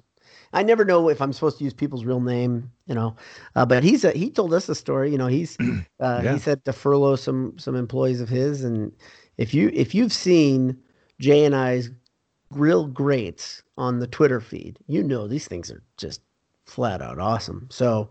I 0.53 0.63
never 0.63 0.83
know 0.83 1.09
if 1.09 1.21
I'm 1.21 1.31
supposed 1.33 1.57
to 1.59 1.63
use 1.63 1.73
people's 1.73 2.05
real 2.05 2.19
name. 2.21 2.71
You 2.87 2.95
know, 2.95 3.15
uh, 3.55 3.65
but 3.65 3.83
he's 3.83 4.03
a, 4.03 4.11
he 4.11 4.29
told 4.29 4.53
us 4.53 4.67
a 4.69 4.75
story. 4.75 5.11
You 5.11 5.17
know, 5.17 5.27
he's 5.27 5.57
uh, 5.99 6.21
Yeah. 6.23 6.33
he 6.33 6.39
said 6.39 6.65
to 6.65 6.73
furlough 6.73 7.15
some 7.15 7.57
some 7.57 7.75
employees 7.75 8.21
of 8.21 8.29
his, 8.29 8.63
and 8.63 8.91
if 9.37 9.53
you 9.53 9.69
if 9.73 9.93
you've 9.93 10.13
seen 10.13 10.77
Jay 11.19 11.45
and 11.45 11.55
I's 11.55 11.91
grill 12.51 12.87
grates 12.87 13.61
on 13.77 13.99
the 13.99 14.07
Twitter 14.07 14.41
feed, 14.41 14.79
you 14.87 15.03
know 15.03 15.27
these 15.27 15.47
things 15.47 15.69
are 15.71 15.83
just 15.97 16.21
flat 16.65 17.01
out 17.01 17.19
awesome. 17.19 17.67
So 17.71 18.09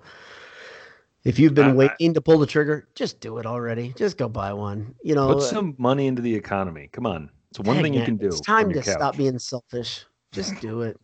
if 1.24 1.38
you've 1.38 1.54
been 1.54 1.66
I- 1.66 1.70
I- 1.70 1.74
waiting 1.74 2.14
to 2.14 2.20
pull 2.20 2.38
the 2.38 2.46
trigger, 2.46 2.88
just 2.94 3.20
do 3.20 3.38
it 3.38 3.46
already. 3.46 3.92
Just 3.96 4.16
go 4.16 4.28
buy 4.28 4.52
one. 4.52 4.94
You 5.02 5.14
know, 5.14 5.34
Put 5.34 5.42
some 5.42 5.74
money 5.78 6.06
into 6.06 6.22
the 6.22 6.34
economy. 6.34 6.88
Come 6.92 7.06
on. 7.06 7.30
It's 7.50 7.60
one 7.60 7.82
thing 7.82 7.94
you 7.94 8.04
can 8.04 8.16
do. 8.16 8.28
It's 8.28 8.40
time 8.40 8.68
to 8.68 8.74
your 8.74 8.82
stop 8.82 9.16
being 9.16 9.38
selfish. 9.38 10.04
Just 10.32 10.60
do 10.60 10.82
it. 10.82 11.00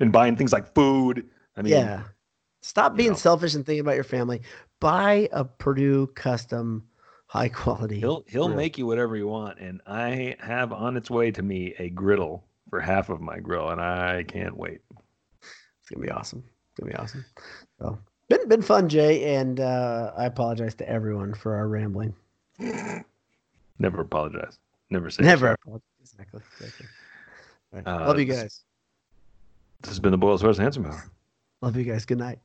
And 0.00 0.12
buying 0.12 0.36
things 0.36 0.52
like 0.52 0.74
food. 0.74 1.26
I 1.56 1.62
mean, 1.62 1.72
yeah. 1.72 2.02
Stop 2.62 2.96
being 2.96 3.10
know. 3.10 3.16
selfish 3.16 3.54
and 3.54 3.64
thinking 3.64 3.80
about 3.80 3.94
your 3.94 4.04
family. 4.04 4.42
Buy 4.80 5.28
a 5.32 5.44
Purdue 5.44 6.08
custom 6.08 6.84
high 7.26 7.48
quality. 7.48 8.00
he'll 8.00 8.24
he'll 8.28 8.46
grill. 8.46 8.56
make 8.56 8.78
you 8.78 8.86
whatever 8.86 9.16
you 9.16 9.26
want. 9.28 9.58
And 9.58 9.80
I 9.86 10.36
have 10.40 10.72
on 10.72 10.96
its 10.96 11.10
way 11.10 11.30
to 11.30 11.42
me 11.42 11.74
a 11.78 11.88
griddle 11.90 12.44
for 12.70 12.80
half 12.80 13.08
of 13.10 13.20
my 13.20 13.38
grill, 13.38 13.70
and 13.70 13.80
I 13.80 14.24
can't 14.24 14.56
wait. 14.56 14.80
It's 15.40 15.90
gonna 15.94 16.04
be 16.04 16.10
awesome. 16.10 16.42
It's 16.70 16.80
gonna 16.80 16.92
be 16.92 16.96
awesome. 16.98 17.24
So 17.80 17.98
been 18.28 18.46
been 18.48 18.62
fun, 18.62 18.88
Jay, 18.88 19.36
and 19.36 19.58
uh, 19.60 20.12
I 20.16 20.26
apologize 20.26 20.74
to 20.76 20.88
everyone 20.88 21.32
for 21.34 21.54
our 21.56 21.66
rambling. 21.68 22.14
Never 23.78 24.00
apologize. 24.02 24.58
Never 24.90 25.10
say 25.10 25.22
Never 25.24 25.46
sorry. 25.46 25.56
apologize. 25.62 25.84
Exactly. 26.00 26.40
exactly. 26.60 26.86
All 27.72 27.78
right. 27.80 27.86
Uh, 27.86 28.06
Love 28.08 28.18
you 28.18 28.26
this- 28.26 28.42
guys. 28.42 28.64
This 29.80 29.90
has 29.90 30.00
been 30.00 30.10
the 30.12 30.18
Boiled 30.18 30.40
Sports 30.40 30.58
Handsome 30.58 30.86
Hour. 30.86 31.10
Love 31.62 31.76
you 31.76 31.84
guys. 31.84 32.04
Good 32.04 32.18
night. 32.18 32.38